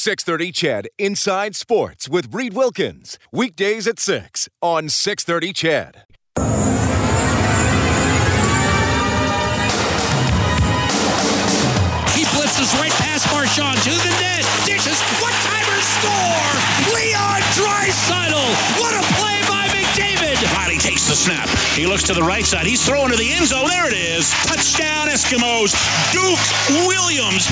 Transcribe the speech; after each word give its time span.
630 0.00 0.50
CHED 0.50 0.88
Inside 0.96 1.54
Sports 1.54 2.08
with 2.08 2.34
Reed 2.34 2.54
Wilkins. 2.54 3.18
Weekdays 3.32 3.86
at 3.86 3.98
6 3.98 4.48
on 4.62 4.88
630 4.88 5.52
CHED. 5.52 6.04
He 12.16 12.24
blitzes 12.32 12.72
right 12.80 12.96
past 12.96 13.28
Marchand 13.30 13.76
to 13.84 13.90
the 13.92 14.12
net. 14.24 14.40
Dishes. 14.64 14.96
What 15.20 15.36
timer 15.44 15.80
score? 15.84 16.48
Leon 16.96 17.44
Draisaitl. 17.60 18.80
What 18.80 18.96
a 18.96 19.04
play 19.20 19.36
by 19.52 19.68
McDavid. 19.68 20.40
Reilly 21.28 21.40
takes 21.40 21.48
the 21.48 21.56
snap. 21.56 21.76
He 21.76 21.86
looks 21.86 22.02
to 22.04 22.14
the 22.14 22.22
right 22.22 22.44
side. 22.44 22.66
He's 22.66 22.84
throwing 22.84 23.10
to 23.10 23.16
the 23.16 23.32
end 23.32 23.46
zone. 23.46 23.66
There 23.68 23.86
it 23.86 23.94
is. 23.94 24.30
Touchdown 24.30 25.08
Eskimos. 25.08 25.74
Duke 26.12 26.86
Williams. 26.86 27.50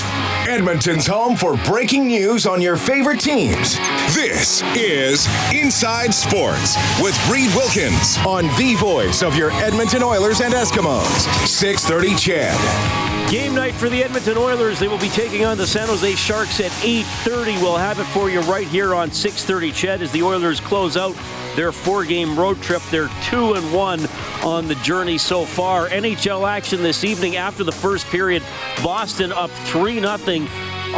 Edmonton's 0.48 1.06
home 1.06 1.36
for 1.36 1.56
breaking 1.58 2.06
news 2.06 2.46
on 2.46 2.62
your 2.62 2.76
favorite 2.76 3.20
teams. 3.20 3.76
This 4.14 4.62
is 4.74 5.28
Inside 5.52 6.14
Sports 6.14 6.76
with 7.00 7.16
Reed 7.30 7.54
Wilkins 7.54 8.18
on 8.26 8.44
the 8.56 8.74
voice 8.78 9.22
of 9.22 9.36
your 9.36 9.50
Edmonton 9.52 10.02
Oilers 10.02 10.40
and 10.40 10.54
Eskimos. 10.54 11.46
630 11.46 12.16
CHED. 12.16 13.30
Game 13.30 13.54
night 13.54 13.74
for 13.74 13.90
the 13.90 14.02
Edmonton 14.02 14.38
Oilers. 14.38 14.78
They 14.78 14.88
will 14.88 14.98
be 14.98 15.10
taking 15.10 15.44
on 15.44 15.58
the 15.58 15.66
San 15.66 15.88
Jose 15.88 16.14
Sharks 16.14 16.60
at 16.60 16.72
8:30. 16.82 17.60
We'll 17.60 17.76
have 17.76 18.00
it 18.00 18.06
for 18.06 18.30
you 18.30 18.40
right 18.42 18.66
here 18.66 18.94
on 18.94 19.10
6:30. 19.10 19.70
Ched 19.70 20.00
as 20.00 20.10
the 20.12 20.22
Oilers 20.22 20.60
close 20.60 20.96
out 20.96 21.14
their 21.54 21.70
four-game 21.70 22.38
road 22.38 22.62
trip. 22.62 22.80
They're 22.90 23.10
two 23.24 23.54
and 23.58 23.72
one 23.72 24.00
on 24.42 24.68
the 24.68 24.74
journey 24.76 25.18
so 25.18 25.44
far. 25.44 25.88
NHL 25.88 26.48
action 26.48 26.82
this 26.82 27.04
evening 27.04 27.36
after 27.36 27.64
the 27.64 27.72
first 27.72 28.06
period. 28.06 28.42
Boston 28.82 29.32
up 29.32 29.50
three 29.50 30.00
0 30.00 30.16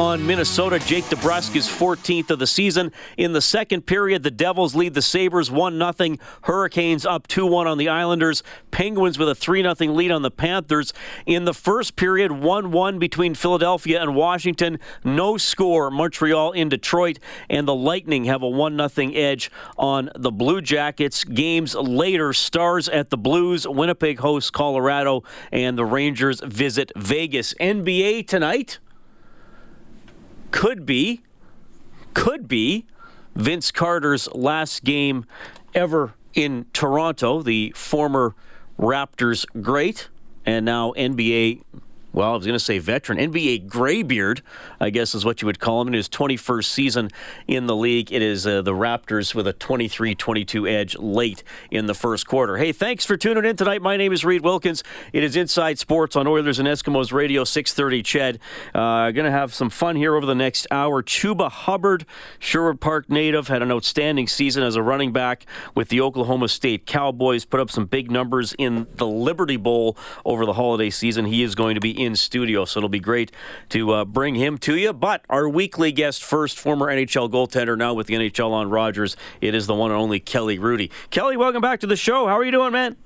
on 0.00 0.26
Minnesota. 0.26 0.78
Jake 0.78 1.04
DeBrusk 1.04 1.54
is 1.54 1.68
14th 1.68 2.30
of 2.30 2.38
the 2.38 2.46
season. 2.46 2.90
In 3.18 3.34
the 3.34 3.42
second 3.42 3.82
period, 3.82 4.22
the 4.22 4.30
Devils 4.30 4.74
lead 4.74 4.94
the 4.94 5.02
Sabres 5.02 5.50
1 5.50 5.78
0. 5.78 6.16
Hurricanes 6.44 7.04
up 7.04 7.28
2 7.28 7.46
1 7.46 7.66
on 7.66 7.76
the 7.76 7.90
Islanders. 7.90 8.42
Penguins 8.70 9.18
with 9.18 9.28
a 9.28 9.34
3 9.34 9.62
0 9.62 9.92
lead 9.92 10.10
on 10.10 10.22
the 10.22 10.30
Panthers. 10.30 10.94
In 11.26 11.44
the 11.44 11.52
first 11.52 11.96
period, 11.96 12.32
1 12.32 12.70
1 12.70 12.98
between 12.98 13.34
Philadelphia 13.34 14.00
and 14.00 14.14
Washington. 14.14 14.78
No 15.04 15.36
score. 15.36 15.90
Montreal 15.90 16.52
in 16.52 16.70
Detroit. 16.70 17.18
And 17.50 17.68
the 17.68 17.74
Lightning 17.74 18.24
have 18.24 18.42
a 18.42 18.48
1 18.48 18.88
0 18.88 19.12
edge 19.12 19.50
on 19.76 20.08
the 20.16 20.32
Blue 20.32 20.62
Jackets. 20.62 21.24
Games 21.24 21.74
later, 21.74 22.32
Stars 22.32 22.88
at 22.88 23.10
the 23.10 23.18
Blues. 23.18 23.68
Winnipeg 23.68 24.20
hosts 24.20 24.50
Colorado. 24.50 25.24
And 25.52 25.76
the 25.76 25.84
Rangers 25.84 26.40
visit 26.40 26.90
Vegas. 26.96 27.52
NBA 27.60 28.26
tonight 28.26 28.78
could 30.50 30.86
be, 30.86 31.22
could 32.14 32.48
be 32.48 32.86
Vince 33.34 33.70
Carter's 33.70 34.28
last 34.32 34.84
game 34.84 35.24
ever 35.74 36.14
in 36.34 36.66
Toronto, 36.72 37.42
the 37.42 37.72
former 37.76 38.34
Raptors 38.78 39.44
great, 39.60 40.08
and 40.46 40.64
now 40.64 40.92
NBA. 40.92 41.62
Well, 42.12 42.32
I 42.32 42.36
was 42.36 42.44
going 42.44 42.58
to 42.58 42.64
say 42.64 42.80
veteran, 42.80 43.18
NBA 43.18 43.68
graybeard, 43.68 44.42
I 44.80 44.90
guess 44.90 45.14
is 45.14 45.24
what 45.24 45.40
you 45.42 45.46
would 45.46 45.60
call 45.60 45.80
him 45.80 45.88
in 45.88 45.94
his 45.94 46.08
21st 46.08 46.64
season 46.64 47.10
in 47.46 47.68
the 47.68 47.76
league. 47.76 48.12
It 48.12 48.20
is 48.20 48.48
uh, 48.48 48.62
the 48.62 48.72
Raptors 48.72 49.32
with 49.32 49.46
a 49.46 49.52
23 49.52 50.16
22 50.16 50.66
edge 50.66 50.98
late 50.98 51.44
in 51.70 51.86
the 51.86 51.94
first 51.94 52.26
quarter. 52.26 52.56
Hey, 52.56 52.72
thanks 52.72 53.04
for 53.04 53.16
tuning 53.16 53.44
in 53.44 53.54
tonight. 53.54 53.80
My 53.80 53.96
name 53.96 54.12
is 54.12 54.24
Reed 54.24 54.42
Wilkins. 54.42 54.82
It 55.12 55.22
is 55.22 55.36
Inside 55.36 55.78
Sports 55.78 56.16
on 56.16 56.26
Oilers 56.26 56.58
and 56.58 56.66
Eskimos 56.66 57.12
Radio 57.12 57.44
630 57.44 58.02
Ched. 58.02 58.38
Uh, 58.74 59.12
going 59.12 59.24
to 59.24 59.30
have 59.30 59.54
some 59.54 59.70
fun 59.70 59.94
here 59.94 60.16
over 60.16 60.26
the 60.26 60.34
next 60.34 60.66
hour. 60.72 61.04
Chuba 61.04 61.48
Hubbard, 61.48 62.06
Sherwood 62.40 62.80
Park 62.80 63.08
native, 63.08 63.46
had 63.46 63.62
an 63.62 63.70
outstanding 63.70 64.26
season 64.26 64.64
as 64.64 64.74
a 64.74 64.82
running 64.82 65.12
back 65.12 65.46
with 65.76 65.90
the 65.90 66.00
Oklahoma 66.00 66.48
State 66.48 66.86
Cowboys. 66.86 67.44
Put 67.44 67.60
up 67.60 67.70
some 67.70 67.86
big 67.86 68.10
numbers 68.10 68.52
in 68.58 68.88
the 68.96 69.06
Liberty 69.06 69.56
Bowl 69.56 69.96
over 70.24 70.44
the 70.44 70.54
holiday 70.54 70.90
season. 70.90 71.26
He 71.26 71.44
is 71.44 71.54
going 71.54 71.76
to 71.76 71.80
be 71.80 71.99
in 72.00 72.16
studio, 72.16 72.64
so 72.64 72.80
it'll 72.80 72.88
be 72.88 73.00
great 73.00 73.32
to 73.70 73.92
uh, 73.92 74.04
bring 74.04 74.34
him 74.34 74.58
to 74.58 74.76
you. 74.76 74.92
But 74.92 75.24
our 75.28 75.48
weekly 75.48 75.92
guest 75.92 76.24
first, 76.24 76.58
former 76.58 76.86
NHL 76.86 77.30
goaltender, 77.30 77.76
now 77.76 77.94
with 77.94 78.06
the 78.06 78.14
NHL 78.14 78.50
on 78.50 78.70
Rogers, 78.70 79.16
it 79.40 79.54
is 79.54 79.66
the 79.66 79.74
one 79.74 79.90
and 79.90 80.00
only 80.00 80.20
Kelly 80.20 80.58
Hrudey. 80.58 80.90
Kelly, 81.10 81.36
welcome 81.36 81.60
back 81.60 81.80
to 81.80 81.86
the 81.86 81.96
show. 81.96 82.26
How 82.26 82.38
are 82.38 82.44
you 82.44 82.52
doing, 82.52 82.72
man? 82.72 82.96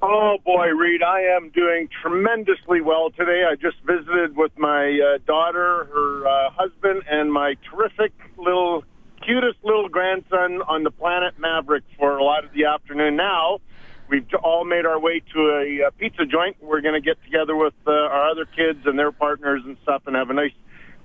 Oh 0.00 0.38
boy, 0.44 0.68
Reed, 0.68 1.02
I 1.02 1.22
am 1.36 1.50
doing 1.50 1.88
tremendously 2.02 2.80
well 2.80 3.10
today. 3.10 3.42
I 3.50 3.56
just 3.56 3.78
visited 3.84 4.36
with 4.36 4.56
my 4.56 5.00
uh, 5.00 5.18
daughter, 5.26 5.88
her 5.92 6.26
uh, 6.26 6.50
husband, 6.50 7.02
and 7.10 7.32
my 7.32 7.56
terrific 7.68 8.12
little, 8.36 8.84
cutest 9.26 9.58
little 9.64 9.88
grandson 9.88 10.62
on 10.68 10.84
the 10.84 10.92
planet 10.92 11.34
Maverick 11.38 11.82
for 11.98 12.16
a 12.16 12.22
lot 12.22 12.44
of 12.44 12.52
the 12.52 12.66
afternoon. 12.66 13.16
Now, 13.16 13.58
we've 14.08 14.26
all 14.42 14.64
made 14.64 14.86
our 14.86 14.98
way 14.98 15.20
to 15.32 15.40
a, 15.50 15.86
uh 15.86 15.90
pizza 15.98 16.24
joint. 16.24 16.56
We're 16.60 16.80
going 16.80 16.94
to 16.94 17.00
get 17.00 17.22
together 17.24 17.56
with 17.56 17.74
uh, 17.86 17.90
our 17.90 18.30
other 18.30 18.44
kids 18.44 18.80
and 18.86 18.98
their 18.98 19.12
partners 19.12 19.62
and 19.64 19.76
stuff 19.82 20.02
and 20.06 20.16
have 20.16 20.30
a 20.30 20.34
nice 20.34 20.52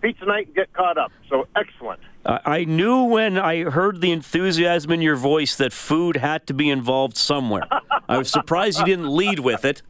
pizza 0.02 0.26
night 0.26 0.48
and 0.48 0.56
get 0.56 0.74
caught 0.74 0.98
up. 0.98 1.12
So 1.30 1.48
excellent. 1.56 2.00
Uh, 2.26 2.40
I 2.46 2.66
knew 2.66 3.04
when 3.04 3.38
I 3.38 3.64
heard 3.64 4.02
the 4.02 4.12
enthusiasm 4.12 4.92
in 4.92 5.02
your 5.02 5.16
voice 5.16 5.56
that 5.56 5.74
food 5.74 6.18
had 6.18 6.48
to 6.48 6.54
be 6.54 6.70
involved 6.70 7.18
somewhere. 7.18 7.64
I 8.08 8.18
was 8.18 8.30
surprised 8.30 8.80
you 8.80 8.86
didn't 8.86 9.14
lead 9.14 9.40
with 9.40 9.66
it, 9.66 9.82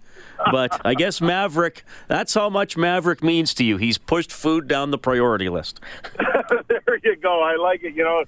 but 0.51 0.81
I 0.85 0.93
guess 0.95 1.21
Maverick, 1.21 1.83
that's 2.07 2.33
how 2.33 2.49
much 2.49 2.75
Maverick 2.75 3.23
means 3.23 3.53
to 3.55 3.63
you. 3.63 3.77
He's 3.77 3.97
pushed 3.97 4.31
food 4.31 4.67
down 4.67 4.91
the 4.91 4.97
priority 4.97 5.49
list. 5.49 5.79
there 6.67 6.99
you 7.03 7.15
go. 7.17 7.41
I 7.41 7.55
like 7.55 7.83
it. 7.83 7.95
You 7.95 8.03
know, 8.03 8.23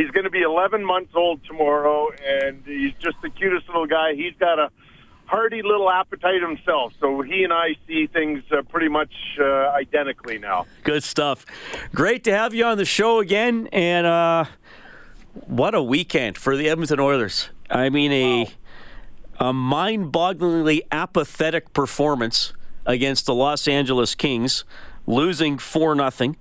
he's 0.00 0.10
going 0.10 0.24
to 0.24 0.30
be 0.30 0.42
11 0.42 0.84
months 0.84 1.12
old 1.14 1.44
tomorrow, 1.44 2.10
and 2.26 2.62
he's 2.64 2.94
just 2.94 3.16
the 3.22 3.30
cutest 3.30 3.68
little 3.68 3.86
guy. 3.86 4.14
He's 4.14 4.34
got 4.38 4.58
a 4.58 4.70
hearty 5.26 5.62
little 5.62 5.90
appetite 5.90 6.40
himself, 6.40 6.92
so 6.98 7.20
he 7.20 7.44
and 7.44 7.52
I 7.52 7.76
see 7.86 8.06
things 8.06 8.42
uh, 8.50 8.62
pretty 8.62 8.88
much 8.88 9.12
uh, 9.38 9.44
identically 9.70 10.38
now. 10.38 10.66
Good 10.82 11.04
stuff. 11.04 11.44
Great 11.94 12.24
to 12.24 12.32
have 12.32 12.54
you 12.54 12.64
on 12.64 12.78
the 12.78 12.84
show 12.84 13.20
again, 13.20 13.68
and 13.72 14.06
uh, 14.06 14.44
what 15.34 15.74
a 15.74 15.82
weekend 15.82 16.38
for 16.38 16.56
the 16.56 16.68
Edmonton 16.68 16.98
Oilers. 16.98 17.50
I 17.68 17.90
mean, 17.90 18.12
a 18.12 18.48
a 19.38 19.54
mind-bogglingly 19.54 20.80
apathetic 20.92 21.72
performance 21.72 22.52
against 22.84 23.24
the 23.24 23.34
Los 23.34 23.66
Angeles 23.66 24.14
Kings, 24.14 24.64
losing 25.06 25.56
four 25.56 25.94
nothing. 25.94 26.36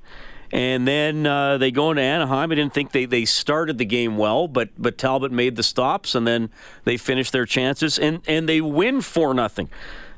And 0.52 0.88
then 0.88 1.28
uh, 1.28 1.58
they 1.58 1.72
go 1.72 1.92
into 1.92 2.02
Anaheim. 2.02 2.52
I 2.52 2.56
didn't 2.56 2.74
think 2.74 2.92
they, 2.92 3.06
they 3.06 3.26
started 3.26 3.78
the 3.78 3.86
game 3.86 4.18
well, 4.18 4.48
but 4.48 4.70
but 4.78 4.98
Talbot 4.98 5.32
made 5.32 5.56
the 5.56 5.64
stops, 5.64 6.16
and 6.16 6.26
then 6.26 6.50
they 6.86 6.98
finished 6.98 7.32
their 7.32 7.46
chances, 7.46 8.00
and, 8.00 8.22
and 8.28 8.50
they 8.50 8.60
win 8.62 9.02
four 9.02 9.34
nothing. 9.34 9.70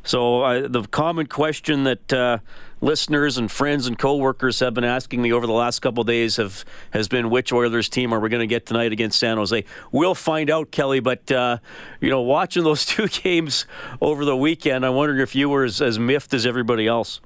So 0.04 0.42
uh, 0.42 0.68
the 0.68 0.84
common 0.84 1.28
question 1.28 1.84
that 1.84 2.14
uh, 2.14 2.40
listeners 2.82 3.38
and 3.38 3.52
friends 3.52 3.86
and 3.86 3.98
coworkers 3.98 4.60
have 4.60 4.74
been 4.74 4.84
asking 4.84 5.22
me 5.22 5.32
over 5.32 5.46
the 5.46 5.54
last 5.54 5.80
couple 5.80 6.04
days 6.04 6.38
have 6.38 6.66
has 6.92 7.08
been 7.08 7.30
which 7.30 7.54
Oilers 7.54 7.88
team 7.88 8.12
are 8.14 8.20
we 8.20 8.30
going 8.30 8.42
to 8.42 8.48
get 8.48 8.66
tonight 8.66 8.92
against 8.92 9.20
San 9.20 9.38
Jose? 9.38 9.64
We'll 9.92 10.16
find 10.16 10.50
out, 10.50 10.72
Kelly. 10.72 11.02
But 11.02 11.32
uh, 11.32 11.58
you 12.00 12.10
know, 12.10 12.22
watching 12.22 12.64
those 12.64 12.86
two 12.86 13.08
games 13.08 13.66
over 14.02 14.26
the 14.26 14.36
weekend, 14.36 14.86
I'm 14.86 14.96
wondering 14.96 15.22
if 15.22 15.36
you 15.36 15.50
were 15.50 15.66
as, 15.66 15.82
as 15.82 16.00
miffed 16.00 16.34
as 16.34 16.46
everybody 16.46 16.88
else. 16.88 17.22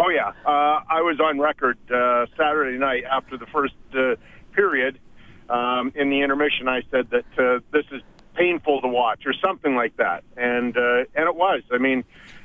Oh 0.00 0.10
yeah, 0.10 0.28
uh, 0.46 0.80
I 0.88 1.02
was 1.02 1.18
on 1.18 1.40
record 1.40 1.76
uh, 1.90 2.26
Saturday 2.36 2.78
night 2.78 3.02
after 3.02 3.36
the 3.36 3.46
first 3.46 3.74
uh, 3.92 4.14
period. 4.52 5.00
Um, 5.50 5.92
in 5.96 6.08
the 6.08 6.20
intermission, 6.20 6.68
I 6.68 6.82
said 6.88 7.10
that 7.10 7.24
uh, 7.36 7.58
this 7.72 7.84
is 7.90 8.00
painful 8.34 8.80
to 8.82 8.86
watch, 8.86 9.26
or 9.26 9.32
something 9.44 9.74
like 9.74 9.96
that, 9.96 10.22
and 10.36 10.76
uh, 10.76 10.98
and 11.16 11.26
it 11.26 11.34
was. 11.34 11.62
I 11.72 11.78
mean, 11.78 12.04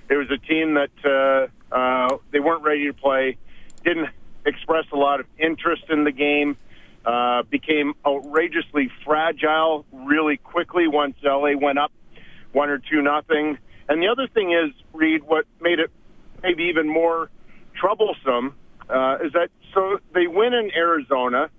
it 0.10 0.16
was 0.16 0.32
a 0.32 0.40
team 0.40 0.74
that 0.74 1.50
uh, 1.72 1.76
uh, 1.76 2.18
they 2.32 2.40
weren't 2.40 2.64
ready 2.64 2.88
to 2.88 2.94
play, 2.94 3.38
didn't 3.84 4.10
express 4.48 4.86
a 4.92 4.98
lot 4.98 5.20
of 5.20 5.28
interest 5.38 5.84
in 5.92 6.06
the 6.06 6.12
game, 6.12 6.58
uh, 7.06 7.44
became 7.44 7.94
outrageously 8.04 8.90
fragile 9.06 9.86
really 9.92 10.38
quickly 10.38 10.88
once 10.88 11.16
LA 11.22 11.52
went 11.56 11.78
up 11.78 11.92
one 12.52 12.72
or 12.72 12.80
two 12.80 13.04
nothing. 13.04 13.60
And 13.88 14.02
the 14.02 14.08
other 14.08 14.28
thing 14.28 14.54
is, 14.54 14.74
Reed, 14.92 15.22
what 15.22 15.46
made 15.62 15.78
it 15.78 15.92
maybe 16.42 16.64
even 16.64 16.88
more 16.88 17.30
troublesome 17.74 18.56
uh, 18.90 19.18
is 19.24 19.34
that 19.34 19.50
so 19.74 20.00
they 20.14 20.28
win 20.28 20.54
in 20.54 20.72
Arizona. 20.76 21.50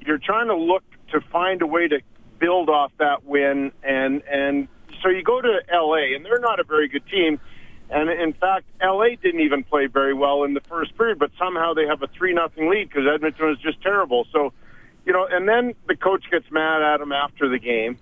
you're 0.00 0.18
trying 0.18 0.48
to 0.48 0.56
look 0.56 0.84
to 1.12 1.20
find 1.32 1.62
a 1.62 1.66
way 1.66 1.88
to 1.88 2.00
build 2.38 2.68
off 2.68 2.92
that 2.98 3.24
win, 3.24 3.72
and 3.82 4.22
and 4.30 4.68
so 5.02 5.08
you 5.08 5.22
go 5.22 5.40
to 5.40 5.60
L.A. 5.72 6.14
and 6.14 6.24
they're 6.24 6.38
not 6.38 6.60
a 6.60 6.64
very 6.64 6.88
good 6.88 7.06
team. 7.08 7.40
And 7.88 8.10
in 8.10 8.32
fact, 8.32 8.66
LA 8.82 9.10
didn't 9.22 9.40
even 9.40 9.62
play 9.62 9.86
very 9.86 10.12
well 10.12 10.42
in 10.42 10.54
the 10.54 10.60
first 10.60 10.96
period, 10.96 11.18
but 11.18 11.30
somehow 11.38 11.72
they 11.72 11.86
have 11.86 12.02
a 12.02 12.08
three 12.08 12.32
nothing 12.32 12.68
lead 12.68 12.88
because 12.88 13.04
Edmonton 13.06 13.46
was 13.46 13.58
just 13.58 13.80
terrible. 13.80 14.26
So, 14.32 14.52
you 15.04 15.12
know, 15.12 15.26
and 15.30 15.48
then 15.48 15.74
the 15.86 15.94
coach 15.94 16.24
gets 16.30 16.50
mad 16.50 16.82
at 16.82 16.98
them 16.98 17.12
after 17.12 17.48
the 17.48 17.60
game, 17.60 17.98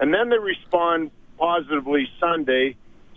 and 0.00 0.12
then 0.14 0.30
they 0.30 0.38
respond 0.38 1.10
positively 1.38 2.08
Sunday. 2.18 2.76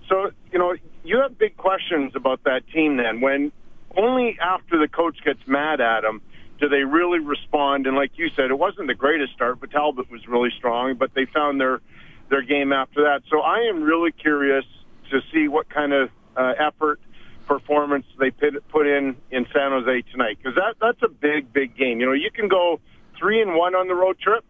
So, 0.10 0.32
you 0.52 0.60
know, 0.60 0.76
you 1.08 1.22
have 1.22 1.38
big 1.38 1.58
questions 1.58 2.14
about 2.16 2.44
that 2.44 2.68
team 2.74 2.98
then 2.98 3.22
when 3.22 3.52
only 3.96 4.38
after 4.42 4.78
the 4.78 4.88
coach 4.88 5.18
gets 5.24 5.40
mad 5.48 5.82
at 5.82 6.02
them 6.02 6.22
do 6.60 6.70
they 6.70 6.84
really 6.84 7.20
respond. 7.20 7.88
And 7.88 7.96
like 7.96 8.12
you 8.16 8.30
said, 8.36 8.50
it 8.50 8.58
wasn't 8.58 8.88
the 8.88 8.96
greatest 8.96 9.34
start, 9.34 9.60
but 9.60 9.72
Talbot 9.72 10.10
was 10.10 10.28
really 10.28 10.50
strong, 10.58 10.96
but 10.96 11.14
they 11.14 11.26
found 11.26 11.60
their 11.60 11.82
their 12.30 12.42
game 12.42 12.74
after 12.74 13.04
that. 13.04 13.22
So 13.30 13.40
I 13.42 13.70
am 13.70 13.84
really 13.84 14.12
curious 14.12 14.66
to 15.12 15.22
see 15.32 15.48
what 15.48 15.70
kind 15.70 15.94
of 15.94 16.10
uh, 16.36 16.54
effort 16.60 17.00
performance 17.46 18.06
they 18.20 18.32
put 18.32 18.88
in 18.88 19.16
in 19.32 19.46
San 19.54 19.72
Jose 19.72 20.02
tonight 20.12 20.38
because 20.38 20.56
that 20.56 20.76
that's 20.82 21.02
a 21.04 21.08
big 21.08 21.54
big 21.54 21.78
game. 21.78 22.00
You 22.00 22.08
know, 22.08 22.14
you 22.14 22.32
can 22.32 22.48
go 22.48 22.80
three 23.18 23.42
and 23.42 23.56
one 23.56 23.76
on 23.76 23.88
the 23.88 23.96
road 23.96 24.20
trip, 24.20 24.44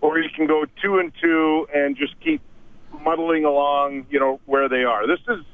or 0.00 0.18
you 0.18 0.28
can 0.34 0.46
go 0.46 0.64
two 0.82 0.98
and 0.98 1.12
two 1.20 1.66
and 1.74 1.96
just 1.96 2.18
keep 2.20 2.40
muddling 3.02 3.44
along. 3.44 4.06
You 4.10 4.20
know 4.20 4.40
where 4.46 4.68
they 4.68 4.84
are. 4.84 5.06
This 5.06 5.20
is 5.28 5.44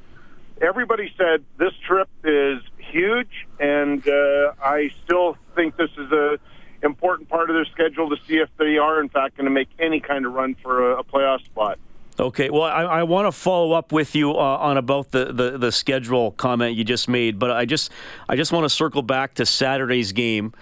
everybody 0.63 1.13
said 1.19 1.45
this 1.59 1.73
trip 1.87 2.09
is 2.25 2.63
huge, 2.79 3.47
and 3.59 4.07
uh, 4.07 4.53
I 4.63 4.91
still 5.05 5.37
think 5.55 5.77
this 5.77 5.91
is 5.99 6.11
a 6.13 6.39
important 6.83 7.29
part 7.29 7.49
of 7.49 7.55
their 7.55 7.65
schedule 7.67 8.11
to 8.11 8.17
see 8.27 8.39
if 8.39 8.49
they 8.59 8.77
are 8.77 9.01
in 9.01 9.09
fact 9.09 9.37
going 9.37 9.45
to 9.45 9.51
make 9.51 9.69
any 9.79 10.01
kind 10.01 10.27
of 10.27 10.33
run 10.33 10.57
for 10.63 10.93
a, 10.93 10.99
a 10.99 11.05
playoff 11.05 11.45
spot. 11.45 11.79
Okay, 12.19 12.51
well, 12.51 12.63
I, 12.63 12.83
I 12.83 13.03
want 13.05 13.27
to 13.27 13.33
follow 13.33 13.73
up 13.73 13.91
with 13.91 14.15
you 14.15 14.33
uh, 14.33 14.35
on 14.35 14.77
about 14.77 15.13
the, 15.13 15.33
the, 15.33 15.57
the 15.57 15.73
schedule 15.73 16.33
comment 16.33 16.77
you 16.77 16.85
just 16.85 17.09
made, 17.09 17.39
but 17.39 17.51
I 17.51 17.65
just 17.65 17.91
I 18.29 18.37
just 18.37 18.53
want 18.53 18.65
to 18.65 18.69
circle 18.69 19.03
back 19.03 19.35
to 19.35 19.47
Saturday's 19.47 20.13
game. 20.13 20.53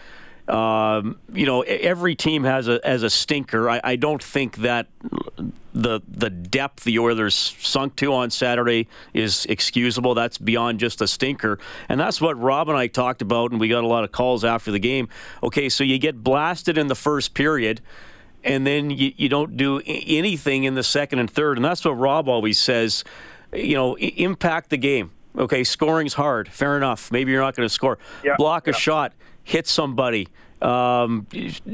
Um, 0.49 1.19
you 1.33 1.47
know, 1.47 1.63
every 1.63 2.15
team 2.15 2.45
has 2.45 2.67
a 2.67 2.81
as 2.87 3.03
a 3.03 3.11
stinker. 3.11 3.71
I, 3.71 3.81
I, 3.85 3.97
don't 3.97 4.23
think 4.23 4.57
that 4.59 4.89
the 5.73 6.01
the 6.09 6.29
depth 6.29 6.83
the 6.83 6.99
Oilers 6.99 7.55
sunk 7.61 7.95
to 7.97 8.13
on 8.13 8.31
Saturday 8.31 8.89
is 9.15 9.47
excusable. 9.47 10.15
That's 10.15 10.39
beyond 10.39 10.81
just 10.81 11.01
a 11.01 11.07
stinker, 11.07 11.59
and 11.89 12.01
that's 12.01 12.21
what 12.21 12.39
Rob 12.39 12.69
and 12.69 12.77
I 12.77 12.89
talked 12.89 13.23
about, 13.23 13.53
and 13.53 13.61
we 13.61 13.69
got 13.69 13.85
a 13.85 13.87
lot 13.87 14.03
of 14.03 14.11
calls 14.11 14.45
after 14.45 14.73
the 14.73 14.81
game. 14.81 15.09
Okay, 15.43 15.69
so 15.69 15.85
you 15.85 15.99
get 15.99 16.25
blasted 16.25 16.77
in 16.77 16.89
the 16.89 16.97
first 16.97 17.35
period 17.35 17.81
and 18.43 18.67
then 18.67 18.91
you, 18.91 19.13
you 19.17 19.29
don't 19.29 19.57
do 19.57 19.83
anything 19.85 20.65
in 20.65 20.75
the 20.75 20.83
second 20.83 21.19
and 21.19 21.31
third. 21.31 21.59
And 21.59 21.65
that's 21.65 21.85
what 21.85 21.93
Rob 21.93 22.29
always 22.29 22.59
says, 22.59 23.05
you 23.53 23.75
know, 23.75 23.97
impact 23.97 24.71
the 24.71 24.77
game. 24.77 25.13
Okay, 25.37 25.63
scoring's 25.63 26.15
hard. 26.15 26.49
Fair 26.49 26.77
enough. 26.77 27.13
Maybe 27.13 27.31
you're 27.31 27.43
not 27.43 27.55
going 27.55 27.69
to 27.69 27.73
score. 27.73 27.99
Yeah, 28.25 28.37
Block 28.37 28.67
yeah. 28.67 28.73
a 28.73 28.75
shot, 28.75 29.13
hit 29.45 29.67
somebody, 29.67 30.29
um, 30.63 31.27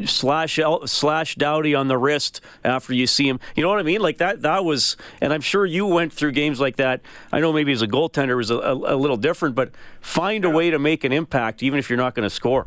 slash 0.04 0.60
slash 0.84 1.34
Doughty 1.34 1.74
on 1.74 1.88
the 1.88 1.98
wrist 1.98 2.40
after 2.64 2.94
you 2.94 3.06
see 3.06 3.28
him. 3.28 3.40
You 3.54 3.62
know 3.62 3.68
what 3.68 3.78
I 3.78 3.82
mean? 3.82 4.00
Like 4.00 4.18
that. 4.18 4.42
That 4.42 4.64
was, 4.64 4.96
and 5.20 5.32
I'm 5.32 5.40
sure 5.40 5.66
you 5.66 5.86
went 5.86 6.12
through 6.12 6.32
games 6.32 6.60
like 6.60 6.76
that. 6.76 7.00
I 7.32 7.40
know 7.40 7.52
maybe 7.52 7.72
as 7.72 7.82
a 7.82 7.88
goaltender 7.88 8.30
it 8.30 8.36
was 8.36 8.50
a, 8.50 8.58
a, 8.58 8.94
a 8.94 8.96
little 8.96 9.16
different, 9.16 9.54
but 9.54 9.72
find 10.00 10.44
a 10.44 10.50
way 10.50 10.70
to 10.70 10.78
make 10.78 11.04
an 11.04 11.12
impact 11.12 11.62
even 11.62 11.78
if 11.78 11.90
you're 11.90 11.96
not 11.96 12.14
going 12.14 12.28
to 12.28 12.34
score. 12.34 12.66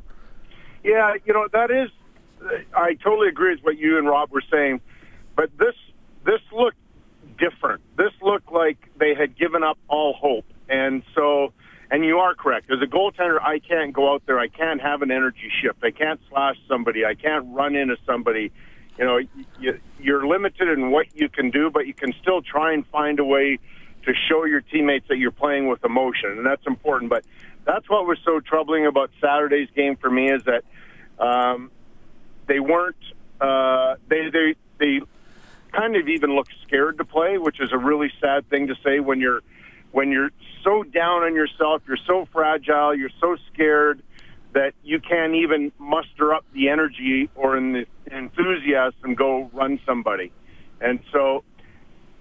Yeah, 0.83 1.13
you 1.25 1.33
know 1.33 1.47
that 1.51 1.71
is 1.71 1.89
I 2.73 2.95
totally 2.95 3.27
agree 3.27 3.55
with 3.55 3.63
what 3.63 3.77
you 3.77 3.97
and 3.97 4.07
Rob 4.07 4.31
were 4.31 4.43
saying, 4.51 4.81
but 5.35 5.49
this 5.57 5.75
this 6.25 6.41
looked 6.51 6.77
different. 7.37 7.81
This 7.97 8.11
looked 8.21 8.51
like 8.51 8.77
they 8.97 9.13
had 9.13 9.37
given 9.37 9.63
up 9.63 9.77
all 9.87 10.13
hope, 10.13 10.45
and 10.67 11.03
so. 11.15 11.53
And 11.91 12.05
you 12.05 12.19
are 12.19 12.35
correct. 12.35 12.69
As 12.71 12.81
a 12.81 12.85
goaltender, 12.85 13.41
I 13.41 13.59
can't 13.59 13.93
go 13.93 14.13
out 14.13 14.23
there. 14.27 14.39
I 14.39 14.47
can't 14.47 14.79
have 14.81 15.01
an 15.01 15.09
energy 15.11 15.51
shift. 15.61 15.83
I 15.83 15.91
can't 15.91 16.19
slash 16.29 16.55
somebody. 16.67 17.03
I 17.03 17.15
can't 17.15 17.47
run 17.49 17.75
into 17.75 17.97
somebody. 18.05 18.51
You 18.97 19.05
know, 19.05 19.19
you, 19.59 19.79
you're 19.99 20.27
limited 20.27 20.69
in 20.69 20.91
what 20.91 21.07
you 21.15 21.29
can 21.29 21.49
do, 21.49 21.71
but 21.71 21.87
you 21.87 21.93
can 21.93 22.13
still 22.21 22.41
try 22.41 22.73
and 22.73 22.85
find 22.87 23.19
a 23.19 23.25
way 23.25 23.57
to 24.05 24.13
show 24.29 24.45
your 24.45 24.61
teammates 24.61 25.07
that 25.07 25.17
you're 25.17 25.31
playing 25.31 25.67
with 25.67 25.83
emotion, 25.83 26.31
and 26.37 26.45
that's 26.45 26.65
important. 26.67 27.09
But 27.09 27.25
that's 27.65 27.89
what 27.89 28.05
was 28.05 28.17
so 28.23 28.39
troubling 28.39 28.85
about 28.85 29.09
Saturday's 29.19 29.69
game 29.75 29.95
for 29.95 30.09
me 30.09 30.31
is 30.31 30.43
that 30.43 30.63
um, 31.17 31.71
they 32.47 32.59
weren't. 32.59 32.95
Uh, 33.41 33.95
they 34.07 34.29
they 34.29 34.55
they 34.77 35.01
kind 35.71 35.95
of 35.95 36.07
even 36.07 36.35
looked 36.35 36.53
scared 36.67 36.97
to 36.97 37.05
play, 37.05 37.37
which 37.37 37.59
is 37.59 37.71
a 37.71 37.77
really 37.77 38.11
sad 38.19 38.49
thing 38.49 38.67
to 38.67 38.75
say 38.83 38.99
when 38.99 39.19
you're 39.19 39.41
when 39.91 40.11
you're 40.11 40.31
so 40.63 40.83
down 40.83 41.23
on 41.23 41.35
yourself, 41.35 41.81
you're 41.87 41.97
so 42.05 42.27
fragile, 42.31 42.95
you're 42.95 43.09
so 43.19 43.37
scared 43.51 44.01
that 44.53 44.73
you 44.83 44.99
can't 44.99 45.35
even 45.35 45.71
muster 45.77 46.33
up 46.33 46.45
the 46.53 46.69
energy 46.69 47.29
or 47.35 47.55
in 47.57 47.73
the 47.73 47.85
enthusiasm 48.11 49.13
go 49.13 49.49
run 49.53 49.79
somebody. 49.85 50.31
And 50.81 50.99
so 51.11 51.43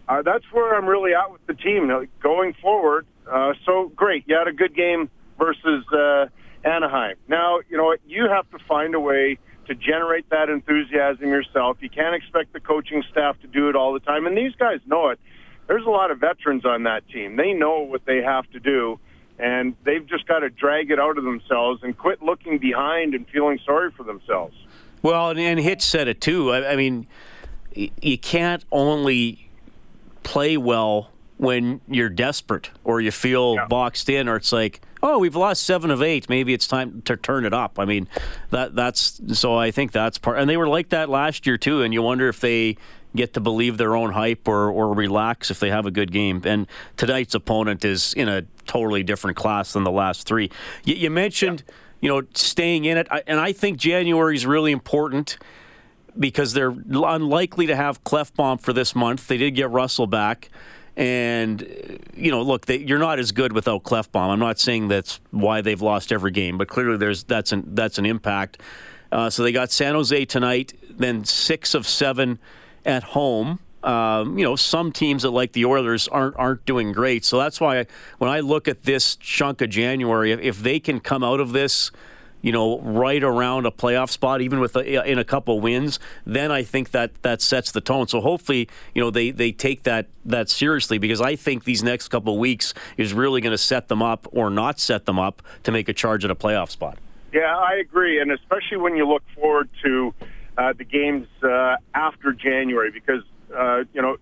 uh, 0.08 0.22
that's 0.22 0.44
where 0.52 0.76
I'm 0.76 0.86
really 0.86 1.14
at 1.14 1.30
with 1.30 1.46
the 1.46 1.54
team 1.54 1.90
going 2.20 2.54
forward. 2.54 3.06
Uh, 3.30 3.52
so 3.64 3.90
great, 3.94 4.24
you 4.26 4.36
had 4.36 4.48
a 4.48 4.52
good 4.52 4.74
game 4.74 5.10
versus 5.38 5.84
uh, 5.92 6.26
Anaheim. 6.64 7.16
Now 7.28 7.60
you 7.68 7.76
know 7.76 7.84
what 7.84 8.00
you 8.06 8.28
have 8.28 8.50
to 8.50 8.58
find 8.66 8.94
a 8.94 9.00
way 9.00 9.38
to 9.66 9.74
generate 9.74 10.28
that 10.30 10.48
enthusiasm 10.48 11.28
yourself. 11.28 11.76
You 11.80 11.90
can't 11.90 12.14
expect 12.14 12.54
the 12.54 12.60
coaching 12.60 13.04
staff 13.10 13.38
to 13.42 13.46
do 13.46 13.68
it 13.68 13.76
all 13.76 13.92
the 13.92 14.00
time, 14.00 14.26
and 14.26 14.36
these 14.36 14.54
guys 14.54 14.80
know 14.86 15.08
it. 15.10 15.20
There's 15.68 15.84
a 15.84 15.90
lot 15.90 16.10
of 16.10 16.18
veterans 16.18 16.64
on 16.64 16.82
that 16.84 17.06
team. 17.08 17.36
They 17.36 17.52
know 17.52 17.80
what 17.80 18.04
they 18.06 18.22
have 18.22 18.50
to 18.50 18.58
do, 18.60 18.98
and 19.38 19.76
they've 19.84 20.04
just 20.06 20.26
got 20.26 20.40
to 20.40 20.50
drag 20.50 20.90
it 20.90 20.98
out 20.98 21.18
of 21.18 21.24
themselves 21.24 21.82
and 21.82 21.96
quit 21.96 22.22
looking 22.22 22.58
behind 22.58 23.14
and 23.14 23.28
feeling 23.28 23.60
sorry 23.64 23.92
for 23.92 24.02
themselves. 24.02 24.56
Well, 25.02 25.30
and 25.30 25.60
Hitch 25.60 25.82
said 25.82 26.08
it 26.08 26.20
too. 26.20 26.50
I, 26.50 26.72
I 26.72 26.76
mean, 26.76 27.06
you 27.74 28.18
can't 28.18 28.64
only 28.72 29.50
play 30.22 30.56
well 30.56 31.10
when 31.36 31.80
you're 31.86 32.08
desperate 32.08 32.70
or 32.82 33.00
you 33.00 33.10
feel 33.10 33.54
yeah. 33.54 33.66
boxed 33.66 34.08
in, 34.08 34.28
or 34.28 34.36
it's 34.36 34.52
like, 34.52 34.80
oh, 35.02 35.18
we've 35.18 35.36
lost 35.36 35.62
seven 35.62 35.90
of 35.90 36.02
eight. 36.02 36.28
Maybe 36.28 36.52
it's 36.52 36.66
time 36.66 37.02
to 37.02 37.16
turn 37.16 37.44
it 37.44 37.54
up. 37.54 37.78
I 37.78 37.84
mean, 37.84 38.08
that 38.50 38.74
that's 38.74 39.20
so. 39.38 39.56
I 39.56 39.70
think 39.70 39.92
that's 39.92 40.18
part, 40.18 40.38
and 40.38 40.50
they 40.50 40.56
were 40.56 40.68
like 40.68 40.88
that 40.88 41.08
last 41.08 41.46
year 41.46 41.56
too. 41.56 41.82
And 41.82 41.94
you 41.94 42.02
wonder 42.02 42.28
if 42.28 42.40
they 42.40 42.76
get 43.14 43.34
to 43.34 43.40
believe 43.40 43.76
their 43.78 43.96
own 43.96 44.12
hype 44.12 44.46
or 44.46 44.70
or 44.70 44.94
relax 44.94 45.50
if 45.50 45.60
they 45.60 45.70
have 45.70 45.86
a 45.86 45.90
good 45.90 46.12
game. 46.12 46.42
And 46.44 46.66
tonight's 46.96 47.34
opponent 47.34 47.84
is 47.84 48.12
in 48.14 48.28
a 48.28 48.42
totally 48.66 49.02
different 49.02 49.36
class 49.36 49.72
than 49.72 49.84
the 49.84 49.90
last 49.90 50.26
three. 50.26 50.50
You, 50.84 50.94
you 50.94 51.10
mentioned, 51.10 51.64
yeah. 51.66 51.74
you 52.00 52.08
know, 52.08 52.26
staying 52.34 52.84
in 52.84 52.98
it, 52.98 53.08
and 53.26 53.40
I 53.40 53.52
think 53.52 53.78
January 53.78 54.36
is 54.36 54.46
really 54.46 54.72
important 54.72 55.38
because 56.18 56.52
they're 56.52 56.74
unlikely 56.90 57.66
to 57.66 57.76
have 57.76 58.02
Klefbom 58.04 58.60
for 58.60 58.72
this 58.72 58.94
month. 58.94 59.26
They 59.28 59.36
did 59.36 59.52
get 59.52 59.70
Russell 59.70 60.06
back. 60.06 60.50
And 60.96 61.60
you 62.16 62.32
know, 62.32 62.42
look, 62.42 62.66
they, 62.66 62.78
you're 62.78 62.98
not 62.98 63.20
as 63.20 63.30
good 63.30 63.52
without 63.52 63.84
Klefbom. 63.84 64.30
I'm 64.30 64.40
not 64.40 64.58
saying 64.58 64.88
that's 64.88 65.20
why 65.30 65.60
they've 65.60 65.80
lost 65.80 66.10
every 66.10 66.32
game, 66.32 66.58
but 66.58 66.66
clearly 66.66 66.96
there's 66.96 67.22
that's 67.22 67.52
an 67.52 67.62
that's 67.74 67.98
an 67.98 68.06
impact. 68.06 68.60
Uh, 69.12 69.30
so 69.30 69.44
they 69.44 69.52
got 69.52 69.70
San 69.70 69.94
Jose 69.94 70.24
tonight, 70.24 70.74
then 70.90 71.24
six 71.24 71.74
of 71.74 71.86
seven 71.86 72.38
at 72.84 73.02
home. 73.02 73.60
Um, 73.82 74.38
you 74.38 74.44
know, 74.44 74.56
some 74.56 74.90
teams 74.90 75.22
that 75.22 75.30
like 75.30 75.52
the 75.52 75.64
Oilers 75.64 76.08
aren't 76.08 76.36
aren't 76.36 76.64
doing 76.66 76.92
great. 76.92 77.24
So 77.24 77.38
that's 77.38 77.60
why 77.60 77.86
when 78.18 78.30
I 78.30 78.40
look 78.40 78.66
at 78.66 78.82
this 78.82 79.16
chunk 79.16 79.60
of 79.60 79.70
January, 79.70 80.32
if, 80.32 80.40
if 80.40 80.62
they 80.62 80.80
can 80.80 81.00
come 81.00 81.22
out 81.22 81.40
of 81.40 81.52
this 81.52 81.90
you 82.40 82.52
know, 82.52 82.80
right 82.80 83.22
around 83.22 83.66
a 83.66 83.70
playoff 83.70 84.10
spot, 84.10 84.40
even 84.40 84.60
with 84.60 84.76
a, 84.76 85.10
in 85.10 85.18
a 85.18 85.24
couple 85.24 85.60
wins, 85.60 85.98
then 86.24 86.52
I 86.52 86.62
think 86.62 86.92
that 86.92 87.22
that 87.22 87.42
sets 87.42 87.72
the 87.72 87.80
tone. 87.80 88.06
So 88.08 88.20
hopefully, 88.20 88.68
you 88.94 89.02
know, 89.02 89.10
they 89.10 89.30
they 89.30 89.52
take 89.52 89.82
that 89.82 90.06
that 90.24 90.48
seriously 90.48 90.98
because 90.98 91.20
I 91.20 91.36
think 91.36 91.64
these 91.64 91.82
next 91.82 92.08
couple 92.08 92.38
weeks 92.38 92.74
is 92.96 93.12
really 93.12 93.40
going 93.40 93.52
to 93.52 93.58
set 93.58 93.88
them 93.88 94.02
up 94.02 94.28
or 94.32 94.50
not 94.50 94.78
set 94.78 95.06
them 95.06 95.18
up 95.18 95.42
to 95.64 95.72
make 95.72 95.88
a 95.88 95.92
charge 95.92 96.24
at 96.24 96.30
a 96.30 96.36
playoff 96.36 96.70
spot. 96.70 96.98
Yeah, 97.32 97.56
I 97.56 97.74
agree, 97.74 98.20
and 98.20 98.32
especially 98.32 98.78
when 98.78 98.96
you 98.96 99.06
look 99.06 99.22
forward 99.34 99.68
to 99.84 100.14
uh, 100.58 100.72
the 100.76 100.84
games 100.84 101.28
uh, 101.42 101.76
after 101.94 102.32
January, 102.32 102.90
because 102.90 103.22
uh, 103.56 103.84
you 103.94 104.02
know, 104.02 104.16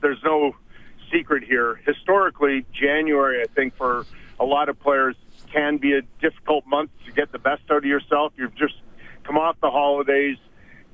there's 0.00 0.22
no 0.24 0.54
secret 1.12 1.44
here. 1.44 1.80
Historically, 1.86 2.66
January, 2.72 3.40
I 3.40 3.46
think 3.54 3.76
for 3.76 4.04
a 4.40 4.44
lot 4.44 4.68
of 4.68 4.78
players 4.80 5.14
can 5.52 5.76
be 5.76 5.92
a 5.94 6.02
difficult 6.20 6.66
month 6.66 6.90
to 7.06 7.12
get 7.12 7.30
the 7.30 7.38
best 7.38 7.62
out 7.70 7.78
of 7.78 7.84
yourself. 7.84 8.32
You've 8.36 8.56
just 8.56 8.74
come 9.22 9.38
off 9.38 9.56
the 9.62 9.70
holidays. 9.70 10.36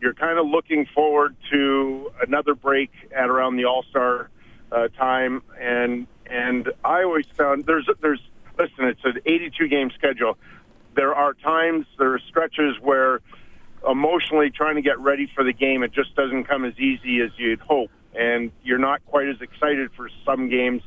You're 0.01 0.15
kind 0.15 0.39
of 0.39 0.47
looking 0.47 0.87
forward 0.95 1.37
to 1.51 2.13
another 2.27 2.55
break 2.55 2.91
at 3.17 3.31
around 3.31 3.57
the 3.57 3.65
All 3.65 3.85
Star 3.85 4.29
uh, 4.71 4.89
time, 4.89 5.43
and 5.59 6.07
and 6.27 6.71
I 6.85 7.03
always 7.05 7.27
found 7.35 7.65
there's 7.65 7.89
there's 8.03 8.21
listen, 8.59 8.85
it's 8.85 9.05
an 9.05 9.21
82 9.25 9.69
game 9.69 9.91
schedule. 9.97 10.37
There 10.95 11.15
are 11.15 11.33
times, 11.33 11.87
there 11.99 12.13
are 12.13 12.19
stretches 12.19 12.79
where 12.81 13.21
emotionally 13.89 14.51
trying 14.51 14.77
to 14.77 14.83
get 14.83 14.99
ready 14.99 15.31
for 15.35 15.45
the 15.45 15.53
game, 15.53 15.83
it 15.83 15.93
just 15.93 16.15
doesn't 16.15 16.45
come 16.45 16.65
as 16.65 16.79
easy 16.79 17.21
as 17.21 17.31
you'd 17.37 17.61
hope, 17.61 17.91
and 18.15 18.53
you're 18.63 18.79
not 18.79 19.05
quite 19.07 19.29
as 19.29 19.41
excited 19.41 19.91
for 19.97 20.09
some 20.25 20.49
games. 20.49 20.83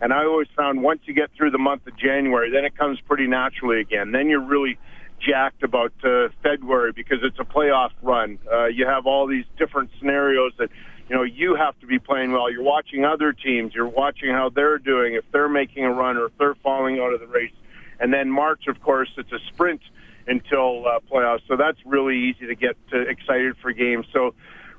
And 0.00 0.12
I 0.12 0.24
always 0.24 0.48
found 0.54 0.82
once 0.82 1.00
you 1.04 1.14
get 1.14 1.30
through 1.36 1.50
the 1.50 1.58
month 1.58 1.86
of 1.86 1.96
January, 1.96 2.50
then 2.50 2.64
it 2.64 2.76
comes 2.76 3.00
pretty 3.00 3.26
naturally 3.26 3.80
again. 3.80 4.12
Then 4.12 4.28
you're 4.28 4.44
really 4.44 4.78
jacked 5.18 5.62
about 5.62 5.92
uh, 6.04 6.28
February 6.42 6.92
because 6.92 7.18
it's 7.22 7.38
a 7.38 7.44
playoff 7.44 7.90
run. 8.02 8.38
Uh, 8.52 8.66
you 8.66 8.86
have 8.86 9.06
all 9.06 9.26
these 9.26 9.44
different 9.58 9.90
scenarios 9.98 10.52
that 10.58 10.68
you 11.08 11.16
know 11.16 11.22
you 11.22 11.54
have 11.54 11.78
to 11.80 11.86
be 11.86 11.98
playing 11.98 12.32
well. 12.32 12.50
You're 12.50 12.62
watching 12.62 13.04
other 13.04 13.32
teams. 13.32 13.74
You're 13.74 13.88
watching 13.88 14.30
how 14.30 14.50
they're 14.50 14.78
doing, 14.78 15.14
if 15.14 15.24
they're 15.32 15.48
making 15.48 15.84
a 15.84 15.92
run 15.92 16.16
or 16.16 16.26
if 16.26 16.32
they're 16.38 16.56
falling 16.56 16.98
out 16.98 17.14
of 17.14 17.20
the 17.20 17.26
race. 17.26 17.52
And 17.98 18.12
then 18.12 18.30
March, 18.30 18.66
of 18.68 18.82
course, 18.82 19.08
it's 19.16 19.32
a 19.32 19.38
sprint 19.48 19.80
until 20.26 20.86
uh, 20.86 21.00
playoffs. 21.10 21.40
So 21.48 21.56
that's 21.56 21.78
really 21.84 22.16
easy 22.16 22.46
to 22.46 22.54
get 22.54 22.76
uh, 22.92 22.98
excited 23.00 23.56
for 23.62 23.72
games. 23.72 24.06
So 24.12 24.34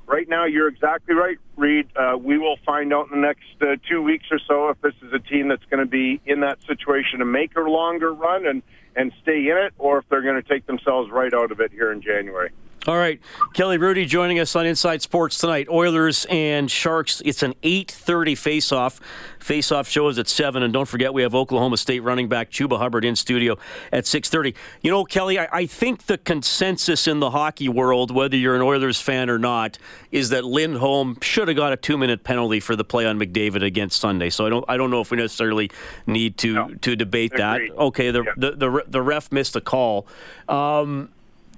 right 0.06 0.28
now, 0.28 0.46
you're 0.46 0.68
exactly 0.68 1.16
right, 1.16 1.38
Reed. 1.56 1.88
Uh, 1.96 2.18
we 2.18 2.38
will 2.38 2.58
find 2.66 2.94
out 2.94 3.10
in 3.12 3.22
the 3.22 3.28
next 3.28 3.62
uh, 3.62 3.76
two 3.90 4.02
weeks 4.02 4.26
or 4.32 4.40
so 4.48 4.70
if 4.70 4.82
this 4.82 4.94
is 5.02 5.14
a 5.14 5.20
team 5.20 5.48
that's 5.48 5.66
going 5.70 5.84
to 5.84 5.90
be 5.90 6.22
in 6.26 6.42
that 6.42 6.60
situation 6.68 7.20
to 7.20 7.26
make 7.26 7.56
a 7.56 7.62
longer 7.62 8.14
run 8.14 8.46
and, 8.46 8.64
and 8.96 9.12
stay 9.22 9.50
in 9.50 9.58
it, 9.58 9.74
or 9.78 10.00
if 10.00 10.06
they're 10.10 10.22
going 10.24 10.42
to 10.42 10.48
take 10.48 10.66
themselves 10.66 11.10
right 11.12 11.34
out 11.34 11.52
of 11.52 11.60
it 11.60 11.72
here 11.72 11.92
in 11.92 12.02
January. 12.02 12.52
All 12.88 12.96
right, 12.96 13.20
Kelly 13.54 13.78
Hrudey 13.78 14.08
joining 14.08 14.40
us 14.40 14.56
on 14.56 14.66
Inside 14.66 15.02
Sports 15.02 15.40
tonight. 15.40 15.68
Oilers 15.70 16.26
and 16.30 16.72
Sharks. 16.72 17.22
It's 17.26 17.44
an 17.44 17.54
8:30 17.62 18.34
face-off. 18.34 19.02
Face-off 19.40 19.90
show 19.90 20.08
is 20.08 20.18
at 20.18 20.30
seven, 20.30 20.64
and 20.64 20.72
don't 20.72 20.88
forget 20.88 21.14
we 21.14 21.22
have 21.22 21.36
Oklahoma 21.36 21.76
State 21.76 22.00
running 22.00 22.30
back 22.30 22.50
Chuba 22.50 22.78
Hubbard 22.78 23.04
in 23.04 23.18
studio 23.18 23.58
at 23.92 24.06
6:30. 24.06 24.56
You 24.82 24.92
know, 24.92 25.04
Kelly, 25.04 25.38
I, 25.38 25.50
I 25.52 25.66
think 25.66 26.06
the 26.06 26.18
consensus 26.18 27.10
in 27.10 27.20
the 27.20 27.32
hockey 27.32 27.68
world, 27.68 28.10
whether 28.10 28.38
you're 28.38 28.56
an 28.56 28.62
Oilers 28.62 29.02
fan 29.02 29.30
or 29.30 29.38
not, 29.38 29.78
is 30.14 30.30
that 30.30 30.46
Lindholm 30.46 31.18
should 31.22 31.50
have 31.50 31.58
got 31.58 31.74
a 31.74 31.78
two-minute 31.78 32.24
penalty 32.24 32.62
for 32.62 32.78
the 32.78 32.86
play 32.86 33.06
on 33.06 33.20
McDavid 33.20 33.64
against 33.64 34.00
Sunday. 34.00 34.30
So 34.30 34.46
I 34.46 34.50
don't, 34.50 34.66
I 34.70 34.78
don't 34.78 34.92
know 34.92 35.02
if 35.02 35.12
we 35.12 35.18
necessarily 35.18 35.70
need 36.06 36.38
to 36.38 36.54
no. 36.54 36.70
to 36.76 36.96
debate 36.96 37.34
Agreed. 37.34 37.72
that. 37.74 37.78
Okay, 37.78 38.12
the, 38.12 38.24
yeah. 38.24 38.32
the, 38.38 38.52
the 38.52 38.84
the 38.88 39.02
ref 39.02 39.30
missed 39.30 39.58
a 39.58 39.62
call. 39.62 40.08
Um, 40.48 41.10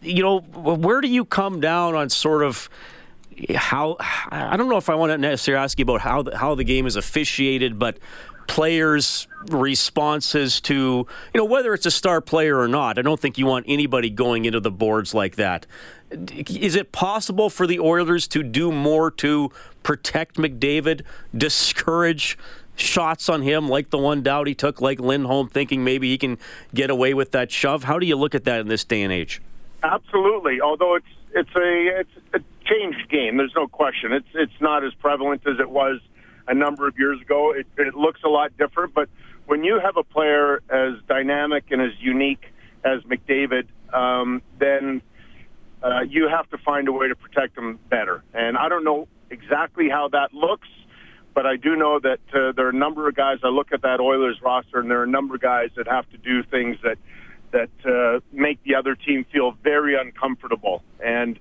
you 0.01 0.23
know, 0.23 0.39
where 0.39 1.01
do 1.01 1.07
you 1.07 1.25
come 1.25 1.59
down 1.59 1.95
on 1.95 2.09
sort 2.09 2.43
of 2.43 2.69
how? 3.55 3.97
I 3.99 4.57
don't 4.57 4.69
know 4.69 4.77
if 4.77 4.89
I 4.89 4.95
want 4.95 5.11
to 5.11 5.17
necessarily 5.17 5.63
ask 5.63 5.79
you 5.79 5.83
about 5.83 6.01
how 6.01 6.21
the, 6.23 6.37
how 6.37 6.55
the 6.55 6.63
game 6.63 6.85
is 6.85 6.95
officiated, 6.95 7.79
but 7.79 7.97
players' 8.47 9.27
responses 9.49 10.59
to 10.59 10.73
you 10.73 11.37
know 11.37 11.45
whether 11.45 11.73
it's 11.73 11.85
a 11.85 11.91
star 11.91 12.19
player 12.19 12.57
or 12.57 12.67
not. 12.67 12.97
I 12.97 13.01
don't 13.01 13.19
think 13.19 13.37
you 13.37 13.45
want 13.45 13.65
anybody 13.67 14.09
going 14.09 14.45
into 14.45 14.59
the 14.59 14.71
boards 14.71 15.13
like 15.13 15.35
that. 15.35 15.65
Is 16.11 16.75
it 16.75 16.91
possible 16.91 17.49
for 17.51 17.67
the 17.67 17.79
Oilers 17.79 18.27
to 18.29 18.41
do 18.41 18.71
more 18.71 19.11
to 19.11 19.51
protect 19.83 20.35
McDavid, 20.35 21.01
discourage? 21.35 22.37
shots 22.75 23.27
on 23.27 23.41
him 23.41 23.67
like 23.67 23.89
the 23.89 23.97
one 23.97 24.23
Doughty 24.23 24.55
took, 24.55 24.79
like 24.79 25.01
Lindholm, 25.01 25.49
thinking 25.49 25.83
maybe 25.83 26.09
he 26.09 26.17
can 26.17 26.37
get 26.73 26.89
away 26.89 27.13
with 27.13 27.31
that 27.31 27.51
shove. 27.51 27.83
How 27.83 27.99
do 27.99 28.05
you 28.05 28.15
look 28.15 28.33
at 28.33 28.45
that 28.45 28.61
in 28.61 28.69
this 28.69 28.85
day 28.85 29.01
and 29.01 29.11
age? 29.11 29.41
Absolutely. 29.83 30.61
Although 30.61 30.95
it's 30.95 31.05
it's 31.33 31.55
a 31.55 31.99
it's 31.99 32.09
a 32.33 32.39
changed 32.65 33.09
game. 33.09 33.37
There's 33.37 33.53
no 33.55 33.67
question. 33.67 34.13
It's 34.13 34.27
it's 34.33 34.61
not 34.61 34.83
as 34.83 34.93
prevalent 34.95 35.41
as 35.47 35.59
it 35.59 35.69
was 35.69 35.99
a 36.47 36.53
number 36.53 36.87
of 36.87 36.97
years 36.97 37.21
ago. 37.21 37.53
It, 37.53 37.67
it 37.77 37.95
looks 37.95 38.21
a 38.23 38.29
lot 38.29 38.57
different. 38.57 38.93
But 38.93 39.09
when 39.45 39.63
you 39.63 39.79
have 39.79 39.97
a 39.97 40.03
player 40.03 40.61
as 40.69 40.93
dynamic 41.07 41.65
and 41.71 41.81
as 41.81 41.91
unique 41.99 42.45
as 42.83 43.01
McDavid, 43.03 43.67
um, 43.93 44.41
then 44.57 45.01
uh, 45.83 46.01
you 46.01 46.27
have 46.27 46.49
to 46.49 46.57
find 46.57 46.87
a 46.87 46.91
way 46.91 47.07
to 47.07 47.15
protect 47.15 47.57
him 47.57 47.79
better. 47.89 48.23
And 48.33 48.57
I 48.57 48.69
don't 48.69 48.83
know 48.83 49.07
exactly 49.29 49.89
how 49.89 50.09
that 50.09 50.33
looks. 50.33 50.67
But 51.35 51.45
I 51.45 51.55
do 51.57 51.75
know 51.75 51.99
that 51.99 52.19
uh, 52.33 52.51
there 52.53 52.65
are 52.65 52.69
a 52.69 52.73
number 52.73 53.07
of 53.07 53.15
guys. 53.15 53.37
I 53.43 53.49
look 53.49 53.71
at 53.71 53.83
that 53.83 53.99
Oilers 53.99 54.41
roster, 54.41 54.79
and 54.79 54.89
there 54.89 54.99
are 54.99 55.03
a 55.03 55.07
number 55.07 55.35
of 55.35 55.41
guys 55.41 55.69
that 55.77 55.87
have 55.87 56.09
to 56.09 56.17
do 56.17 56.43
things 56.43 56.77
that 56.83 56.97
that 57.51 57.69
uh, 57.85 58.19
make 58.31 58.63
the 58.63 58.75
other 58.75 58.95
team 58.95 59.25
feel 59.31 59.51
very 59.63 59.95
uncomfortable. 59.99 60.83
And 61.03 61.39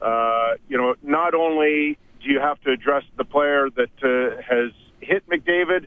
uh, 0.00 0.54
you 0.68 0.76
know, 0.76 0.94
not 1.02 1.34
only 1.34 1.98
do 2.22 2.30
you 2.30 2.40
have 2.40 2.60
to 2.62 2.70
address 2.70 3.04
the 3.16 3.24
player 3.24 3.68
that 3.70 3.90
uh, 4.02 4.40
has 4.42 4.72
hit 5.00 5.28
McDavid, 5.28 5.86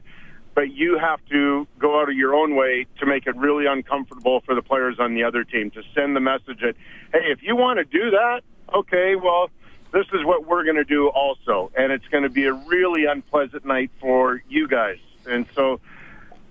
but 0.54 0.72
you 0.72 0.98
have 0.98 1.20
to 1.30 1.68
go 1.78 2.00
out 2.00 2.08
of 2.08 2.16
your 2.16 2.34
own 2.34 2.56
way 2.56 2.86
to 2.98 3.06
make 3.06 3.28
it 3.28 3.36
really 3.36 3.66
uncomfortable 3.66 4.40
for 4.40 4.56
the 4.56 4.62
players 4.62 4.98
on 4.98 5.14
the 5.14 5.22
other 5.22 5.44
team 5.44 5.70
to 5.70 5.82
send 5.94 6.16
the 6.16 6.20
message 6.20 6.60
that, 6.60 6.74
hey, 7.12 7.30
if 7.30 7.42
you 7.42 7.54
want 7.54 7.78
to 7.78 7.84
do 7.84 8.10
that, 8.10 8.40
okay, 8.74 9.14
well, 9.14 9.50
this 9.92 10.06
is 10.12 10.24
what 10.24 10.46
we're 10.46 10.64
going 10.64 10.76
to 10.76 10.84
do 10.84 11.08
also. 11.08 11.70
And 11.76 11.92
it's 11.92 12.06
going 12.08 12.24
to 12.24 12.28
be 12.28 12.46
a 12.46 12.52
really 12.52 13.04
unpleasant 13.04 13.64
night 13.64 13.90
for 14.00 14.42
you 14.48 14.66
guys. 14.66 14.98
And 15.26 15.46
so 15.54 15.80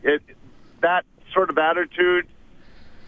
it, 0.03 0.21
that 0.81 1.05
sort 1.33 1.49
of 1.49 1.57
attitude, 1.57 2.27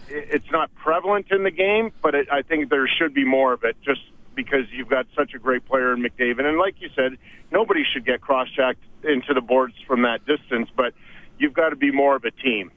it's 0.10 0.52
not 0.52 0.74
prevalent 0.76 1.28
in 1.32 1.44
the 1.44 1.52
game, 1.52 1.92
but 2.02 2.16
it, 2.16 2.32
I 2.32 2.42
think 2.42 2.70
there 2.70 2.88
should 2.88 3.14
be 3.14 3.26
more 3.26 3.54
of 3.54 3.64
it 3.64 3.78
just 3.84 4.02
because 4.36 4.66
you've 4.72 4.90
got 4.90 5.06
such 5.16 5.34
a 5.34 5.40
great 5.40 5.66
player 5.66 5.94
in 5.94 6.02
McDavid. 6.02 6.46
And 6.46 6.58
like 6.58 6.76
you 6.80 6.90
said, 6.96 7.18
nobody 7.52 7.84
should 7.84 8.06
get 8.06 8.22
cross-checked 8.22 8.82
into 9.04 9.34
the 9.34 9.42
boards 9.42 9.76
from 9.86 10.04
that 10.04 10.26
distance, 10.26 10.70
but 10.76 10.94
you've 11.38 11.54
got 11.54 11.70
to 11.70 11.76
be 11.76 11.92
more 11.92 12.16
of 12.16 12.24
a 12.26 12.32
team. 12.32 12.72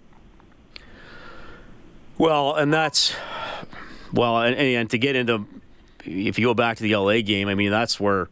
Well, 2.19 2.55
and 2.55 2.73
that's 2.73 3.15
well, 4.13 4.43
and, 4.43 4.57
and 4.57 4.91
to 4.91 4.99
get 4.99 5.17
into 5.17 5.47
if 6.05 6.39
you 6.39 6.47
go 6.47 6.55
back 6.55 6.77
to 6.77 6.83
the 6.83 6.95
LA 6.95 7.21
game, 7.23 7.49
I 7.49 7.55
mean 7.55 7.71
that's 7.71 7.99
where 7.99 8.29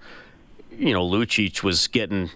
you 0.70 0.92
know 0.92 1.08
Lucic 1.08 1.62
was 1.62 1.88
getting 1.88 2.30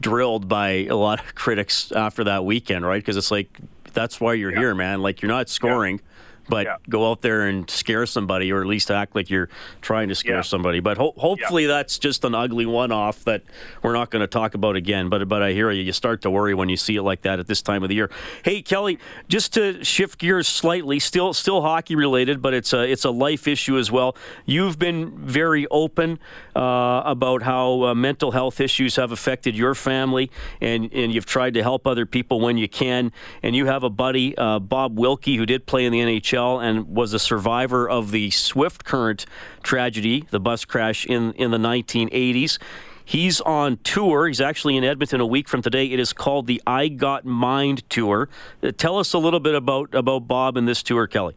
drilled 0.00 0.48
by 0.48 0.86
a 0.86 0.96
lot 0.96 1.20
of 1.20 1.34
critics 1.34 1.92
after 1.92 2.24
that 2.24 2.44
weekend, 2.44 2.86
right? 2.86 3.02
Because 3.02 3.16
it's 3.16 3.30
like 3.30 3.60
that's 3.92 4.20
why 4.20 4.34
you're 4.34 4.52
yeah. 4.52 4.58
here, 4.58 4.74
man. 4.74 5.02
Like 5.02 5.22
you're 5.22 5.30
not 5.30 5.48
scoring. 5.48 5.96
Yeah 5.96 6.09
but 6.50 6.66
yeah. 6.66 6.76
go 6.88 7.10
out 7.10 7.22
there 7.22 7.46
and 7.46 7.70
scare 7.70 8.04
somebody, 8.04 8.52
or 8.52 8.60
at 8.60 8.66
least 8.66 8.90
act 8.90 9.14
like 9.14 9.30
you're 9.30 9.48
trying 9.80 10.08
to 10.08 10.14
scare 10.14 10.36
yeah. 10.36 10.42
somebody. 10.42 10.80
But 10.80 10.98
ho- 10.98 11.14
hopefully, 11.16 11.62
yeah. 11.62 11.68
that's 11.68 11.98
just 11.98 12.24
an 12.24 12.34
ugly 12.34 12.66
one-off 12.66 13.24
that 13.24 13.42
we're 13.82 13.94
not 13.94 14.10
going 14.10 14.20
to 14.20 14.26
talk 14.26 14.54
about 14.54 14.76
again. 14.76 15.08
But 15.08 15.28
but 15.28 15.42
I 15.42 15.52
hear 15.52 15.70
you. 15.70 15.82
You 15.82 15.92
start 15.92 16.22
to 16.22 16.30
worry 16.30 16.52
when 16.52 16.68
you 16.68 16.76
see 16.76 16.96
it 16.96 17.02
like 17.02 17.22
that 17.22 17.38
at 17.38 17.46
this 17.46 17.62
time 17.62 17.82
of 17.82 17.88
the 17.88 17.94
year. 17.94 18.10
Hey, 18.44 18.60
Kelly, 18.60 18.98
just 19.28 19.54
to 19.54 19.82
shift 19.84 20.18
gears 20.18 20.48
slightly, 20.48 20.98
still 20.98 21.32
still 21.32 21.62
hockey 21.62 21.94
related, 21.94 22.42
but 22.42 22.52
it's 22.52 22.72
a 22.72 22.82
it's 22.82 23.04
a 23.04 23.10
life 23.10 23.46
issue 23.46 23.78
as 23.78 23.90
well. 23.90 24.16
You've 24.44 24.78
been 24.78 25.16
very 25.16 25.66
open 25.68 26.18
uh, 26.56 27.02
about 27.04 27.42
how 27.42 27.84
uh, 27.84 27.94
mental 27.94 28.32
health 28.32 28.60
issues 28.60 28.96
have 28.96 29.12
affected 29.12 29.56
your 29.56 29.76
family, 29.76 30.30
and 30.60 30.92
and 30.92 31.14
you've 31.14 31.26
tried 31.26 31.54
to 31.54 31.62
help 31.62 31.86
other 31.86 32.06
people 32.06 32.40
when 32.40 32.58
you 32.58 32.68
can. 32.68 33.12
And 33.42 33.54
you 33.54 33.66
have 33.66 33.84
a 33.84 33.90
buddy, 33.90 34.36
uh, 34.36 34.58
Bob 34.58 34.98
Wilkie, 34.98 35.36
who 35.36 35.46
did 35.46 35.66
play 35.66 35.84
in 35.84 35.92
the 35.92 36.00
NHL 36.00 36.39
and 36.40 36.88
was 36.88 37.12
a 37.12 37.18
survivor 37.18 37.88
of 37.88 38.10
the 38.10 38.30
Swift 38.30 38.84
Current 38.84 39.26
tragedy, 39.62 40.24
the 40.30 40.40
bus 40.40 40.64
crash 40.64 41.04
in, 41.06 41.32
in 41.34 41.50
the 41.50 41.58
1980s. 41.58 42.58
He's 43.04 43.40
on 43.40 43.78
tour. 43.78 44.28
He's 44.28 44.40
actually 44.40 44.76
in 44.76 44.84
Edmonton 44.84 45.20
a 45.20 45.26
week 45.26 45.48
from 45.48 45.62
today. 45.62 45.86
It 45.86 45.98
is 45.98 46.12
called 46.12 46.46
the 46.46 46.62
I 46.66 46.88
Got 46.88 47.24
Mind 47.24 47.88
Tour. 47.90 48.28
Uh, 48.62 48.70
tell 48.76 48.98
us 48.98 49.12
a 49.12 49.18
little 49.18 49.40
bit 49.40 49.54
about, 49.54 49.94
about 49.94 50.28
Bob 50.28 50.56
and 50.56 50.68
this 50.68 50.82
tour, 50.82 51.06
Kelly. 51.06 51.34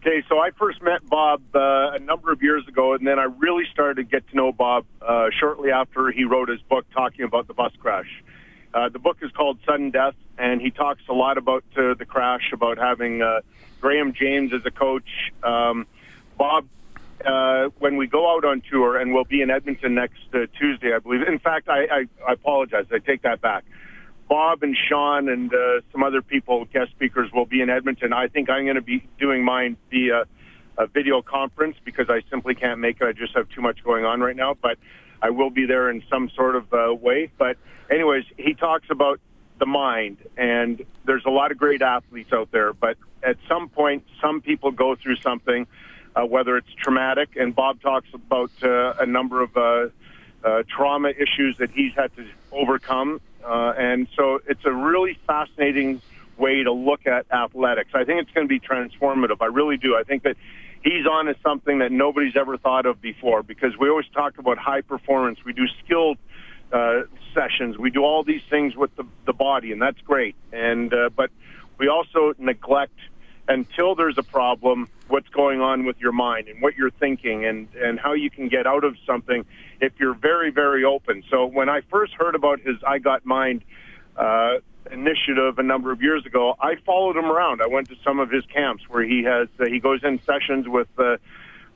Okay, 0.00 0.24
so 0.28 0.38
I 0.38 0.50
first 0.52 0.80
met 0.82 1.04
Bob 1.08 1.42
uh, 1.54 1.90
a 1.92 1.98
number 1.98 2.32
of 2.32 2.42
years 2.42 2.66
ago, 2.68 2.94
and 2.94 3.06
then 3.06 3.18
I 3.18 3.24
really 3.24 3.64
started 3.72 3.96
to 3.96 4.04
get 4.04 4.28
to 4.30 4.36
know 4.36 4.52
Bob 4.52 4.86
uh, 5.02 5.26
shortly 5.38 5.72
after 5.72 6.10
he 6.10 6.24
wrote 6.24 6.48
his 6.48 6.62
book 6.62 6.86
talking 6.94 7.24
about 7.24 7.48
the 7.48 7.54
bus 7.54 7.72
crash. 7.78 8.22
Uh, 8.76 8.90
the 8.90 8.98
book 8.98 9.16
is 9.22 9.30
called 9.32 9.58
Sudden 9.64 9.90
Death, 9.90 10.14
and 10.36 10.60
he 10.60 10.70
talks 10.70 11.00
a 11.08 11.14
lot 11.14 11.38
about 11.38 11.64
uh, 11.78 11.94
the 11.94 12.04
crash, 12.04 12.52
about 12.52 12.76
having 12.76 13.22
uh, 13.22 13.40
Graham 13.80 14.12
James 14.12 14.52
as 14.52 14.60
a 14.66 14.70
coach. 14.70 15.08
Um, 15.42 15.86
Bob, 16.36 16.66
uh, 17.24 17.70
when 17.78 17.96
we 17.96 18.06
go 18.06 18.30
out 18.36 18.44
on 18.44 18.60
tour, 18.70 18.98
and 18.98 19.14
we'll 19.14 19.24
be 19.24 19.40
in 19.40 19.48
Edmonton 19.48 19.94
next 19.94 20.20
uh, 20.34 20.40
Tuesday, 20.58 20.94
I 20.94 20.98
believe. 20.98 21.22
In 21.22 21.38
fact, 21.38 21.70
I, 21.70 21.84
I, 21.84 22.04
I 22.28 22.32
apologize. 22.34 22.84
I 22.92 22.98
take 22.98 23.22
that 23.22 23.40
back. 23.40 23.64
Bob 24.28 24.62
and 24.62 24.76
Sean 24.76 25.30
and 25.30 25.54
uh, 25.54 25.80
some 25.90 26.02
other 26.02 26.20
people, 26.20 26.66
guest 26.66 26.90
speakers, 26.90 27.32
will 27.32 27.46
be 27.46 27.62
in 27.62 27.70
Edmonton. 27.70 28.12
I 28.12 28.28
think 28.28 28.50
I'm 28.50 28.64
going 28.64 28.74
to 28.74 28.82
be 28.82 29.08
doing 29.18 29.42
mine 29.42 29.78
via 29.90 30.24
a 30.76 30.86
video 30.86 31.22
conference 31.22 31.78
because 31.82 32.10
I 32.10 32.20
simply 32.28 32.54
can't 32.54 32.80
make 32.80 33.00
it. 33.00 33.06
I 33.06 33.12
just 33.12 33.34
have 33.36 33.48
too 33.48 33.62
much 33.62 33.82
going 33.82 34.04
on 34.04 34.20
right 34.20 34.36
now. 34.36 34.52
But 34.52 34.76
I 35.26 35.30
will 35.30 35.50
be 35.50 35.66
there 35.66 35.90
in 35.90 36.04
some 36.08 36.30
sort 36.30 36.54
of 36.54 36.72
uh, 36.72 36.94
way. 36.94 37.30
But 37.36 37.56
anyways, 37.90 38.24
he 38.38 38.54
talks 38.54 38.86
about 38.90 39.18
the 39.58 39.66
mind, 39.66 40.18
and 40.36 40.84
there's 41.04 41.24
a 41.24 41.30
lot 41.30 41.50
of 41.50 41.58
great 41.58 41.82
athletes 41.82 42.32
out 42.32 42.52
there, 42.52 42.72
but 42.72 42.96
at 43.24 43.36
some 43.48 43.68
point, 43.68 44.04
some 44.20 44.40
people 44.40 44.70
go 44.70 44.94
through 44.94 45.16
something, 45.16 45.66
uh, 46.14 46.24
whether 46.24 46.56
it's 46.56 46.72
traumatic, 46.74 47.30
and 47.34 47.56
Bob 47.56 47.80
talks 47.80 48.08
about 48.14 48.52
uh, 48.62 48.94
a 49.00 49.06
number 49.06 49.42
of 49.42 49.56
uh, 49.56 49.88
uh, 50.44 50.62
trauma 50.68 51.08
issues 51.08 51.56
that 51.58 51.70
he's 51.70 51.92
had 51.94 52.14
to 52.16 52.26
overcome, 52.52 53.20
uh, 53.44 53.72
and 53.76 54.06
so 54.14 54.40
it's 54.46 54.64
a 54.64 54.72
really 54.72 55.18
fascinating 55.26 56.00
way 56.36 56.62
to 56.62 56.70
look 56.70 57.06
at 57.06 57.26
athletics. 57.32 57.90
I 57.94 58.04
think 58.04 58.20
it's 58.20 58.30
going 58.30 58.46
to 58.46 58.48
be 58.48 58.60
transformative. 58.60 59.38
I 59.40 59.46
really 59.46 59.78
do. 59.78 59.96
I 59.96 60.04
think 60.04 60.22
that 60.22 60.36
he's 60.86 61.04
on 61.04 61.26
to 61.26 61.34
something 61.42 61.80
that 61.80 61.90
nobody's 61.90 62.36
ever 62.36 62.56
thought 62.56 62.86
of 62.86 63.02
before 63.02 63.42
because 63.42 63.76
we 63.76 63.90
always 63.90 64.06
talk 64.14 64.38
about 64.38 64.56
high 64.56 64.82
performance. 64.82 65.44
We 65.44 65.52
do 65.52 65.66
skilled 65.84 66.16
uh, 66.72 67.02
sessions. 67.34 67.76
We 67.76 67.90
do 67.90 68.04
all 68.04 68.22
these 68.22 68.42
things 68.48 68.76
with 68.76 68.94
the, 68.96 69.04
the 69.24 69.32
body, 69.32 69.72
and 69.72 69.82
that's 69.82 70.00
great. 70.02 70.36
And 70.52 70.94
uh, 70.94 71.10
but 71.14 71.30
we 71.78 71.88
also 71.88 72.34
neglect 72.38 72.98
until 73.48 73.94
there's 73.94 74.18
a 74.18 74.22
problem 74.22 74.88
what's 75.08 75.28
going 75.28 75.60
on 75.60 75.84
with 75.84 75.98
your 76.00 76.12
mind 76.12 76.48
and 76.48 76.62
what 76.62 76.76
you're 76.76 76.90
thinking 76.90 77.44
and 77.44 77.68
and 77.74 77.98
how 77.98 78.12
you 78.12 78.30
can 78.30 78.48
get 78.48 78.66
out 78.66 78.84
of 78.84 78.96
something 79.04 79.44
if 79.80 79.92
you're 79.98 80.14
very 80.14 80.50
very 80.50 80.84
open. 80.84 81.24
So 81.30 81.46
when 81.46 81.68
I 81.68 81.80
first 81.82 82.12
heard 82.14 82.36
about 82.36 82.60
his 82.60 82.76
I 82.86 82.98
Got 82.98 83.26
Mind 83.26 83.64
uh, 84.16 84.58
initiative 84.90 85.58
a 85.58 85.62
number 85.62 85.92
of 85.92 86.02
years 86.02 86.24
ago, 86.26 86.54
I 86.60 86.76
followed 86.84 87.16
him 87.16 87.26
around. 87.26 87.62
I 87.62 87.66
went 87.66 87.88
to 87.88 87.96
some 88.04 88.18
of 88.18 88.30
his 88.30 88.44
camps 88.46 88.84
where 88.88 89.02
he 89.02 89.24
has 89.24 89.48
uh, 89.58 89.66
he 89.66 89.80
goes 89.80 90.00
in 90.02 90.20
sessions 90.22 90.66
with. 90.68 90.88
Uh, 90.98 91.16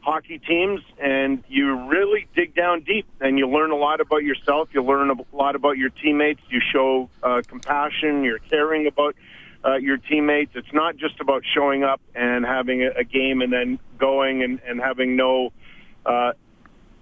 hockey 0.02 0.38
teams 0.38 0.80
and 0.98 1.44
you 1.46 1.74
really 1.86 2.26
dig 2.34 2.54
down 2.54 2.80
deep 2.80 3.06
and 3.20 3.38
you 3.38 3.46
learn 3.46 3.70
a 3.70 3.76
lot 3.76 4.00
about 4.00 4.22
yourself 4.22 4.70
you 4.72 4.82
learn 4.82 5.10
a 5.10 5.36
lot 5.36 5.54
about 5.54 5.76
your 5.76 5.90
teammates 5.90 6.40
you 6.48 6.58
show 6.72 7.10
uh, 7.22 7.42
compassion 7.46 8.24
you're 8.24 8.38
caring 8.38 8.86
about 8.86 9.14
uh, 9.62 9.76
your 9.76 9.98
teammates 9.98 10.52
it's 10.54 10.72
not 10.72 10.96
just 10.96 11.20
about 11.20 11.42
showing 11.54 11.84
up 11.84 12.00
and 12.14 12.46
having 12.46 12.82
a, 12.82 13.00
a 13.00 13.04
game 13.04 13.42
and 13.42 13.52
then 13.52 13.78
going 13.98 14.42
and, 14.42 14.58
and 14.66 14.80
having 14.80 15.16
no 15.16 15.52
uh, 16.06 16.32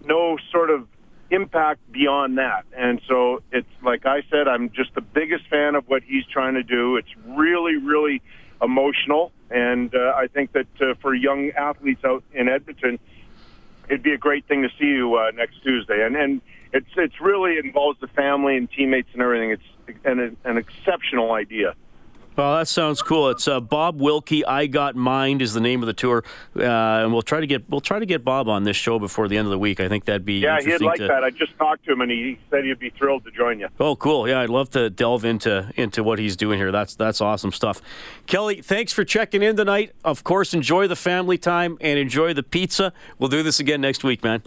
no 0.05 0.37
sort 0.51 0.71
of 0.71 0.89
impact 1.31 1.81
beyond 1.93 2.39
that 2.39 2.65
and 2.77 3.01
so 3.07 3.43
it's 3.53 3.69
like 3.83 4.07
i 4.07 4.23
said 4.31 4.49
i'm 4.49 4.71
just 4.71 4.95
the 4.95 5.01
biggest 5.01 5.47
fan 5.49 5.75
of 5.75 5.87
what 5.87 6.03
he's 6.03 6.25
trying 6.27 6.55
to 6.55 6.63
do 6.63 6.97
it's 6.97 7.15
really 7.27 7.77
really 7.77 8.23
emotional. 8.63 9.33
And 9.51 9.95
uh, 9.95 10.13
I 10.17 10.27
think 10.27 10.53
that 10.53 10.67
uh, 10.81 10.95
for 11.01 11.15
young 11.15 11.51
athletes 11.51 12.05
out 12.05 12.23
in 12.33 12.49
Edmonton, 12.49 12.99
it'd 13.89 14.03
be 14.03 14.13
a 14.13 14.19
great 14.19 14.47
thing 14.47 14.63
to 14.63 14.69
see 14.79 14.87
you 14.87 15.15
uh, 15.17 15.31
next 15.35 15.63
Tuesday. 15.63 16.05
And 16.05 16.17
and 16.17 16.41
it's 16.73 16.91
it's 16.97 17.21
really 17.21 17.59
involves 17.59 17.99
the 18.01 18.09
family 18.09 18.57
and 18.57 18.71
teammates 18.71 19.09
and 19.13 19.23
everything. 19.23 19.51
It's 19.51 19.99
an 20.05 20.37
an 20.45 20.59
exceptional 20.59 21.33
idea. 21.33 21.75
Well, 22.39 22.57
that 22.59 22.69
sounds 22.69 23.03
cool. 23.03 23.31
It's 23.31 23.49
uh, 23.49 23.59
Bob 23.59 24.01
Wilkie. 24.01 24.45
I 24.45 24.67
Got 24.67 24.95
Mind 24.95 25.43
is 25.43 25.55
the 25.55 25.61
name 25.61 25.83
of 25.83 25.89
the 25.89 25.93
tour, 25.93 26.23
uh, 26.55 26.63
and 26.63 27.13
we'll 27.13 27.23
try 27.23 27.41
to 27.41 27.49
get 27.49 27.69
we'll 27.69 27.81
try 27.81 27.99
to 27.99 28.07
get 28.07 28.25
Bob 28.25 28.49
on 28.49 28.63
this 28.63 28.77
show 28.77 29.01
before 29.01 29.27
the 29.27 29.37
end 29.37 29.47
of 29.47 29.51
the 29.51 29.59
week. 29.59 29.81
I 29.81 29.89
think 29.89 30.05
that'd 30.05 30.25
be 30.25 30.35
yeah, 30.35 30.61
he'd 30.61 30.81
like 30.81 30.99
to... 30.99 31.09
that. 31.09 31.25
I 31.25 31.31
just 31.31 31.59
talked 31.59 31.85
to 31.87 31.93
him, 31.93 32.01
and 32.01 32.13
he 32.13 32.39
said 32.49 32.65
he'd 32.65 32.79
be 32.79 32.91
thrilled 32.91 33.25
to 33.25 33.33
join 33.33 33.59
you. 33.59 33.67
Oh, 33.81 33.97
cool! 33.97 34.29
Yeah, 34.29 34.39
I'd 34.39 34.51
love 34.51 34.71
to 34.71 34.89
delve 34.89 35.25
into 35.25 35.69
into 35.75 36.05
what 36.05 36.21
he's 36.21 36.37
doing 36.37 36.61
here. 36.61 36.71
That's 36.71 36.95
that's 36.95 37.21
awesome 37.21 37.51
stuff. 37.51 37.83
Kelly, 38.29 38.63
thanks 38.63 38.93
for 38.93 39.05
checking 39.05 39.43
in 39.43 39.57
tonight. 39.57 39.91
Of 40.05 40.23
course, 40.23 40.55
enjoy 40.55 40.87
the 40.87 40.95
family 40.95 41.39
time 41.39 41.77
and 41.81 41.99
enjoy 41.99 42.35
the 42.35 42.45
pizza. 42.45 42.93
We'll 43.19 43.31
do 43.31 43.43
this 43.43 43.59
again 43.59 43.81
next 43.81 44.05
week, 44.05 44.23
man. 44.23 44.45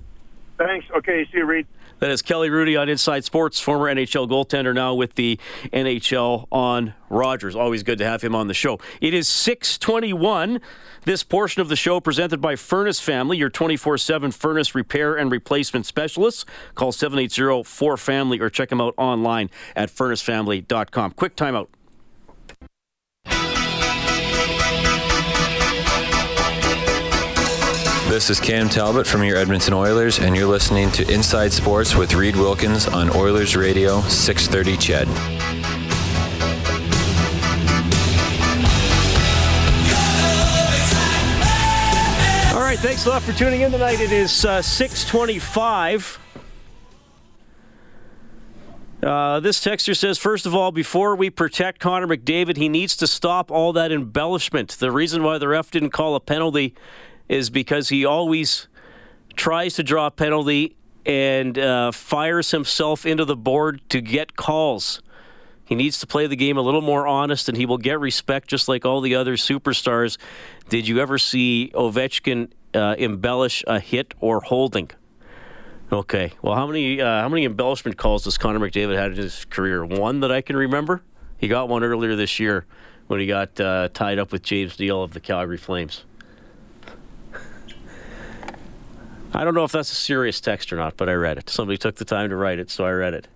Thanks. 0.57 0.85
Okay, 0.95 1.25
see 1.25 1.39
you, 1.39 1.45
Reed. 1.45 1.67
That 2.01 2.09
is 2.09 2.23
Kelly 2.23 2.49
Hrudey 2.49 2.81
on 2.81 2.89
Inside 2.89 3.25
Sports, 3.25 3.59
former 3.59 3.85
NHL 3.85 4.27
goaltender, 4.27 4.73
now 4.73 4.95
with 4.95 5.13
the 5.13 5.39
NHL 5.71 6.47
on 6.51 6.95
Rogers. 7.11 7.55
Always 7.55 7.83
good 7.83 7.99
to 7.99 8.05
have 8.05 8.23
him 8.23 8.33
on 8.33 8.47
the 8.47 8.55
show. 8.55 8.79
It 9.01 9.13
is 9.13 9.27
621. 9.27 10.61
This 11.05 11.21
portion 11.21 11.61
of 11.61 11.69
the 11.69 11.75
show 11.75 11.99
presented 11.99 12.41
by 12.41 12.55
Furnace 12.55 12.99
Family, 12.99 13.37
your 13.37 13.51
24-7 13.51 14.33
furnace 14.33 14.73
repair 14.73 15.15
and 15.15 15.31
replacement 15.31 15.85
specialists. 15.85 16.43
Call 16.73 16.91
780-4FAMILY 16.91 18.41
or 18.41 18.49
check 18.49 18.69
them 18.69 18.81
out 18.81 18.95
online 18.97 19.51
at 19.75 19.91
furnacefamily.com. 19.91 21.11
Quick 21.11 21.35
timeout. 21.35 21.67
This 28.21 28.29
is 28.29 28.39
Cam 28.39 28.69
Talbot 28.69 29.07
from 29.07 29.23
your 29.23 29.35
Edmonton 29.35 29.73
Oilers, 29.73 30.19
and 30.19 30.37
you're 30.37 30.45
listening 30.45 30.91
to 30.91 31.11
Inside 31.11 31.51
Sports 31.51 31.95
with 31.95 32.13
Reed 32.13 32.35
Wilkins 32.35 32.87
on 32.87 33.09
Oilers 33.15 33.55
Radio 33.55 33.99
630 34.01 34.77
CHED. 34.77 35.07
All 42.53 42.61
right, 42.61 42.77
thanks 42.77 43.07
a 43.07 43.09
lot 43.09 43.23
for 43.23 43.33
tuning 43.33 43.61
in 43.61 43.71
tonight. 43.71 43.99
It 43.99 44.11
is 44.11 44.45
uh, 44.45 44.61
625. 44.61 46.19
Uh, 49.01 49.39
this 49.39 49.59
texter 49.65 49.97
says, 49.97 50.19
first 50.19 50.45
of 50.45 50.53
all, 50.53 50.71
before 50.71 51.15
we 51.15 51.31
protect 51.31 51.79
Connor 51.79 52.05
McDavid, 52.05 52.57
he 52.57 52.69
needs 52.69 52.95
to 52.97 53.07
stop 53.07 53.49
all 53.49 53.73
that 53.73 53.91
embellishment. 53.91 54.69
The 54.77 54.91
reason 54.91 55.23
why 55.23 55.39
the 55.39 55.47
ref 55.47 55.71
didn't 55.71 55.89
call 55.89 56.13
a 56.13 56.19
penalty 56.19 56.75
is 57.31 57.49
because 57.49 57.87
he 57.87 58.03
always 58.03 58.67
tries 59.35 59.75
to 59.75 59.83
draw 59.83 60.07
a 60.07 60.11
penalty 60.11 60.75
and 61.05 61.57
uh, 61.57 61.91
fires 61.91 62.51
himself 62.51 63.05
into 63.05 63.23
the 63.23 63.37
board 63.37 63.81
to 63.89 64.01
get 64.01 64.35
calls. 64.35 65.01
He 65.63 65.73
needs 65.73 65.97
to 65.99 66.07
play 66.07 66.27
the 66.27 66.35
game 66.35 66.57
a 66.57 66.61
little 66.61 66.81
more 66.81 67.07
honest, 67.07 67.47
and 67.47 67.57
he 67.57 67.65
will 67.65 67.77
get 67.77 68.01
respect 68.01 68.49
just 68.49 68.67
like 68.67 68.85
all 68.85 68.99
the 68.99 69.15
other 69.15 69.37
superstars. 69.37 70.17
Did 70.67 70.89
you 70.89 70.99
ever 70.99 71.17
see 71.17 71.71
Ovechkin 71.73 72.51
uh, 72.73 72.95
embellish 72.97 73.63
a 73.65 73.79
hit 73.79 74.13
or 74.19 74.41
holding? 74.41 74.91
Okay. 75.89 76.33
Well, 76.41 76.55
how 76.55 76.67
many 76.67 76.99
uh, 76.99 77.21
how 77.21 77.29
many 77.29 77.45
embellishment 77.45 77.97
calls 77.97 78.25
does 78.25 78.37
Connor 78.37 78.59
McDavid 78.59 78.97
had 78.97 79.11
in 79.11 79.17
his 79.17 79.45
career? 79.45 79.85
One 79.85 80.19
that 80.19 80.31
I 80.31 80.41
can 80.41 80.57
remember. 80.57 81.01
He 81.37 81.47
got 81.47 81.69
one 81.69 81.83
earlier 81.83 82.17
this 82.17 82.39
year 82.39 82.65
when 83.07 83.21
he 83.21 83.25
got 83.25 83.57
uh, 83.59 83.87
tied 83.93 84.19
up 84.19 84.33
with 84.33 84.43
James 84.43 84.77
Neal 84.77 85.01
of 85.01 85.13
the 85.13 85.21
Calgary 85.21 85.57
Flames. 85.57 86.03
I 89.33 89.43
don't 89.43 89.53
know 89.53 89.63
if 89.63 89.71
that's 89.71 89.91
a 89.91 89.95
serious 89.95 90.41
text 90.41 90.73
or 90.73 90.75
not, 90.75 90.97
but 90.97 91.07
I 91.07 91.13
read 91.13 91.37
it. 91.37 91.49
Somebody 91.49 91.77
took 91.77 91.95
the 91.95 92.05
time 92.05 92.29
to 92.29 92.35
write 92.35 92.59
it, 92.59 92.69
so 92.69 92.85
I 92.85 92.91
read 92.91 93.13
it. 93.13 93.27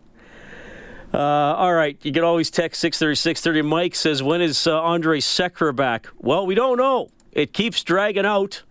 Uh, 1.13 1.17
all 1.17 1.73
right, 1.73 1.97
you 2.03 2.11
can 2.11 2.23
always 2.23 2.49
text 2.49 2.81
630 2.81 3.15
630. 3.15 3.61
Mike 3.61 3.95
says, 3.95 4.21
When 4.21 4.41
is 4.41 4.67
uh, 4.67 4.81
Andrej 4.81 5.21
Sekera 5.21 5.73
back? 5.73 6.07
Well, 6.17 6.45
we 6.45 6.55
don't 6.55 6.77
know. 6.77 7.09
It 7.31 7.53
keeps 7.53 7.83
dragging 7.83 8.25
out. 8.25 8.63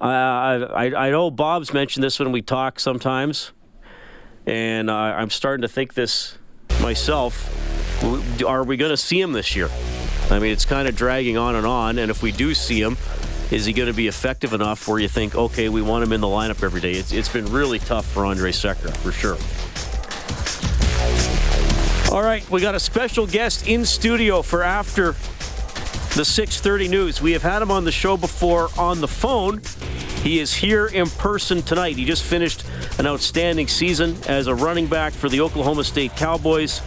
Uh, 0.00 0.06
I, 0.06 1.06
I 1.06 1.10
know 1.10 1.30
Bob's 1.30 1.72
mentioned 1.72 2.02
this 2.02 2.18
when 2.18 2.32
we 2.32 2.42
talk 2.42 2.80
sometimes, 2.80 3.52
and 4.44 4.90
uh, 4.90 4.94
I'm 4.94 5.30
starting 5.30 5.62
to 5.62 5.68
think 5.68 5.94
this 5.94 6.36
myself. 6.80 7.50
Are 8.44 8.64
we 8.64 8.76
going 8.76 8.90
to 8.90 8.96
see 8.96 9.20
him 9.20 9.32
this 9.32 9.54
year? 9.54 9.70
I 10.30 10.40
mean, 10.40 10.50
it's 10.50 10.64
kind 10.64 10.88
of 10.88 10.96
dragging 10.96 11.38
on 11.38 11.54
and 11.54 11.66
on, 11.66 11.98
and 11.98 12.10
if 12.10 12.22
we 12.22 12.32
do 12.32 12.54
see 12.54 12.80
him, 12.80 12.96
is 13.50 13.64
he 13.64 13.72
going 13.72 13.88
to 13.88 13.94
be 13.94 14.08
effective 14.08 14.52
enough 14.52 14.88
where 14.88 14.98
you 14.98 15.08
think, 15.08 15.34
okay, 15.34 15.68
we 15.68 15.82
want 15.82 16.04
him 16.04 16.12
in 16.12 16.20
the 16.20 16.26
lineup 16.26 16.62
every 16.62 16.80
day? 16.80 16.92
It's, 16.92 17.12
it's 17.12 17.28
been 17.28 17.50
really 17.52 17.78
tough 17.78 18.06
for 18.06 18.22
Andrej 18.22 18.54
Sekera, 18.54 18.96
for 18.96 19.12
sure. 19.12 19.36
All 22.14 22.22
right, 22.22 22.48
we 22.50 22.60
got 22.60 22.74
a 22.74 22.80
special 22.80 23.26
guest 23.26 23.66
in 23.66 23.84
studio 23.84 24.40
for 24.42 24.62
after 24.62 25.12
the 26.14 26.22
6:30 26.22 26.88
news. 26.88 27.20
We 27.20 27.32
have 27.32 27.42
had 27.42 27.60
him 27.60 27.72
on 27.72 27.82
the 27.82 27.90
show 27.90 28.16
before 28.16 28.68
on 28.78 29.00
the 29.00 29.08
phone. 29.08 29.60
He 30.22 30.38
is 30.38 30.54
here 30.54 30.86
in 30.86 31.10
person 31.10 31.60
tonight. 31.62 31.96
He 31.96 32.04
just 32.04 32.22
finished 32.22 32.64
an 32.98 33.06
outstanding 33.06 33.66
season 33.66 34.16
as 34.28 34.46
a 34.46 34.54
running 34.54 34.86
back 34.86 35.12
for 35.12 35.28
the 35.28 35.40
Oklahoma 35.40 35.82
State 35.82 36.14
Cowboys. 36.14 36.80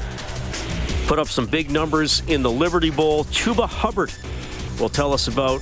Put 1.07 1.19
up 1.19 1.27
some 1.27 1.45
big 1.45 1.69
numbers 1.69 2.21
in 2.27 2.41
the 2.41 2.49
Liberty 2.49 2.89
Bowl. 2.89 3.25
Chuba 3.25 3.67
Hubbard 3.67 4.13
will 4.79 4.89
tell 4.89 5.13
us 5.13 5.27
about 5.27 5.61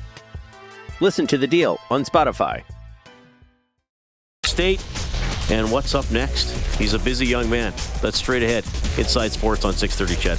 Listen 1.01 1.25
to 1.27 1.37
the 1.37 1.47
deal 1.47 1.79
on 1.89 2.05
Spotify. 2.05 2.63
State. 4.45 4.85
And 5.49 5.71
what's 5.71 5.95
up 5.95 6.09
next? 6.11 6.51
He's 6.77 6.93
a 6.93 6.99
busy 6.99 7.25
young 7.25 7.49
man. 7.49 7.73
That's 8.03 8.19
straight 8.19 8.43
ahead. 8.43 8.65
Inside 8.99 9.31
Sports 9.31 9.65
on 9.65 9.73
630 9.73 10.21
CHED. 10.21 10.37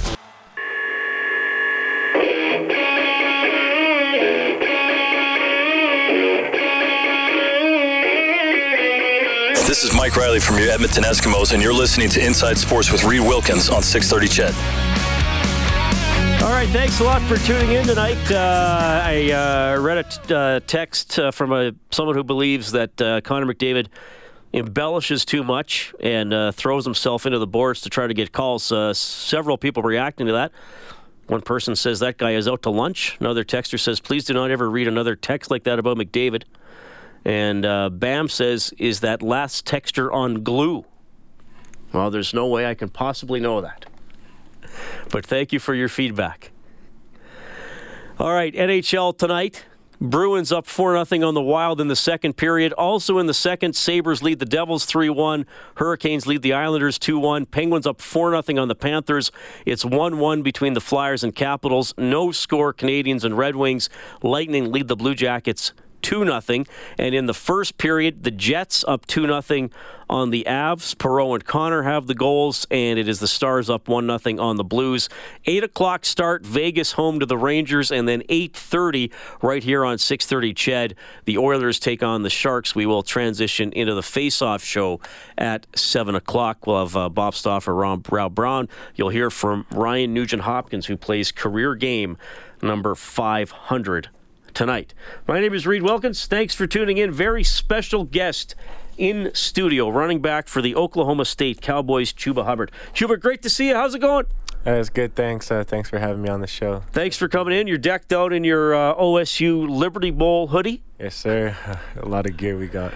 This 9.67 9.83
is 9.83 9.93
Mike 9.93 10.15
Reilly 10.15 10.39
from 10.39 10.57
your 10.59 10.69
Edmonton 10.69 11.03
Eskimos, 11.03 11.53
and 11.53 11.61
you're 11.61 11.73
listening 11.73 12.07
to 12.09 12.25
Inside 12.25 12.57
Sports 12.57 12.89
with 12.89 13.03
Reed 13.03 13.21
Wilkins 13.21 13.69
on 13.69 13.83
630 13.83 14.27
CHED. 14.29 15.02
All 16.43 16.49
right, 16.49 16.67
thanks 16.67 16.99
a 16.99 17.05
lot 17.05 17.21
for 17.21 17.37
tuning 17.37 17.71
in 17.71 17.85
tonight. 17.87 18.29
Uh, 18.29 19.01
I 19.01 19.31
uh, 19.31 19.79
read 19.79 19.99
a 19.99 20.03
t- 20.03 20.33
uh, 20.33 20.59
text 20.67 21.17
uh, 21.17 21.31
from 21.31 21.53
a 21.53 21.71
someone 21.89 22.17
who 22.17 22.23
believes 22.25 22.73
that 22.73 23.01
uh, 23.01 23.21
Connor 23.21 23.45
McDavid 23.45 23.87
embellishes 24.53 25.23
too 25.23 25.41
much 25.41 25.93
and 26.01 26.33
uh, 26.33 26.51
throws 26.51 26.83
himself 26.83 27.25
into 27.25 27.39
the 27.39 27.47
boards 27.47 27.79
to 27.79 27.89
try 27.89 28.07
to 28.07 28.13
get 28.13 28.33
calls. 28.33 28.65
several 28.97 29.57
people 29.57 29.83
reacting 29.83 30.27
to 30.27 30.33
that. 30.33 30.51
One 31.27 31.39
person 31.39 31.77
says 31.77 32.01
that 32.01 32.17
guy 32.17 32.31
is 32.31 32.45
out 32.45 32.61
to 32.63 32.69
lunch. 32.69 33.15
Another 33.21 33.45
texter 33.45 33.79
says, 33.79 34.01
please 34.01 34.25
do 34.25 34.33
not 34.33 34.51
ever 34.51 34.69
read 34.69 34.89
another 34.89 35.15
text 35.15 35.49
like 35.49 35.63
that 35.63 35.79
about 35.79 35.95
McDavid. 35.95 36.43
And 37.23 37.61
Bam 37.97 38.27
says, 38.27 38.73
is 38.77 38.99
that 38.99 39.21
last 39.21 39.65
texture 39.65 40.11
on 40.11 40.43
glue? 40.43 40.83
Well, 41.93 42.11
there's 42.11 42.33
no 42.33 42.47
way 42.47 42.65
I 42.65 42.73
can 42.73 42.89
possibly 42.89 43.39
know 43.39 43.61
that. 43.61 43.85
But 45.09 45.25
thank 45.25 45.53
you 45.53 45.59
for 45.59 45.73
your 45.73 45.89
feedback. 45.89 46.51
All 48.19 48.31
right, 48.31 48.53
NHL 48.53 49.17
tonight. 49.17 49.65
Bruins 50.03 50.51
up 50.51 50.65
4 50.65 51.05
0 51.05 51.25
on 51.25 51.33
the 51.33 51.41
Wild 51.41 51.79
in 51.79 51.87
the 51.87 51.95
second 51.95 52.35
period. 52.35 52.73
Also 52.73 53.19
in 53.19 53.25
the 53.25 53.33
second, 53.33 53.73
Sabres 53.73 54.21
lead 54.21 54.39
the 54.39 54.45
Devils 54.45 54.83
3 54.83 55.09
1. 55.09 55.45
Hurricanes 55.75 56.27
lead 56.27 56.41
the 56.41 56.51
Islanders 56.51 56.99
2 56.99 57.17
1. 57.17 57.45
Penguins 57.45 57.87
up 57.87 58.01
4 58.01 58.41
0 58.43 58.61
on 58.61 58.67
the 58.67 58.75
Panthers. 58.75 59.31
It's 59.65 59.85
1 59.85 60.19
1 60.19 60.41
between 60.41 60.73
the 60.73 60.81
Flyers 60.81 61.23
and 61.23 61.33
Capitals. 61.33 61.93
No 61.97 62.31
score, 62.31 62.73
Canadiens 62.73 63.23
and 63.23 63.37
Red 63.37 63.55
Wings. 63.55 63.89
Lightning 64.21 64.73
lead 64.73 64.89
the 64.89 64.97
Blue 64.97 65.15
Jackets 65.15 65.71
2 66.03 66.25
0. 66.25 66.65
And 66.99 67.15
in 67.15 67.25
the 67.25 67.33
first 67.33 67.77
period, 67.77 68.23
the 68.23 68.31
Jets 68.31 68.85
up 68.87 69.07
2 69.07 69.41
0 69.41 69.69
on 70.09 70.29
the 70.29 70.45
Avs. 70.47 70.95
Perreault 70.95 71.35
and 71.35 71.45
Connor 71.45 71.83
have 71.83 72.07
the 72.07 72.13
goals, 72.13 72.67
and 72.69 72.99
it 72.99 73.07
is 73.07 73.19
the 73.19 73.27
Stars 73.27 73.69
up 73.69 73.87
1 73.87 74.19
0 74.19 74.39
on 74.39 74.57
the 74.57 74.63
Blues. 74.63 75.09
8 75.45 75.63
o'clock 75.63 76.05
start, 76.05 76.45
Vegas 76.45 76.93
home 76.93 77.19
to 77.19 77.25
the 77.25 77.37
Rangers, 77.37 77.91
and 77.91 78.07
then 78.07 78.21
8.30 78.23 79.11
right 79.41 79.63
here 79.63 79.83
on 79.83 79.97
6.30 79.97 80.53
Ched. 80.53 80.93
The 81.25 81.37
Oilers 81.37 81.79
take 81.79 82.03
on 82.03 82.21
the 82.21 82.29
Sharks. 82.29 82.75
We 82.75 82.85
will 82.85 83.03
transition 83.03 83.71
into 83.71 83.95
the 83.95 84.03
face-off 84.03 84.63
show 84.63 84.99
at 85.37 85.65
7 85.75 86.13
o'clock. 86.15 86.67
We'll 86.67 86.85
have 86.85 86.95
uh, 86.95 87.09
Bob 87.09 87.33
Stauffer, 87.33 87.73
Ron 87.73 88.03
Rob 88.09 88.35
Brown. 88.35 88.69
You'll 88.95 89.09
hear 89.09 89.29
from 89.29 89.65
Ryan 89.71 90.13
Nugent-Hopkins, 90.13 90.85
who 90.85 90.97
plays 90.97 91.31
career 91.31 91.75
game 91.75 92.17
number 92.61 92.95
500 92.95 94.09
tonight. 94.53 94.93
My 95.27 95.39
name 95.39 95.53
is 95.53 95.67
Reed 95.67 95.83
Wilkins. 95.83 96.25
Thanks 96.25 96.53
for 96.53 96.67
tuning 96.67 96.97
in. 96.97 97.11
Very 97.11 97.43
special 97.43 98.03
guest 98.03 98.55
in 98.97 99.31
studio, 99.33 99.89
running 99.89 100.21
back 100.21 100.47
for 100.47 100.61
the 100.61 100.75
Oklahoma 100.75 101.25
State 101.25 101.61
Cowboys, 101.61 102.13
Chuba 102.13 102.45
Hubbard. 102.45 102.71
Chuba, 102.93 103.19
great 103.19 103.41
to 103.41 103.49
see 103.49 103.69
you. 103.69 103.75
How's 103.75 103.95
it 103.95 103.99
going? 103.99 104.25
Uh, 104.65 104.71
it's 104.71 104.89
good. 104.89 105.13
Thanks. 105.15 105.51
Uh, 105.51 105.63
thanks 105.65 105.89
for 105.89 105.99
having 105.99 106.21
me 106.21 106.29
on 106.29 106.39
the 106.39 106.47
show. 106.47 106.83
Thanks 106.93 107.17
for 107.17 107.27
coming 107.27 107.57
in. 107.57 107.67
You're 107.67 107.77
decked 107.77 108.13
out 108.13 108.31
in 108.31 108.45
your 108.45 108.73
uh, 108.73 108.95
OSU 108.95 109.67
Liberty 109.69 110.11
Bowl 110.11 110.47
hoodie. 110.47 110.83
Yes, 110.99 111.15
sir. 111.15 111.55
A 111.97 112.07
lot 112.07 112.25
of 112.25 112.37
gear 112.37 112.57
we 112.57 112.67
got. 112.67 112.93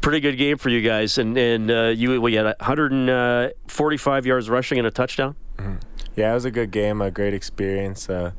Pretty 0.00 0.20
good 0.20 0.38
game 0.38 0.56
for 0.58 0.68
you 0.68 0.80
guys, 0.80 1.18
and 1.18 1.36
and 1.38 1.70
uh, 1.70 1.92
you 1.94 2.20
we 2.20 2.34
had 2.34 2.46
145 2.46 4.26
yards 4.26 4.50
rushing 4.50 4.78
and 4.78 4.86
a 4.86 4.90
touchdown. 4.90 5.36
Mm-hmm. 5.58 5.76
Yeah, 6.16 6.32
it 6.32 6.34
was 6.34 6.44
a 6.44 6.50
good 6.50 6.70
game. 6.72 7.00
A 7.00 7.10
great 7.10 7.34
experience. 7.34 8.10
Uh, 8.10 8.32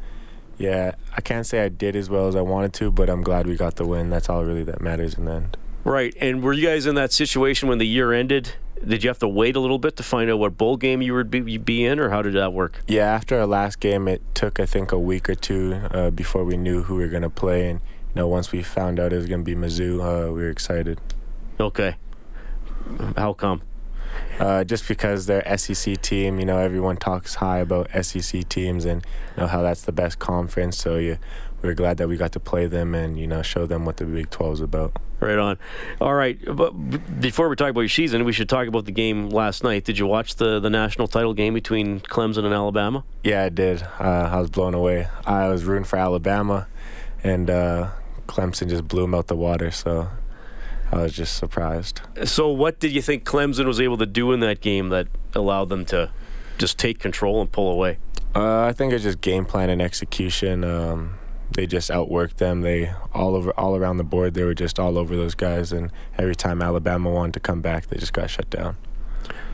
yeah, 0.64 0.96
I 1.16 1.20
can't 1.20 1.46
say 1.46 1.62
I 1.62 1.68
did 1.68 1.94
as 1.94 2.10
well 2.10 2.30
as 2.30 2.38
I 2.38 2.42
wanted 2.42 2.72
to, 2.76 2.90
but 2.90 3.10
I'm 3.10 3.22
glad 3.22 3.48
we 3.48 3.58
got 3.58 3.76
the 3.76 3.86
win. 3.86 4.10
That's 4.10 4.30
all 4.30 4.46
really 4.46 4.64
that 4.64 4.80
matters 4.80 5.16
in 5.16 5.26
the 5.26 5.34
end. 5.34 5.58
Right. 5.84 6.16
And 6.22 6.42
were 6.42 6.54
you 6.54 6.66
guys 6.66 6.86
in 6.86 6.96
that 6.96 7.12
situation 7.12 7.68
when 7.68 7.80
the 7.80 7.86
year 7.86 8.14
ended? 8.14 8.54
Did 8.88 9.04
you 9.04 9.10
have 9.10 9.20
to 9.20 9.28
wait 9.28 9.58
a 9.58 9.60
little 9.60 9.78
bit 9.78 9.98
to 9.98 10.04
find 10.04 10.32
out 10.32 10.40
what 10.40 10.58
bowl 10.58 10.78
game 10.78 11.02
you 11.02 11.14
would 11.16 11.30
be, 11.30 11.58
be 11.58 11.84
in, 11.84 12.00
or 12.00 12.10
how 12.10 12.22
did 12.22 12.34
that 12.36 12.54
work? 12.54 12.82
Yeah, 12.88 13.14
after 13.14 13.38
our 13.40 13.46
last 13.46 13.82
game, 13.82 14.08
it 14.08 14.22
took 14.34 14.58
I 14.58 14.66
think 14.66 14.94
a 14.94 15.00
week 15.00 15.30
or 15.30 15.36
two 15.36 15.82
uh, 15.92 16.12
before 16.12 16.46
we 16.46 16.56
knew 16.56 16.84
who 16.84 16.96
we 16.96 17.04
were 17.04 17.10
going 17.10 17.24
to 17.24 17.30
play, 17.30 17.70
and 17.70 17.82
you 17.82 18.16
know 18.16 18.30
once 18.30 18.54
we 18.54 18.64
found 18.64 19.02
out 19.02 19.12
it 19.12 19.18
was 19.18 19.28
going 19.28 19.42
to 19.42 19.46
be 19.46 19.56
Mizzou, 19.56 20.00
uh, 20.00 20.32
we 20.32 20.44
were 20.44 20.50
excited. 20.50 21.02
Okay. 21.60 21.96
How 23.18 23.34
come? 23.34 23.62
Uh, 24.40 24.64
just 24.64 24.88
because 24.88 25.26
they're 25.26 25.58
SEC 25.58 26.02
team, 26.02 26.40
you 26.40 26.46
know, 26.46 26.58
everyone 26.58 26.98
talks 26.98 27.36
high 27.36 27.60
about 27.60 27.90
SEC 28.04 28.48
teams 28.50 28.86
and 28.86 29.06
you 29.36 29.42
know 29.42 29.48
how 29.48 29.62
that's 29.62 29.84
the 29.84 29.92
best 29.92 30.20
conference. 30.20 30.78
So 30.78 30.98
you, 30.98 31.18
we 31.62 31.70
are 31.70 31.74
glad 31.74 31.98
that 31.98 32.08
we 32.08 32.18
got 32.18 32.32
to 32.34 32.40
play 32.40 32.68
them 32.68 32.94
and 32.94 33.18
you 33.18 33.26
know 33.26 33.42
show 33.42 33.66
them 33.66 33.86
what 33.86 33.98
the 33.98 34.06
Big 34.06 34.30
12 34.30 34.54
is 34.54 34.62
about. 34.62 34.98
Right 35.20 35.38
on. 35.38 35.58
All 36.02 36.14
right, 36.14 36.38
but 36.46 36.72
before 37.22 37.48
we 37.48 37.56
talk 37.56 37.70
about 37.70 37.82
your 37.82 37.90
season, 37.90 38.26
we 38.26 38.34
should 38.34 38.50
talk 38.50 38.68
about 38.68 38.84
the 38.84 38.92
game 38.92 39.30
last 39.30 39.64
night. 39.64 39.86
Did 39.86 39.98
you 39.98 40.06
watch 40.06 40.36
the 40.36 40.60
the 40.60 40.70
national 40.70 41.08
title 41.08 41.34
game 41.34 41.54
between 41.54 42.02
Clemson 42.02 42.44
and 42.44 42.54
Alabama? 42.54 43.06
Yeah, 43.24 43.44
I 43.44 43.50
did. 43.50 43.84
Uh, 44.00 44.30
I 44.34 44.42
was 44.42 44.50
blown 44.50 44.74
away. 44.74 45.08
I 45.26 45.48
was 45.48 45.64
rooting 45.64 45.86
for 45.86 45.96
Alabama, 45.96 46.68
and 47.24 47.50
uh, 47.50 47.92
Clemson 48.28 48.68
just 48.68 48.86
blew 48.86 49.04
them 49.04 49.16
out 49.16 49.28
the 49.28 49.38
water. 49.38 49.72
So 49.72 50.10
I 50.94 51.02
was 51.02 51.14
just 51.14 51.38
surprised. 51.38 52.02
So, 52.24 52.50
what 52.50 52.80
did 52.80 52.92
you 52.92 53.02
think 53.02 53.24
Clemson 53.24 53.66
was 53.66 53.82
able 53.82 53.98
to 53.98 54.06
do 54.06 54.32
in 54.32 54.42
that 54.42 54.62
game 54.62 54.90
that 54.90 55.08
allowed 55.34 55.70
them 55.70 55.86
to 55.86 56.12
just 56.60 56.78
take 56.78 57.00
control 57.00 57.42
and 57.42 57.52
pull 57.52 57.72
away? 57.72 57.98
Uh, 58.36 58.62
I 58.66 58.74
think 58.74 58.94
it's 58.94 59.04
just 59.04 59.20
game 59.20 59.46
plan 59.46 59.72
and 59.72 59.82
execution. 59.82 60.64
Um, 60.64 61.16
they 61.56 61.66
just 61.66 61.90
outworked 61.90 62.36
them. 62.36 62.62
They 62.62 62.92
all 63.12 63.36
over, 63.36 63.52
all 63.60 63.76
around 63.76 63.98
the 63.98 64.04
board. 64.04 64.36
They 64.36 64.44
were 64.44 64.54
just 64.54 64.80
all 64.80 65.00
over 65.00 65.16
those 65.16 65.34
guys. 65.34 65.72
And 65.72 65.92
every 66.18 66.36
time 66.36 66.62
Alabama 66.62 67.10
wanted 67.10 67.34
to 67.34 67.40
come 67.40 67.62
back, 67.62 67.88
they 67.88 67.98
just 67.98 68.14
got 68.14 68.30
shut 68.30 68.50
down. 68.52 68.78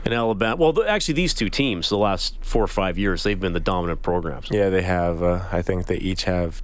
And 0.04 0.12
Alabama, 0.12 0.56
well, 0.56 0.84
actually, 0.86 1.14
these 1.14 1.32
two 1.32 1.48
teams, 1.48 1.88
the 1.88 1.98
last 1.98 2.36
four 2.42 2.62
or 2.62 2.68
five 2.68 2.98
years, 2.98 3.22
they've 3.22 3.38
been 3.38 3.52
the 3.52 3.60
dominant 3.60 4.02
programs. 4.02 4.48
Yeah, 4.50 4.68
they 4.68 4.82
have. 4.82 5.22
Uh, 5.22 5.44
I 5.50 5.62
think 5.62 5.86
they 5.86 5.96
each 5.96 6.24
have 6.24 6.62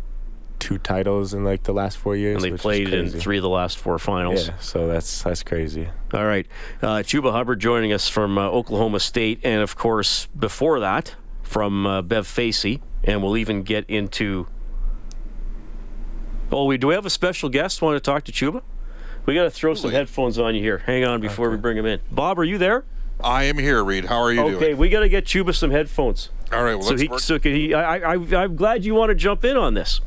two 0.59 0.79
titles 0.79 1.35
in 1.35 1.45
like 1.45 1.63
the 1.65 1.73
last 1.73 1.99
four 1.99 2.17
years. 2.17 2.43
And 2.43 2.53
they 2.53 2.57
played 2.57 2.93
in 2.93 3.09
three 3.09 3.37
of 3.39 3.43
the 3.43 3.49
last 3.49 3.79
four 3.79 3.99
finals. 3.99 4.49
Yeah, 4.49 4.59
so 4.59 4.87
that's 4.87 5.23
that's 5.23 5.43
crazy. 5.43 5.89
All 6.13 6.25
right, 6.25 6.47
uh, 6.83 6.99
Chuba 6.99 7.33
Hubbard 7.33 7.61
joining 7.61 7.93
us 7.93 8.09
from 8.09 8.39
uh, 8.39 8.49
Oklahoma 8.49 9.01
State, 9.01 9.41
and 9.43 9.63
of 9.63 9.77
course 9.77 10.27
before 10.39 10.81
that 10.81 11.15
from 11.43 11.87
uh, 11.87 12.03
Bev 12.03 12.27
Facey, 12.27 12.83
and 13.05 13.23
we'll 13.23 13.37
even 13.37 13.63
get 13.63 13.89
into. 13.89 14.47
Oh, 16.53 16.65
we 16.65 16.79
do 16.79 16.89
we 16.89 16.95
have 16.95 17.07
a 17.07 17.11
special 17.11 17.49
guest? 17.49 17.83
Want 17.83 17.97
to 17.97 18.01
talk 18.01 18.25
to 18.25 18.33
Chuba? 18.33 18.63
We 19.27 19.35
got 19.35 19.43
to 19.43 19.51
throw 19.51 19.75
some 19.75 19.91
headphones 19.91 20.39
on 20.39 20.55
you 20.55 20.63
here. 20.63 20.79
Hang 20.79 21.05
on 21.05 21.21
before 21.21 21.49
okay. 21.49 21.57
we 21.57 21.61
bring 21.61 21.77
him 21.77 21.87
in. 21.87 22.01
Bob, 22.13 22.39
are 22.39 22.45
you 22.45 22.59
there? 22.59 22.85
I 23.23 23.45
am 23.45 23.59
here, 23.59 23.83
Reed. 23.83 24.05
How 24.05 24.21
are 24.21 24.33
you 24.33 24.41
okay, 24.41 24.51
doing? 24.51 24.63
Okay, 24.63 24.75
we 24.75 24.89
got 24.89 25.01
to 25.01 25.09
get 25.09 25.25
Chuba 25.25 25.55
some 25.55 25.71
headphones. 25.71 26.31
All 26.53 26.63
right, 26.63 26.75
well, 26.77 26.85
so 26.85 26.97
he, 26.97 27.09
work. 27.09 27.21
so 27.21 27.39
can 27.39 27.53
he? 27.53 27.75
I, 27.75 27.99
I, 27.99 28.15
I'm 28.15 28.55
glad 28.55 28.85
you 28.85 28.95
want 28.95 29.11
to 29.11 29.15
jump 29.15 29.45
in 29.45 29.57
on 29.57 29.75
this. 29.75 30.01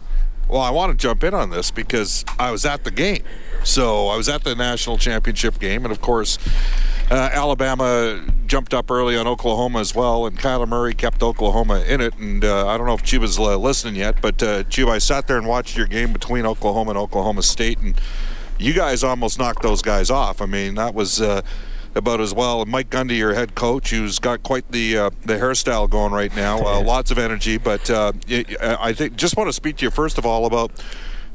Well, 0.50 0.62
I 0.62 0.72
want 0.72 0.92
to 0.92 0.98
jump 0.98 1.24
in 1.24 1.34
on 1.34 1.52
this 1.52 1.70
because 1.70 2.26
I 2.40 2.50
was 2.50 2.66
at 2.66 2.84
the 2.84 2.92
game. 2.92 3.24
So 3.64 4.08
I 4.08 4.18
was 4.18 4.28
at 4.28 4.44
the 4.44 4.56
national 4.56 4.98
championship 4.98 5.60
game, 5.60 5.84
and 5.86 5.92
of 5.92 6.02
course, 6.02 6.40
uh, 7.12 7.30
Alabama 7.32 8.26
jumped 8.48 8.74
up 8.74 8.90
early 8.90 9.18
on 9.18 9.28
Oklahoma 9.28 9.80
as 9.80 9.94
well, 9.94 10.26
and 10.26 10.40
Kyler 10.40 10.68
Murray 10.68 10.94
kept 10.94 11.22
Oklahoma 11.22 11.84
in 11.88 12.02
it. 12.02 12.18
And 12.18 12.44
uh, 12.44 12.68
I 12.68 12.78
don't 12.78 12.88
know 12.88 12.94
if 12.94 13.04
Chuba's 13.04 13.38
uh, 13.38 13.58
listening 13.58 13.96
yet, 13.96 14.22
but 14.22 14.42
uh, 14.42 14.64
Chuba, 14.64 14.92
I 14.92 14.98
sat 14.98 15.28
there 15.28 15.38
and 15.38 15.48
watched 15.48 15.78
your 15.78 15.88
game 15.88 16.14
between 16.14 16.46
Oklahoma 16.46 16.92
and 16.92 16.98
Oklahoma 16.98 17.44
State, 17.44 17.80
and 17.80 18.00
you 18.58 18.74
guys 18.74 19.04
almost 19.04 19.38
knocked 19.38 19.62
those 19.62 19.82
guys 19.82 20.10
off. 20.10 20.42
I 20.42 20.46
mean, 20.46 20.76
that 20.76 20.94
was. 20.94 21.22
Uh, 21.22 21.42
about 21.96 22.22
as 22.22 22.34
well. 22.34 22.62
And 22.62 22.72
Mike 22.72 22.90
Gundy, 22.90 23.18
your 23.18 23.34
head 23.34 23.56
coach, 23.56 23.90
who's 23.92 24.20
got 24.20 24.44
quite 24.44 24.72
the 24.72 24.98
uh, 24.98 25.10
the 25.26 25.36
hairstyle 25.36 25.90
going 25.90 26.12
right 26.12 26.36
now, 26.36 26.66
uh, 26.66 26.82
lots 26.82 27.12
of 27.12 27.18
energy. 27.18 27.58
But 27.58 27.90
uh, 27.90 28.14
I 28.62 28.94
think 28.94 29.16
just 29.16 29.38
want 29.38 29.48
to 29.48 29.54
speak 29.54 29.78
to 29.78 29.86
you 29.86 29.92
first 29.92 30.18
of 30.18 30.26
all 30.26 30.46
about 30.46 30.72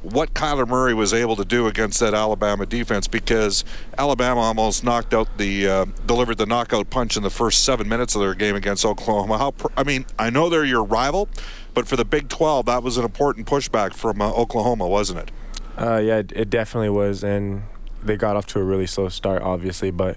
what 0.04 0.34
Kyler 0.34 0.68
Murray 0.68 0.92
was 0.92 1.14
able 1.14 1.34
to 1.36 1.44
do 1.44 1.66
against 1.66 1.98
that 2.00 2.12
Alabama 2.12 2.66
defense 2.66 3.08
because 3.08 3.64
Alabama 3.96 4.40
almost 4.42 4.84
knocked 4.84 5.14
out 5.14 5.38
the 5.38 5.66
uh, 5.66 5.84
delivered 6.06 6.36
the 6.36 6.46
knockout 6.46 6.90
punch 6.90 7.16
in 7.16 7.22
the 7.22 7.30
first 7.30 7.64
seven 7.64 7.88
minutes 7.88 8.14
of 8.14 8.20
their 8.20 8.34
game 8.34 8.54
against 8.54 8.84
Oklahoma. 8.84 9.38
How 9.38 9.54
I 9.76 9.82
mean, 9.82 10.04
I 10.18 10.30
know 10.30 10.50
they're 10.50 10.64
your 10.64 10.84
rival, 10.84 11.28
but 11.72 11.88
for 11.88 11.96
the 11.96 12.04
Big 12.04 12.28
12, 12.28 12.66
that 12.66 12.82
was 12.82 12.98
an 12.98 13.04
important 13.04 13.46
pushback 13.46 13.94
from 13.94 14.20
uh, 14.20 14.30
Oklahoma, 14.30 14.86
wasn't 14.86 15.20
it? 15.20 15.30
Uh, 15.76 15.98
yeah, 15.98 16.18
it 16.18 16.50
definitely 16.50 16.90
was, 16.90 17.24
and 17.24 17.62
they 18.02 18.16
got 18.16 18.36
off 18.36 18.46
to 18.46 18.60
a 18.60 18.62
really 18.62 18.86
slow 18.86 19.08
start, 19.08 19.42
obviously, 19.42 19.90
but 19.90 20.16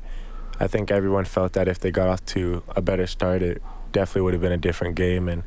I 0.60 0.68
think 0.68 0.92
everyone 0.92 1.26
felt 1.26 1.54
that 1.54 1.68
if 1.68 1.80
they 1.80 1.92
got 1.92 2.08
off 2.08 2.26
to 2.28 2.64
a 2.76 2.82
better 2.82 3.08
start, 3.08 3.42
it 3.42 3.62
definitely 3.92 4.22
would 4.24 4.34
have 4.34 4.42
been 4.42 4.52
a 4.52 4.58
different 4.58 4.96
game. 4.96 5.30
And 5.30 5.44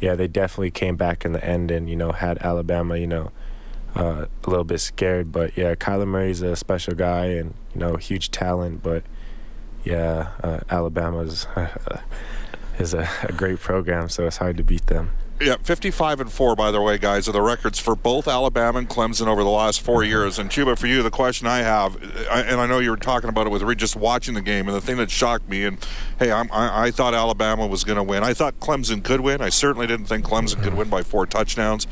yeah, 0.00 0.14
they 0.14 0.26
definitely 0.26 0.70
came 0.70 0.96
back 0.96 1.24
in 1.24 1.32
the 1.32 1.44
end 1.44 1.70
and 1.70 1.88
you 1.88 1.96
know 1.96 2.12
had 2.12 2.38
Alabama, 2.38 2.96
you 2.96 3.06
know, 3.06 3.30
uh, 3.94 4.26
a 4.44 4.50
little 4.50 4.64
bit 4.64 4.80
scared. 4.80 5.32
But 5.32 5.56
yeah, 5.56 5.74
Kyler 5.74 6.06
Murray's 6.06 6.42
a 6.42 6.56
special 6.56 6.94
guy 6.94 7.26
and 7.26 7.54
you 7.74 7.80
know 7.80 7.96
huge 7.96 8.30
talent. 8.30 8.82
But 8.82 9.04
yeah, 9.84 10.30
uh, 10.42 10.60
Alabama's 10.70 11.46
is 12.78 12.94
a, 12.94 13.08
a, 13.22 13.32
great 13.32 13.60
program, 13.60 14.08
so 14.08 14.26
it's 14.26 14.38
hard 14.38 14.56
to 14.56 14.64
beat 14.64 14.86
them. 14.86 15.10
Yeah, 15.40 15.56
55 15.62 16.20
and 16.20 16.32
4, 16.32 16.54
by 16.54 16.70
the 16.70 16.80
way, 16.80 16.96
guys, 16.96 17.28
are 17.28 17.32
the 17.32 17.42
records 17.42 17.80
for 17.80 17.96
both 17.96 18.28
Alabama 18.28 18.78
and 18.78 18.88
Clemson 18.88 19.26
over 19.26 19.42
the 19.42 19.50
last 19.50 19.80
four 19.80 20.00
Mm-hmm. 20.02 20.08
years. 20.10 20.38
And, 20.38 20.48
Chuba, 20.48 20.78
for 20.78 20.86
you, 20.86 21.02
the 21.02 21.10
question 21.10 21.48
I 21.48 21.58
have, 21.58 21.96
and 22.30 22.60
I 22.60 22.66
know 22.66 22.78
you 22.78 22.90
were 22.90 22.96
talking 22.96 23.28
about 23.28 23.48
it 23.48 23.50
with 23.50 23.62
Reed 23.62 23.78
just 23.78 23.96
watching 23.96 24.34
the 24.34 24.40
game, 24.40 24.68
and 24.68 24.76
the 24.76 24.80
thing 24.80 24.96
that 24.98 25.10
shocked 25.10 25.48
me, 25.48 25.64
and 25.64 25.78
hey, 26.20 26.30
I'm, 26.30 26.48
I, 26.52 26.84
I 26.84 26.90
thought 26.92 27.14
Alabama 27.14 27.66
was 27.66 27.82
going 27.82 27.96
to 27.96 28.02
win. 28.04 28.22
I 28.22 28.32
thought 28.32 28.60
Clemson 28.60 29.02
could 29.02 29.20
win. 29.22 29.40
I 29.40 29.48
certainly 29.48 29.88
didn't 29.88 30.06
think 30.06 30.24
Clemson 30.24 30.62
could 30.62 30.74
win 30.74 30.88
by 30.88 31.02
four 31.02 31.26
touchdowns. 31.26 31.88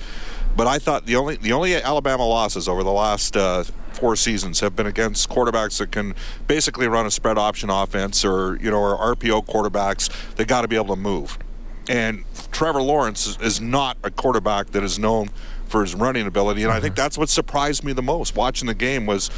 But 0.57 0.67
I 0.69 0.79
thought 0.79 1.07
the 1.07 1.17
only 1.17 1.37
the 1.37 1.53
only 1.53 1.75
Alabama 1.75 2.27
losses 2.27 2.69
over 2.69 2.85
the 2.85 2.93
last 2.93 3.37
uh, 3.39 3.65
four 3.93 4.17
seasons 4.17 4.61
have 4.61 4.77
been 4.77 4.87
against 4.87 5.31
quarterbacks 5.31 5.79
that 5.79 5.91
can 5.91 6.15
basically 6.47 6.87
run 6.89 7.07
a 7.07 7.11
spread 7.11 7.39
option 7.39 7.71
offense, 7.71 8.23
or 8.23 8.57
you 8.61 8.71
know, 8.71 8.79
or 8.79 9.17
RPO 9.17 9.47
quarterbacks. 9.47 10.11
They 10.37 10.45
got 10.45 10.61
to 10.61 10.69
be 10.69 10.77
able 10.77 10.95
to 10.95 11.01
move. 11.01 11.39
And 11.89 12.25
Trevor 12.51 12.83
Lawrence 12.83 13.39
is, 13.41 13.61
not 13.61 13.97
a 14.03 14.11
quarterback 14.11 14.69
that 14.69 14.83
is 14.83 14.99
known 14.99 15.31
for 15.67 15.81
his 15.83 15.95
running 15.95 16.27
ability, 16.27 16.63
and 16.63 16.73
I 16.73 16.81
think 16.81 16.95
mm-hmm. 16.95 17.03
that's 17.03 17.17
what 17.17 17.29
surprised 17.29 17.83
me 17.85 17.93
the 17.93 18.03
most 18.03 18.37
watching 18.37 18.67
the 18.67 18.75
game 18.75 19.07
was. 19.07 19.31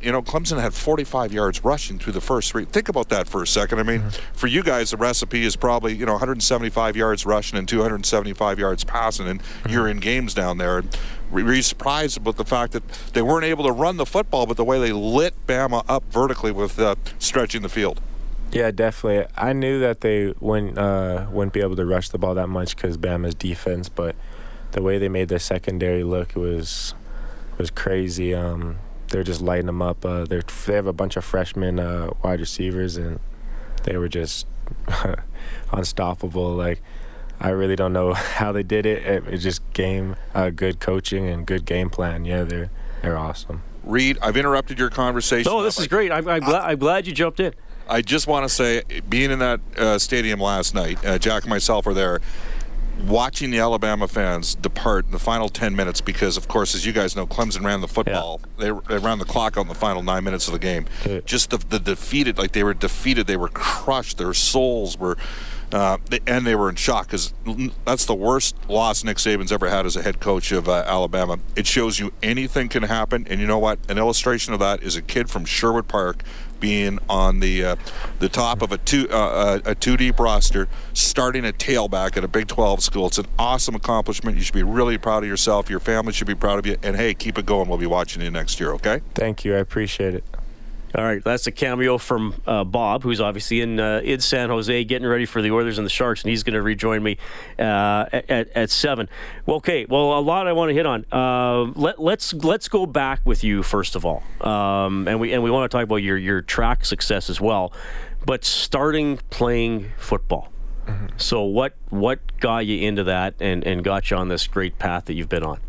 You 0.00 0.12
know, 0.12 0.22
Clemson 0.22 0.60
had 0.60 0.72
45 0.72 1.32
yards 1.32 1.64
rushing 1.64 1.98
through 1.98 2.12
the 2.12 2.20
first 2.20 2.52
three. 2.52 2.64
Think 2.64 2.88
about 2.88 3.08
that 3.08 3.26
for 3.26 3.42
a 3.42 3.46
second. 3.46 3.80
I 3.80 3.82
mean, 3.82 4.02
mm-hmm. 4.02 4.32
for 4.32 4.46
you 4.46 4.62
guys, 4.62 4.92
the 4.92 4.96
recipe 4.96 5.44
is 5.44 5.56
probably 5.56 5.96
you 5.96 6.06
know 6.06 6.12
175 6.12 6.96
yards 6.96 7.26
rushing 7.26 7.58
and 7.58 7.68
275 7.68 8.60
yards 8.60 8.84
passing, 8.84 9.26
and 9.26 9.42
mm-hmm. 9.42 9.70
you're 9.70 9.88
in 9.88 9.98
games 9.98 10.32
down 10.32 10.58
there. 10.58 10.78
And 10.78 10.96
we 11.32 11.42
were 11.42 11.60
surprised 11.60 12.18
about 12.18 12.36
the 12.36 12.44
fact 12.44 12.72
that 12.72 12.88
they 13.14 13.22
weren't 13.22 13.44
able 13.44 13.64
to 13.64 13.72
run 13.72 13.96
the 13.96 14.06
football, 14.06 14.46
but 14.46 14.56
the 14.56 14.64
way 14.64 14.78
they 14.78 14.92
lit 14.92 15.34
Bama 15.48 15.84
up 15.88 16.04
vertically 16.12 16.52
with 16.52 16.78
uh, 16.78 16.94
stretching 17.18 17.62
the 17.62 17.68
field. 17.68 18.00
Yeah, 18.52 18.70
definitely. 18.70 19.26
I 19.36 19.52
knew 19.52 19.80
that 19.80 20.00
they 20.00 20.32
wouldn't 20.38 20.78
uh, 20.78 21.26
wouldn't 21.30 21.52
be 21.52 21.60
able 21.60 21.76
to 21.76 21.84
rush 21.84 22.10
the 22.10 22.18
ball 22.18 22.34
that 22.34 22.48
much 22.48 22.76
because 22.76 22.96
Bama's 22.96 23.34
defense, 23.34 23.88
but 23.88 24.14
the 24.72 24.82
way 24.82 24.98
they 24.98 25.08
made 25.08 25.28
their 25.28 25.38
secondary 25.38 26.04
look 26.04 26.34
was 26.36 26.94
was 27.58 27.70
crazy. 27.70 28.34
Um, 28.34 28.76
they're 29.08 29.24
just 29.24 29.40
lighting 29.40 29.66
them 29.66 29.82
up. 29.82 30.04
Uh, 30.04 30.24
they 30.24 30.40
they 30.66 30.74
have 30.74 30.86
a 30.86 30.92
bunch 30.92 31.16
of 31.16 31.24
freshmen 31.24 31.78
uh, 31.78 32.10
wide 32.22 32.40
receivers, 32.40 32.96
and 32.96 33.20
they 33.84 33.96
were 33.96 34.08
just 34.08 34.46
unstoppable. 35.72 36.54
Like 36.54 36.80
I 37.40 37.50
really 37.50 37.76
don't 37.76 37.92
know 37.92 38.14
how 38.14 38.52
they 38.52 38.62
did 38.62 38.86
it. 38.86 39.04
It, 39.04 39.26
it 39.28 39.38
just 39.38 39.60
game 39.72 40.16
uh, 40.34 40.50
good 40.50 40.80
coaching 40.80 41.26
and 41.26 41.46
good 41.46 41.64
game 41.64 41.90
plan. 41.90 42.24
Yeah, 42.24 42.42
they're 42.44 42.70
they're 43.02 43.18
awesome. 43.18 43.62
Reed, 43.84 44.18
I've 44.22 44.36
interrupted 44.36 44.78
your 44.78 44.88
conversation. 44.88 45.52
No, 45.52 45.62
this 45.62 45.78
is 45.78 45.86
great. 45.88 46.10
I'm, 46.10 46.26
I'm, 46.26 46.40
glad, 46.40 46.70
I'm 46.70 46.78
glad 46.78 47.06
you 47.06 47.12
jumped 47.12 47.38
in. 47.38 47.52
I 47.88 48.02
just 48.02 48.26
want 48.26 48.48
to 48.48 48.54
say, 48.54 48.82
being 49.08 49.30
in 49.30 49.38
that 49.40 49.60
uh, 49.76 49.98
stadium 49.98 50.40
last 50.40 50.74
night, 50.74 51.04
uh, 51.04 51.18
Jack 51.18 51.42
and 51.42 51.50
myself 51.50 51.86
were 51.86 51.94
there, 51.94 52.20
watching 53.06 53.50
the 53.50 53.58
Alabama 53.58 54.08
fans 54.08 54.54
depart 54.54 55.04
in 55.06 55.12
the 55.12 55.18
final 55.18 55.48
10 55.48 55.74
minutes 55.76 56.00
because, 56.00 56.36
of 56.36 56.48
course, 56.48 56.74
as 56.74 56.86
you 56.86 56.92
guys 56.92 57.16
know, 57.16 57.26
Clemson 57.26 57.64
ran 57.64 57.80
the 57.80 57.88
football. 57.88 58.40
They, 58.58 58.70
they 58.88 58.98
ran 58.98 59.18
the 59.18 59.24
clock 59.24 59.56
on 59.56 59.68
the 59.68 59.74
final 59.74 60.02
nine 60.02 60.24
minutes 60.24 60.46
of 60.46 60.52
the 60.52 60.58
game. 60.58 60.86
Just 61.26 61.50
the, 61.50 61.58
the 61.58 61.78
defeated, 61.78 62.38
like 62.38 62.52
they 62.52 62.64
were 62.64 62.74
defeated, 62.74 63.26
they 63.26 63.36
were 63.36 63.48
crushed, 63.48 64.18
their 64.18 64.34
souls 64.34 64.98
were. 64.98 65.16
Uh, 65.72 65.96
they, 66.08 66.20
and 66.28 66.46
they 66.46 66.54
were 66.54 66.68
in 66.68 66.76
shock 66.76 67.06
because 67.06 67.34
that's 67.84 68.04
the 68.04 68.14
worst 68.14 68.54
loss 68.68 69.02
Nick 69.02 69.16
Saban's 69.16 69.50
ever 69.50 69.68
had 69.68 69.86
as 69.86 69.96
a 69.96 70.02
head 70.02 70.20
coach 70.20 70.52
of 70.52 70.68
uh, 70.68 70.84
Alabama. 70.86 71.40
It 71.56 71.66
shows 71.66 71.98
you 71.98 72.12
anything 72.22 72.68
can 72.68 72.84
happen, 72.84 73.26
and 73.28 73.40
you 73.40 73.46
know 73.48 73.58
what? 73.58 73.80
An 73.88 73.98
illustration 73.98 74.54
of 74.54 74.60
that 74.60 74.84
is 74.84 74.94
a 74.94 75.02
kid 75.02 75.28
from 75.28 75.44
Sherwood 75.44 75.88
Park 75.88 76.22
being 76.64 76.98
on 77.10 77.40
the 77.40 77.62
uh, 77.62 77.76
the 78.20 78.28
top 78.30 78.62
of 78.62 78.72
a 78.72 78.78
two 78.78 79.06
uh, 79.10 79.60
a 79.66 79.74
two 79.74 79.98
deep 79.98 80.18
roster, 80.18 80.66
starting 80.94 81.44
a 81.44 81.52
tailback 81.52 82.16
at 82.16 82.24
a 82.24 82.28
Big 82.28 82.48
12 82.48 82.82
school. 82.82 83.06
It's 83.06 83.18
an 83.18 83.26
awesome 83.38 83.74
accomplishment. 83.74 84.38
You 84.38 84.42
should 84.42 84.54
be 84.54 84.62
really 84.62 84.96
proud 84.96 85.24
of 85.24 85.28
yourself. 85.28 85.68
Your 85.68 85.78
family 85.78 86.14
should 86.14 86.26
be 86.26 86.34
proud 86.34 86.58
of 86.58 86.64
you. 86.64 86.78
And 86.82 86.96
hey, 86.96 87.12
keep 87.12 87.36
it 87.36 87.44
going. 87.44 87.68
We'll 87.68 87.76
be 87.76 87.84
watching 87.84 88.22
you 88.22 88.30
next 88.30 88.58
year. 88.60 88.72
Okay? 88.72 89.02
Thank 89.12 89.44
you. 89.44 89.54
I 89.54 89.58
appreciate 89.58 90.14
it. 90.14 90.24
All 90.96 91.02
right, 91.02 91.22
that's 91.24 91.46
a 91.48 91.52
cameo 91.52 91.98
from 91.98 92.40
uh, 92.46 92.62
Bob, 92.62 93.02
who's 93.02 93.20
obviously 93.20 93.60
in 93.60 93.80
uh, 93.80 94.00
in 94.04 94.20
San 94.20 94.48
Jose, 94.48 94.84
getting 94.84 95.08
ready 95.08 95.26
for 95.26 95.42
the 95.42 95.50
Oilers 95.50 95.78
and 95.78 95.84
the 95.84 95.90
Sharks, 95.90 96.22
and 96.22 96.30
he's 96.30 96.44
going 96.44 96.54
to 96.54 96.62
rejoin 96.62 97.02
me 97.02 97.18
uh, 97.58 98.06
at, 98.12 98.48
at 98.54 98.70
seven. 98.70 99.08
Well, 99.44 99.56
okay, 99.56 99.86
well, 99.86 100.16
a 100.16 100.20
lot 100.20 100.46
I 100.46 100.52
want 100.52 100.70
to 100.70 100.74
hit 100.74 100.86
on. 100.86 101.04
Uh, 101.10 101.72
let, 101.74 102.00
let's 102.00 102.32
let's 102.32 102.68
go 102.68 102.86
back 102.86 103.20
with 103.24 103.42
you 103.42 103.64
first 103.64 103.96
of 103.96 104.06
all, 104.06 104.22
um, 104.40 105.08
and 105.08 105.18
we 105.18 105.32
and 105.32 105.42
we 105.42 105.50
want 105.50 105.68
to 105.68 105.76
talk 105.76 105.82
about 105.82 105.96
your 105.96 106.16
your 106.16 106.42
track 106.42 106.84
success 106.84 107.28
as 107.28 107.40
well, 107.40 107.72
but 108.24 108.44
starting 108.44 109.18
playing 109.30 109.90
football. 109.98 110.52
So 111.16 111.42
what 111.42 111.74
what 111.88 112.20
got 112.40 112.66
you 112.66 112.86
into 112.86 113.04
that 113.04 113.34
and, 113.40 113.64
and 113.64 113.82
got 113.82 114.10
you 114.10 114.16
on 114.16 114.28
this 114.28 114.46
great 114.46 114.78
path 114.78 115.06
that 115.06 115.14
you've 115.14 115.28
been 115.28 115.42
on? 115.44 115.60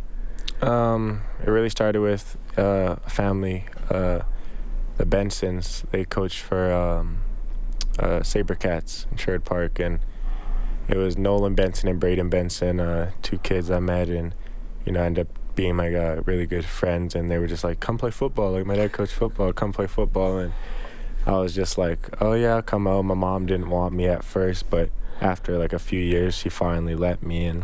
Um, 0.62 1.22
it 1.42 1.50
really 1.50 1.70
started 1.70 2.02
with 2.02 2.38
uh, 2.58 2.98
a 3.06 3.10
family, 3.10 3.66
uh, 3.90 4.22
the 4.98 5.06
Bensons. 5.06 5.90
They 5.92 6.06
coached 6.06 6.42
for 6.42 6.72
um, 6.72 7.22
uh, 8.00 8.20
Sabercats 8.20 9.10
in 9.12 9.18
Sherwood 9.18 9.46
Park, 9.46 9.80
and 9.80 10.00
it 10.88 10.98
was 10.98 11.18
Nolan 11.18 11.56
Benson 11.56 11.90
and 11.90 12.00
Braden 12.00 12.30
Benson, 12.30 12.80
uh, 12.80 13.12
two 13.22 13.38
kids 13.40 13.72
I 13.72 13.80
met, 13.80 14.10
and 14.10 14.34
you 14.86 14.92
know, 14.92 15.02
ended 15.02 15.28
up 15.28 15.56
being 15.56 15.76
my 15.76 15.94
uh, 15.94 16.22
really 16.26 16.46
good 16.46 16.66
friends. 16.66 17.16
And 17.16 17.32
they 17.32 17.38
were 17.38 17.48
just 17.48 17.64
like, 17.64 17.80
"Come 17.80 17.98
play 17.98 18.12
football." 18.12 18.52
Like 18.52 18.66
my 18.66 18.76
dad 18.76 18.92
coached 18.92 19.14
football. 19.14 19.54
Come 19.54 19.74
play 19.74 19.88
football, 19.88 20.38
and 20.38 20.54
I 21.26 21.38
was 21.38 21.56
just 21.56 21.78
like, 21.78 22.10
"Oh 22.22 22.34
yeah, 22.34 22.56
I'll 22.56 22.62
come 22.62 22.88
out." 22.88 23.04
My 23.04 23.16
mom 23.16 23.46
didn't 23.46 23.70
want 23.70 23.94
me 23.94 24.08
at 24.08 24.24
first, 24.24 24.70
but 24.70 24.90
after 25.22 25.58
like 25.58 25.74
a 25.74 25.80
few 25.80 26.00
years, 26.00 26.36
she 26.36 26.50
finally 26.50 26.96
let 26.96 27.24
me, 27.24 27.46
and 27.46 27.64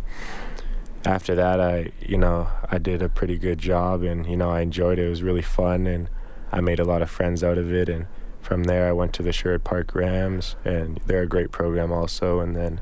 after 1.03 1.33
that 1.33 1.59
i 1.59 1.91
you 1.99 2.15
know 2.15 2.47
i 2.69 2.77
did 2.77 3.01
a 3.01 3.09
pretty 3.09 3.37
good 3.37 3.57
job 3.57 4.03
and 4.03 4.27
you 4.27 4.37
know 4.37 4.51
i 4.51 4.61
enjoyed 4.61 4.99
it 4.99 5.05
it 5.07 5.09
was 5.09 5.23
really 5.23 5.41
fun 5.41 5.87
and 5.87 6.07
i 6.51 6.59
made 6.61 6.79
a 6.79 6.85
lot 6.85 7.01
of 7.01 7.09
friends 7.09 7.43
out 7.43 7.57
of 7.57 7.71
it 7.73 7.89
and 7.89 8.05
from 8.41 8.63
there 8.65 8.87
i 8.87 8.91
went 8.91 9.13
to 9.13 9.23
the 9.23 9.31
sherwood 9.31 9.63
park 9.63 9.93
rams 9.95 10.55
and 10.65 10.99
they're 11.05 11.23
a 11.23 11.27
great 11.27 11.51
program 11.51 11.91
also 11.91 12.39
and 12.39 12.55
then 12.55 12.81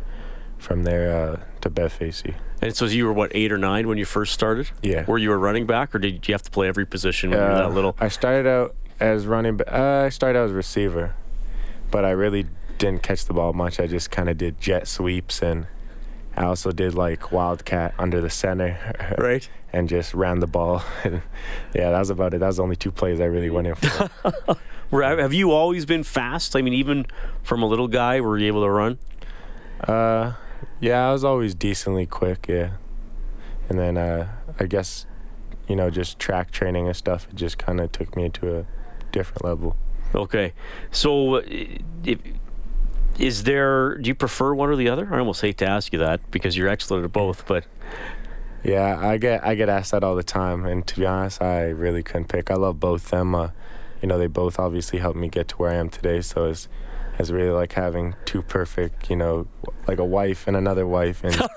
from 0.58 0.84
there 0.84 1.12
uh, 1.15 1.39
to 1.62 1.69
bev 1.69 1.91
facey 1.91 2.36
And 2.62 2.75
so 2.75 2.86
you 2.86 3.05
were 3.05 3.13
what 3.13 3.32
eight 3.34 3.51
or 3.51 3.58
nine 3.58 3.88
when 3.88 3.97
you 3.97 4.03
first 4.03 4.34
started? 4.34 4.69
Yeah. 4.84 5.05
Were 5.08 5.17
you 5.17 5.32
a 5.32 5.38
running 5.38 5.65
back, 5.65 5.95
or 5.95 5.99
did 5.99 6.27
you 6.27 6.34
have 6.34 6.41
to 6.41 6.51
play 6.51 6.67
every 6.67 6.86
position 6.86 7.29
when 7.29 7.39
you 7.39 7.45
were 7.45 7.55
that 7.55 7.73
little? 7.73 7.95
i 7.99 8.10
started 8.10 8.45
out 8.47 8.75
as 8.99 9.25
running 9.25 9.55
ba- 9.58 9.73
uh, 9.73 10.05
i 10.05 10.10
started 10.10 10.38
out 10.39 10.45
as 10.45 10.51
receiver 10.51 11.15
but 11.91 12.03
i 12.03 12.12
really 12.12 12.45
didn't 12.77 13.01
catch 13.03 13.23
the 13.25 13.34
ball 13.34 13.53
much 13.53 13.79
i 13.79 13.88
just 13.88 14.12
kind 14.12 14.27
of 14.29 14.38
did 14.38 14.60
jet 14.60 14.88
sweeps 14.88 15.41
and 15.41 15.67
I 16.38 16.43
also 16.45 16.71
did 16.71 16.93
like 16.93 17.32
wildcat 17.34 17.93
under 17.99 18.21
the 18.21 18.29
center, 18.29 18.77
right? 19.17 19.49
And 19.71 19.88
just 19.88 20.13
ran 20.13 20.39
the 20.39 20.47
ball. 20.47 20.84
And 21.03 21.21
yeah, 21.75 21.91
that 21.91 21.99
was 21.99 22.10
about 22.10 22.34
it. 22.34 22.39
That 22.39 22.47
was 22.47 22.58
the 22.58 22.63
only 22.63 22.75
two 22.75 22.91
plays 22.91 23.21
I 23.21 23.25
really 23.25 23.49
went 23.49 23.67
in 23.67 23.75
for. 23.75 24.10
Have 25.03 25.34
you 25.34 25.51
always 25.51 25.86
been 25.86 26.03
fast? 26.03 26.55
I 26.55 26.63
mean, 26.63 26.73
even 26.73 27.05
from 27.43 27.62
a 27.62 27.67
little 27.67 27.88
guy, 27.88 28.19
were 28.21 28.38
you 28.38 28.47
able 28.47 28.63
to 28.63 28.69
run? 28.69 28.97
uh, 29.88 30.34
yeah, 30.79 31.10
I 31.10 31.12
was 31.12 31.23
always 31.23 31.55
decently 31.55 32.05
quick. 32.05 32.47
Yeah, 32.47 32.71
and 33.69 33.79
then 33.79 33.97
uh, 33.97 34.27
I 34.60 34.65
guess 34.65 35.05
you 35.67 35.75
know 35.75 35.89
just 35.89 36.19
track 36.19 36.51
training 36.51 36.88
and 36.88 36.95
stuff. 36.95 37.27
It 37.29 37.36
just 37.36 37.58
kind 37.58 37.79
of 37.79 37.91
took 37.91 38.15
me 38.15 38.29
to 38.29 38.60
a 38.60 38.65
different 39.12 39.43
level. 39.43 39.75
Okay, 40.15 40.53
so 40.91 41.36
uh, 41.36 41.41
if, 42.03 42.19
is 43.17 43.43
there? 43.43 43.97
Do 43.97 44.08
you 44.08 44.15
prefer 44.15 44.53
one 44.53 44.69
or 44.69 44.75
the 44.75 44.89
other? 44.89 45.13
I 45.13 45.19
almost 45.19 45.41
hate 45.41 45.58
to 45.60 45.67
ask 45.67 45.93
you 45.93 45.99
that 45.99 46.32
because 46.32 46.58
you're 46.58 46.69
excellent 46.69 47.05
at 47.05 47.13
both, 47.13 47.45
but 47.45 47.65
Yeah, 48.63 49.00
I 49.00 49.17
get 49.17 49.45
I 49.45 49.56
get 49.56 49.69
asked 49.69 49.91
that 49.91 50.04
all 50.04 50.15
the 50.15 50.24
time, 50.24 50.65
and 50.65 50.86
to 50.88 51.00
be 51.00 51.06
honest, 51.06 51.41
I 51.41 51.69
really 51.69 52.04
couldn't 52.04 52.28
pick. 52.28 52.52
I 52.52 52.56
love 52.56 52.80
both 52.80 53.10
them. 53.10 53.34
Uh, 53.36 53.50
you 54.02 54.08
know, 54.08 54.17
they 54.17 54.28
both 54.28 54.60
obviously 54.60 55.00
helped 55.00 55.17
me 55.17 55.30
get 55.30 55.48
to 55.50 55.56
where 55.56 55.72
I 55.72 55.76
am 55.76 55.89
today. 55.89 56.22
So 56.22 56.45
it's 56.45 56.67
it's 57.17 57.30
really 57.32 57.52
like 57.52 57.74
having 57.74 58.15
two 58.24 58.41
perfect, 58.41 59.10
you 59.10 59.15
know, 59.15 59.48
like 59.88 60.00
a 60.00 60.06
wife 60.06 60.48
and 60.48 60.56
another 60.56 60.88
wife, 60.88 61.24
and 61.24 61.36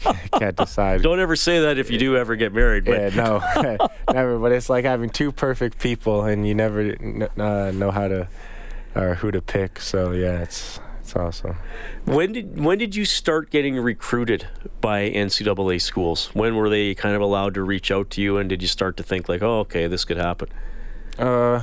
can't 0.38 0.56
decide. 0.56 1.02
don't 1.02 1.20
ever 1.20 1.36
say 1.36 1.60
that 1.60 1.78
if 1.78 1.90
you 1.90 1.98
do 1.98 2.16
ever 2.16 2.34
get 2.36 2.52
married. 2.52 2.84
But 2.84 2.98
Yeah, 2.98 3.08
no, 3.14 3.88
never. 4.12 4.38
But 4.38 4.52
it's 4.52 4.70
like 4.70 4.84
having 4.84 5.10
two 5.10 5.32
perfect 5.32 5.78
people, 5.78 6.24
and 6.24 6.46
you 6.46 6.54
never 6.54 6.96
uh, 7.36 7.70
know 7.72 7.90
how 7.90 8.08
to 8.08 8.28
or 8.94 9.14
who 9.16 9.30
to 9.30 9.40
pick. 9.40 9.80
So 9.80 10.12
yeah, 10.12 10.42
it's 10.42 10.80
it's 11.12 11.44
awesome. 11.44 11.56
When 12.06 12.32
did 12.32 12.58
when 12.58 12.78
did 12.78 12.96
you 12.96 13.04
start 13.04 13.50
getting 13.50 13.76
recruited 13.76 14.48
by 14.80 15.10
NCAA 15.10 15.80
schools? 15.82 16.30
When 16.32 16.56
were 16.56 16.70
they 16.70 16.94
kind 16.94 17.14
of 17.14 17.20
allowed 17.20 17.52
to 17.54 17.62
reach 17.62 17.90
out 17.90 18.08
to 18.10 18.22
you, 18.22 18.38
and 18.38 18.48
did 18.48 18.62
you 18.62 18.68
start 18.68 18.96
to 18.96 19.02
think 19.02 19.28
like, 19.28 19.42
oh, 19.42 19.60
okay, 19.60 19.86
this 19.86 20.06
could 20.06 20.16
happen? 20.16 20.48
Uh, 21.18 21.62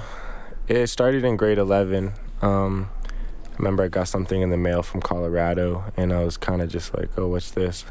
it 0.67 0.85
started 0.88 1.25
in 1.25 1.35
grade 1.35 1.57
11. 1.57 2.13
Um, 2.43 2.91
I 3.03 3.57
remember 3.57 3.83
I 3.83 3.88
got 3.88 4.07
something 4.07 4.39
in 4.39 4.51
the 4.51 4.57
mail 4.57 4.83
from 4.83 5.01
Colorado, 5.01 5.85
and 5.97 6.13
I 6.13 6.23
was 6.23 6.38
kind 6.38 6.62
of 6.62 6.69
just 6.69 6.95
like, 6.95 7.09
oh, 7.17 7.29
what's 7.29 7.49
this? 7.49 7.85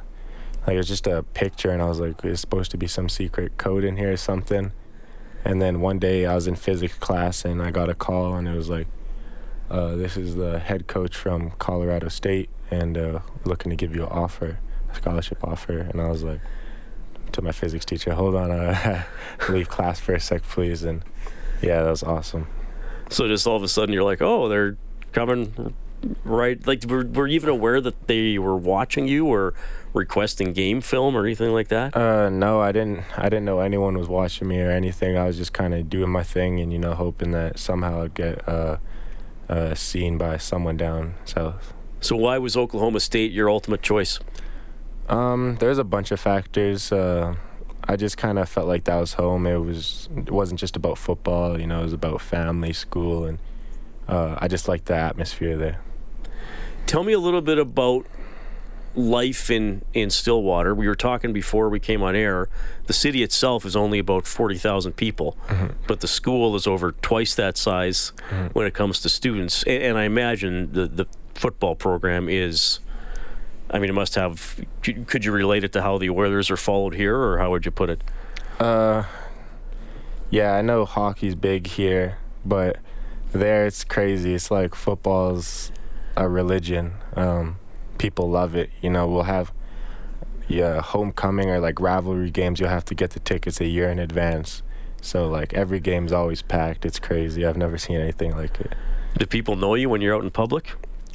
Like, 0.65 0.75
it 0.75 0.79
was 0.79 0.89
just 0.89 1.09
a 1.09 1.25
picture, 1.35 1.71
and 1.71 1.83
I 1.83 1.87
was 1.87 1.99
like, 1.99 2.25
it's 2.25 2.41
supposed 2.41 2.71
to 2.71 2.79
be 2.79 2.87
some 2.87 3.09
secret 3.09 3.59
code 3.59 3.83
in 3.83 3.97
here 3.97 4.13
or 4.13 4.17
something. 4.17 4.73
And 5.45 5.61
then 5.61 5.81
one 5.81 5.99
day 5.99 6.25
I 6.25 6.37
was 6.37 6.47
in 6.47 6.55
physics 6.55 6.95
class, 6.95 7.45
and 7.45 7.61
I 7.61 7.73
got 7.73 7.91
a 7.91 7.95
call, 7.95 8.37
and 8.37 8.47
it 8.47 8.55
was 8.55 8.71
like, 8.71 8.87
uh, 9.71 9.97
this 9.97 10.17
is 10.17 10.37
the 10.37 10.59
head 10.59 10.87
coach 10.87 11.17
from 11.17 11.51
Colorado 11.53 12.09
State, 12.09 12.49
and 12.71 12.97
uh, 12.97 13.21
looking 13.45 13.71
to 13.71 13.77
give 13.77 13.95
you 13.95 14.03
an 14.03 14.11
offer. 14.11 14.59
A 14.91 14.95
scholarship 14.95 15.45
offer, 15.45 15.81
and 15.81 16.01
I 16.01 16.09
was 16.09 16.23
like 16.23 16.41
to 17.33 17.43
my 17.43 17.53
physics 17.53 17.85
teacher, 17.85 18.15
"Hold 18.15 18.35
on, 18.35 18.51
uh, 18.51 19.05
leave 19.49 19.69
class 19.69 20.01
for 20.01 20.15
a 20.15 20.21
sec, 20.21 20.43
please." 20.45 20.83
And 20.83 21.03
yeah, 21.61 21.83
that 21.83 21.91
was 21.91 22.03
awesome. 22.03 22.47
So 23.11 23.29
just 23.29 23.47
all 23.47 23.57
of 23.57 23.63
a 23.63 23.69
sudden, 23.69 23.93
you're 23.93 24.05
like, 24.05 24.23
"Oh, 24.23 24.49
they're 24.49 24.77
coming." 25.13 25.75
Right, 26.23 26.65
like 26.65 26.85
were, 26.89 27.05
were 27.05 27.27
you 27.27 27.35
even 27.35 27.49
aware 27.49 27.81
that 27.81 28.07
they 28.07 28.39
were 28.39 28.57
watching 28.57 29.09
you 29.09 29.27
or 29.27 29.53
requesting 29.93 30.53
game 30.53 30.81
film 30.81 31.17
or 31.17 31.27
anything 31.27 31.53
like 31.53 31.69
that? 31.69 31.97
Uh, 31.97 32.31
no, 32.31 32.61
I 32.61 32.71
didn't. 32.71 33.05
I 33.19 33.25
didn't 33.25 33.45
know 33.45 33.59
anyone 33.59 33.99
was 33.99 34.09
watching 34.09 34.47
me 34.47 34.61
or 34.61 34.71
anything. 34.71 35.19
I 35.19 35.27
was 35.27 35.37
just 35.37 35.53
kind 35.53 35.75
of 35.75 35.91
doing 35.91 36.11
my 36.11 36.23
thing 36.23 36.61
and 36.61 36.73
you 36.73 36.79
know 36.79 36.95
hoping 36.95 37.33
that 37.33 37.59
somehow 37.59 38.03
I'd 38.03 38.15
get 38.15 38.49
uh, 38.49 38.77
uh, 39.49 39.75
seen 39.75 40.19
by 40.19 40.37
someone 40.37 40.77
down 40.77 41.15
south. 41.25 41.73
So 42.01 42.17
why 42.17 42.39
was 42.39 42.57
Oklahoma 42.57 43.01
State 43.01 43.33
your 43.33 43.51
ultimate 43.51 43.83
choice? 43.83 44.21
Um, 45.09 45.57
there's 45.59 45.79
a 45.79 45.85
bunch 45.85 46.11
of 46.11 46.21
factors. 46.21 46.93
Uh, 46.93 47.35
I 47.85 47.97
just 47.97 48.19
kind 48.19 48.39
of 48.39 48.49
felt 48.49 48.69
like 48.69 48.85
that 48.85 48.97
was 48.97 49.15
home. 49.15 49.47
It 49.47 49.57
was. 49.57 50.09
It 50.15 50.31
wasn't 50.31 50.61
just 50.61 50.77
about 50.77 50.99
football. 50.99 51.59
You 51.59 51.67
know, 51.67 51.81
it 51.81 51.85
was 51.85 51.93
about 51.95 52.21
family, 52.21 52.73
school, 52.73 53.25
and 53.25 53.39
uh, 54.07 54.37
I 54.39 54.49
just 54.49 54.69
liked 54.69 54.87
the 54.87 54.95
atmosphere 54.95 55.57
there. 55.57 55.81
Tell 56.87 57.03
me 57.03 57.15
a 57.15 57.19
little 57.19 57.41
bit 57.41 57.59
about 57.59 58.07
life 58.95 59.51
in, 59.51 59.83
in 59.95 60.11
Stillwater. 60.11 60.75
We 60.75 60.89
were 60.89 60.95
talking 60.95 61.33
before 61.33 61.69
we 61.69 61.81
came 61.81 62.03
on 62.03 62.17
air. 62.17 62.49
The 62.87 62.93
city 62.93 63.23
itself 63.23 63.65
is 63.65 63.77
only 63.77 63.99
about 63.99 64.27
40,000 64.27 64.95
people, 64.95 65.37
mm-hmm. 65.49 65.69
but 65.87 66.01
the 66.01 66.09
school 66.09 66.57
is 66.57 66.67
over 66.67 66.93
twice 66.93 67.35
that 67.37 67.57
size 67.57 68.13
mm-hmm. 68.31 68.47
when 68.49 68.67
it 68.67 68.75
comes 68.75 69.01
to 69.01 69.09
students. 69.09 69.63
And, 69.65 69.83
and, 69.83 69.99
I 69.99 70.05
imagine 70.05 70.73
the, 70.73 70.87
the 70.87 71.07
football 71.35 71.75
program 71.75 72.29
is, 72.29 72.81
I 73.71 73.79
mean, 73.79 73.91
it 73.91 73.95
must 73.95 74.15
have. 74.15 74.61
Could 74.83 75.25
you 75.25 75.33
relate 75.33 75.65
it 75.65 75.73
to 75.75 75.83
how 75.83 75.99
the 75.99 76.11
Oilers 76.11 76.51
are 76.51 76.57
followed 76.57 76.95
here, 76.95 77.17
or 77.17 77.39
how 77.39 77.51
would 77.51 77.65
you 77.67 77.71
put 77.71 77.91
it? 77.91 78.03
Uh, 78.59 79.05
yeah, 80.31 80.55
I 80.55 80.63
know 80.63 80.85
hockey's 80.85 81.35
big 81.35 81.67
here, 81.67 82.19
but 82.45 82.79
there 83.33 83.67
it's 83.67 83.85
crazy. 83.85 84.35
It's 84.35 84.51
like 84.51 84.75
football's 84.75 85.71
a 86.17 86.29
religion. 86.29 86.95
Um, 87.15 87.59
people 87.99 88.31
love 88.31 88.55
it. 88.55 88.71
You 88.81 88.91
know, 88.91 89.07
we'll 89.07 89.25
have 89.25 89.53
yeah 90.49 90.81
homecoming 90.81 91.51
or 91.51 91.61
like 91.61 91.81
rivalry 91.81 92.31
games. 92.31 92.61
You'll 92.61 92.71
have 92.71 92.85
to 92.87 92.95
get 92.95 93.11
the 93.11 93.21
tickets 93.21 93.61
a 93.61 93.67
year 93.67 93.91
in 93.91 93.99
advance. 93.99 94.63
So 95.01 95.29
like 95.29 95.55
every 95.55 95.81
game's 95.81 96.13
always 96.13 96.43
packed. 96.43 96.87
It's 96.87 96.99
crazy. 96.99 97.45
I've 97.45 97.57
never 97.57 97.79
seen 97.79 98.01
anything 98.01 98.35
like 98.37 98.61
it. 98.61 98.75
Do 99.17 99.27
people 99.27 99.57
know 99.57 99.75
you 99.75 99.89
when 99.89 100.01
you're 100.01 100.15
out 100.15 100.23
in 100.23 100.31
public? 100.31 100.73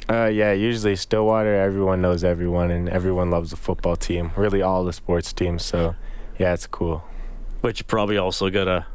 Uh, 0.08 0.26
yeah, 0.26 0.52
usually 0.52 0.96
Stillwater, 0.96 1.54
everyone 1.54 2.02
knows 2.02 2.22
everyone, 2.24 2.70
and 2.70 2.90
everyone 2.90 3.30
loves 3.30 3.50
the 3.50 3.56
football 3.56 3.96
team. 3.96 4.32
Really, 4.36 4.60
all 4.60 4.84
the 4.84 4.92
sports 4.92 5.32
teams. 5.32 5.64
So, 5.64 5.94
yeah, 6.38 6.52
it's 6.52 6.66
cool. 6.66 7.04
But 7.62 7.78
you 7.78 7.86
probably 7.86 8.18
also 8.18 8.50
got 8.50 8.68
a 8.68 8.86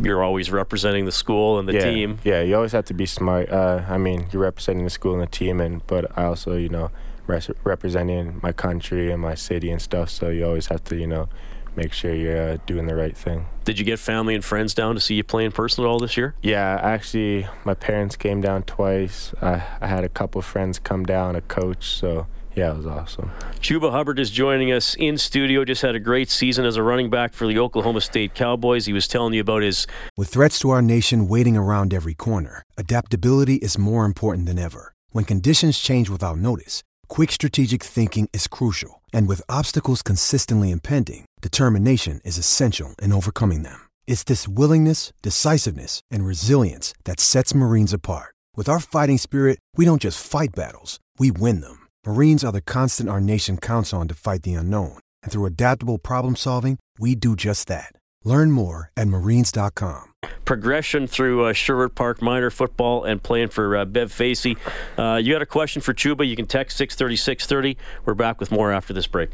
you're 0.00 0.22
always 0.22 0.50
representing 0.50 1.04
the 1.04 1.12
school 1.12 1.58
and 1.58 1.68
the 1.68 1.74
yeah, 1.74 1.90
team. 1.90 2.18
Yeah, 2.24 2.42
you 2.42 2.56
always 2.56 2.72
have 2.72 2.84
to 2.86 2.94
be 2.94 3.06
smart. 3.06 3.50
Uh, 3.50 3.82
I 3.88 3.98
mean, 3.98 4.26
you're 4.32 4.42
representing 4.42 4.84
the 4.84 4.90
school 4.90 5.12
and 5.12 5.22
the 5.22 5.26
team, 5.26 5.60
and 5.60 5.86
but 5.86 6.16
I 6.18 6.24
also, 6.24 6.56
you 6.56 6.68
know, 6.68 6.90
res- 7.26 7.50
representing 7.62 8.40
my 8.42 8.52
country 8.52 9.12
and 9.12 9.20
my 9.20 9.34
city 9.34 9.70
and 9.70 9.80
stuff. 9.80 10.10
So 10.10 10.28
you 10.28 10.44
always 10.44 10.66
have 10.66 10.82
to, 10.84 10.96
you 10.96 11.06
know, 11.06 11.28
make 11.76 11.92
sure 11.92 12.14
you're 12.14 12.52
uh, 12.52 12.58
doing 12.66 12.86
the 12.86 12.94
right 12.94 13.16
thing. 13.16 13.46
Did 13.64 13.78
you 13.78 13.84
get 13.84 13.98
family 13.98 14.34
and 14.34 14.44
friends 14.44 14.74
down 14.74 14.94
to 14.94 15.00
see 15.00 15.14
you 15.14 15.24
play 15.24 15.44
in 15.44 15.52
person 15.52 15.84
at 15.84 15.86
all 15.88 15.98
this 15.98 16.16
year? 16.16 16.34
Yeah, 16.42 16.78
actually, 16.82 17.48
my 17.64 17.74
parents 17.74 18.16
came 18.16 18.40
down 18.40 18.62
twice. 18.64 19.34
I, 19.40 19.62
I 19.80 19.86
had 19.86 20.04
a 20.04 20.08
couple 20.08 20.40
friends 20.42 20.78
come 20.78 21.04
down, 21.04 21.34
a 21.36 21.40
coach. 21.40 21.86
So 21.86 22.26
yeah, 22.54 22.72
it 22.72 22.76
was 22.76 22.86
awesome. 22.86 23.30
Chuba 23.60 23.90
Hubbard 23.90 24.18
is 24.18 24.30
joining 24.30 24.72
us 24.72 24.94
in 24.94 25.18
studio. 25.18 25.64
Just 25.64 25.82
had 25.82 25.94
a 25.94 26.00
great 26.00 26.30
season 26.30 26.64
as 26.64 26.76
a 26.76 26.82
running 26.82 27.10
back 27.10 27.32
for 27.32 27.46
the 27.46 27.58
Oklahoma 27.58 28.00
State 28.00 28.34
Cowboys. 28.34 28.86
He 28.86 28.92
was 28.92 29.08
telling 29.08 29.34
you 29.34 29.40
about 29.40 29.62
his. 29.62 29.86
With 30.16 30.28
threats 30.28 30.58
to 30.60 30.70
our 30.70 30.82
nation 30.82 31.26
waiting 31.26 31.56
around 31.56 31.92
every 31.92 32.14
corner, 32.14 32.62
adaptability 32.76 33.56
is 33.56 33.76
more 33.76 34.04
important 34.04 34.46
than 34.46 34.58
ever. 34.58 34.92
When 35.10 35.24
conditions 35.24 35.78
change 35.78 36.08
without 36.08 36.38
notice, 36.38 36.82
quick 37.08 37.32
strategic 37.32 37.82
thinking 37.82 38.28
is 38.32 38.46
crucial. 38.46 39.02
And 39.12 39.28
with 39.28 39.42
obstacles 39.48 40.02
consistently 40.02 40.70
impending, 40.70 41.24
determination 41.40 42.20
is 42.24 42.38
essential 42.38 42.94
in 43.02 43.12
overcoming 43.12 43.64
them. 43.64 43.88
It's 44.06 44.24
this 44.24 44.46
willingness, 44.46 45.12
decisiveness, 45.22 46.02
and 46.10 46.24
resilience 46.26 46.94
that 47.04 47.20
sets 47.20 47.54
Marines 47.54 47.92
apart. 47.92 48.34
With 48.56 48.68
our 48.68 48.80
fighting 48.80 49.18
spirit, 49.18 49.58
we 49.76 49.84
don't 49.84 50.02
just 50.02 50.24
fight 50.24 50.54
battles, 50.54 51.00
we 51.18 51.30
win 51.30 51.60
them. 51.60 51.83
Marines 52.06 52.44
are 52.44 52.52
the 52.52 52.60
constant 52.60 53.08
our 53.08 53.20
nation 53.20 53.56
counts 53.56 53.92
on 53.92 54.08
to 54.08 54.14
fight 54.14 54.42
the 54.42 54.54
unknown. 54.54 54.98
And 55.22 55.32
through 55.32 55.46
adaptable 55.46 55.98
problem 55.98 56.36
solving, 56.36 56.78
we 56.98 57.14
do 57.14 57.34
just 57.34 57.66
that. 57.68 57.92
Learn 58.24 58.50
more 58.50 58.90
at 58.96 59.08
marines.com. 59.08 60.12
Progression 60.44 61.06
through 61.06 61.44
uh, 61.44 61.52
Sherwood 61.52 61.94
Park 61.94 62.22
minor 62.22 62.50
football 62.50 63.04
and 63.04 63.22
playing 63.22 63.48
for 63.48 63.76
uh, 63.76 63.84
Bev 63.84 64.10
Facey. 64.12 64.56
Uh, 64.98 65.20
you 65.22 65.32
got 65.32 65.42
a 65.42 65.46
question 65.46 65.80
for 65.82 65.94
Chuba? 65.94 66.26
You 66.26 66.36
can 66.36 66.46
text 66.46 66.76
630 66.78 67.16
630. 67.16 67.78
We're 68.04 68.14
back 68.14 68.40
with 68.40 68.50
more 68.50 68.72
after 68.72 68.92
this 68.92 69.06
break. 69.06 69.30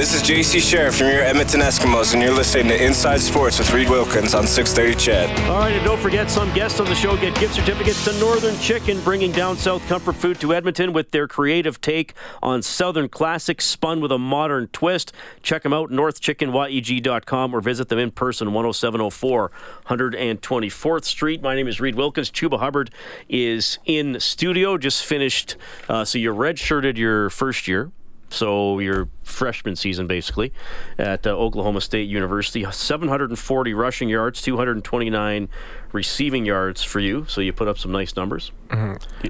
This 0.00 0.14
is 0.14 0.22
JC 0.22 0.60
Sherritt 0.60 0.96
from 0.96 1.08
your 1.08 1.20
Edmonton 1.20 1.60
Eskimos, 1.60 2.14
and 2.14 2.22
you're 2.22 2.32
listening 2.32 2.68
to 2.68 2.84
Inside 2.86 3.20
Sports 3.20 3.58
with 3.58 3.70
Reed 3.70 3.90
Wilkins 3.90 4.34
on 4.34 4.46
630 4.46 4.98
CHED. 4.98 5.50
All 5.50 5.58
right, 5.58 5.74
and 5.74 5.84
don't 5.84 6.00
forget, 6.00 6.30
some 6.30 6.50
guests 6.54 6.80
on 6.80 6.86
the 6.86 6.94
show 6.94 7.18
get 7.18 7.38
gift 7.38 7.52
certificates 7.52 8.02
to 8.06 8.18
Northern 8.18 8.58
Chicken, 8.60 8.98
bringing 9.02 9.30
down 9.30 9.58
south 9.58 9.86
comfort 9.88 10.14
food 10.14 10.40
to 10.40 10.54
Edmonton 10.54 10.94
with 10.94 11.10
their 11.10 11.28
creative 11.28 11.82
take 11.82 12.14
on 12.42 12.62
Southern 12.62 13.10
classics 13.10 13.66
spun 13.66 14.00
with 14.00 14.10
a 14.10 14.16
modern 14.16 14.68
twist. 14.68 15.12
Check 15.42 15.64
them 15.64 15.74
out, 15.74 15.90
northchickenyeg.com, 15.90 17.54
or 17.54 17.60
visit 17.60 17.90
them 17.90 17.98
in 17.98 18.10
person, 18.10 18.48
10704 18.48 19.52
124th 19.84 21.04
Street. 21.04 21.42
My 21.42 21.54
name 21.54 21.68
is 21.68 21.78
Reed 21.78 21.96
Wilkins. 21.96 22.30
Chuba 22.30 22.58
Hubbard 22.58 22.90
is 23.28 23.78
in 23.84 24.18
studio, 24.18 24.78
just 24.78 25.04
finished. 25.04 25.56
Uh, 25.90 26.06
so 26.06 26.16
you 26.16 26.32
redshirted 26.32 26.96
your 26.96 27.28
first 27.28 27.68
year 27.68 27.92
so 28.30 28.78
your 28.78 29.08
freshman 29.22 29.76
season 29.76 30.06
basically 30.06 30.52
at 30.98 31.26
uh, 31.26 31.30
Oklahoma 31.30 31.80
State 31.80 32.08
University. 32.08 32.64
740 32.70 33.74
rushing 33.74 34.08
yards, 34.08 34.40
229 34.42 35.48
receiving 35.92 36.46
yards 36.46 36.82
for 36.82 37.00
you. 37.00 37.26
So 37.28 37.40
you 37.40 37.52
put 37.52 37.68
up 37.68 37.78
some 37.78 37.92
nice 37.92 38.16
numbers. 38.16 38.52
Mm-hmm. 38.68 39.28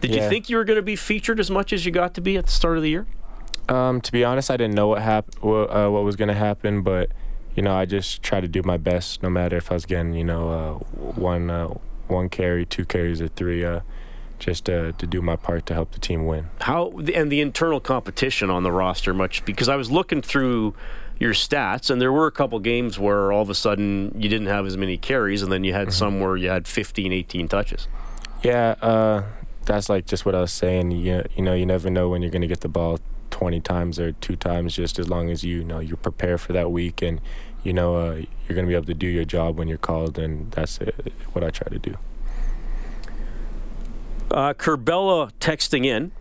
Did 0.00 0.14
yeah. 0.14 0.24
you 0.24 0.28
think 0.28 0.48
you 0.48 0.56
were 0.56 0.64
going 0.64 0.78
to 0.78 0.82
be 0.82 0.96
featured 0.96 1.38
as 1.40 1.50
much 1.50 1.72
as 1.72 1.86
you 1.86 1.92
got 1.92 2.14
to 2.14 2.20
be 2.20 2.36
at 2.36 2.46
the 2.46 2.52
start 2.52 2.76
of 2.76 2.82
the 2.82 2.90
year? 2.90 3.06
Um, 3.68 4.00
to 4.00 4.12
be 4.12 4.24
honest, 4.24 4.50
I 4.50 4.56
didn't 4.56 4.74
know 4.74 4.88
what 4.88 5.02
hap- 5.02 5.34
what, 5.40 5.66
uh, 5.66 5.88
what 5.90 6.02
was 6.02 6.16
going 6.16 6.28
to 6.28 6.34
happen, 6.34 6.82
but 6.82 7.10
you 7.54 7.62
know, 7.62 7.74
I 7.74 7.84
just 7.84 8.22
tried 8.22 8.40
to 8.40 8.48
do 8.48 8.62
my 8.64 8.76
best, 8.76 9.22
no 9.22 9.30
matter 9.30 9.56
if 9.56 9.70
I 9.70 9.74
was 9.74 9.86
getting 9.86 10.14
you 10.14 10.24
know 10.24 10.48
uh, 10.50 10.72
one 11.14 11.50
uh, 11.50 11.68
one 12.08 12.28
carry, 12.28 12.66
two 12.66 12.84
carries, 12.84 13.20
or 13.20 13.28
three 13.28 13.64
uh, 13.64 13.80
just 14.40 14.64
to, 14.64 14.92
to 14.92 15.06
do 15.06 15.22
my 15.22 15.36
part 15.36 15.66
to 15.66 15.74
help 15.74 15.92
the 15.92 16.00
team 16.00 16.26
win. 16.26 16.50
How 16.62 16.90
and 17.14 17.30
the 17.30 17.40
internal 17.40 17.78
competition 17.78 18.50
on 18.50 18.64
the 18.64 18.72
roster 18.72 19.14
much 19.14 19.44
because 19.44 19.68
I 19.68 19.76
was 19.76 19.90
looking 19.90 20.22
through 20.22 20.74
your 21.20 21.34
stats 21.34 21.90
and 21.90 22.00
there 22.00 22.10
were 22.10 22.26
a 22.26 22.32
couple 22.32 22.58
games 22.58 22.98
where 22.98 23.30
all 23.30 23.42
of 23.42 23.50
a 23.50 23.54
sudden 23.54 24.12
you 24.16 24.28
didn't 24.28 24.48
have 24.48 24.66
as 24.66 24.76
many 24.76 24.96
carries 24.96 25.42
and 25.42 25.52
then 25.52 25.62
you 25.62 25.72
had 25.72 25.88
mm-hmm. 25.88 25.92
some 25.92 26.20
where 26.20 26.36
you 26.36 26.48
had 26.48 26.66
15 26.66 27.12
18 27.12 27.46
touches. 27.46 27.86
Yeah, 28.42 28.74
uh, 28.80 29.24
that's 29.66 29.88
like 29.88 30.06
just 30.06 30.24
what 30.24 30.34
I 30.34 30.40
was 30.40 30.52
saying. 30.52 30.90
You, 30.92 31.24
you 31.36 31.42
know, 31.42 31.54
you 31.54 31.66
never 31.66 31.90
know 31.90 32.08
when 32.08 32.22
you're 32.22 32.30
going 32.30 32.42
to 32.42 32.48
get 32.48 32.62
the 32.62 32.68
ball 32.68 32.98
20 33.30 33.60
times 33.60 34.00
or 34.00 34.12
two 34.12 34.34
times 34.34 34.74
just 34.74 34.98
as 34.98 35.08
long 35.08 35.30
as 35.30 35.44
you, 35.44 35.58
you 35.58 35.64
know 35.64 35.78
you 35.78 35.96
prepare 35.96 36.36
for 36.36 36.52
that 36.52 36.70
week 36.70 37.00
and 37.00 37.20
you 37.62 37.72
know 37.72 37.94
uh, 37.94 38.14
you're 38.14 38.54
going 38.54 38.64
to 38.64 38.66
be 38.66 38.74
able 38.74 38.86
to 38.86 38.94
do 38.94 39.06
your 39.06 39.24
job 39.24 39.56
when 39.58 39.68
you're 39.68 39.78
called 39.78 40.18
and 40.18 40.50
that's 40.52 40.78
it, 40.78 41.12
what 41.32 41.44
I 41.44 41.50
try 41.50 41.68
to 41.68 41.78
do. 41.78 41.96
Uh, 44.30 44.54
Kerbella 44.54 45.32
texting 45.40 45.84
in 45.84 46.12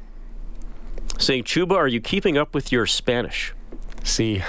saying, 1.17 1.43
Chuba, 1.43 1.73
are 1.73 1.87
you 1.87 2.01
keeping 2.01 2.37
up 2.37 2.53
with 2.53 2.71
your 2.71 2.85
Spanish? 2.85 3.53
See. 4.03 4.35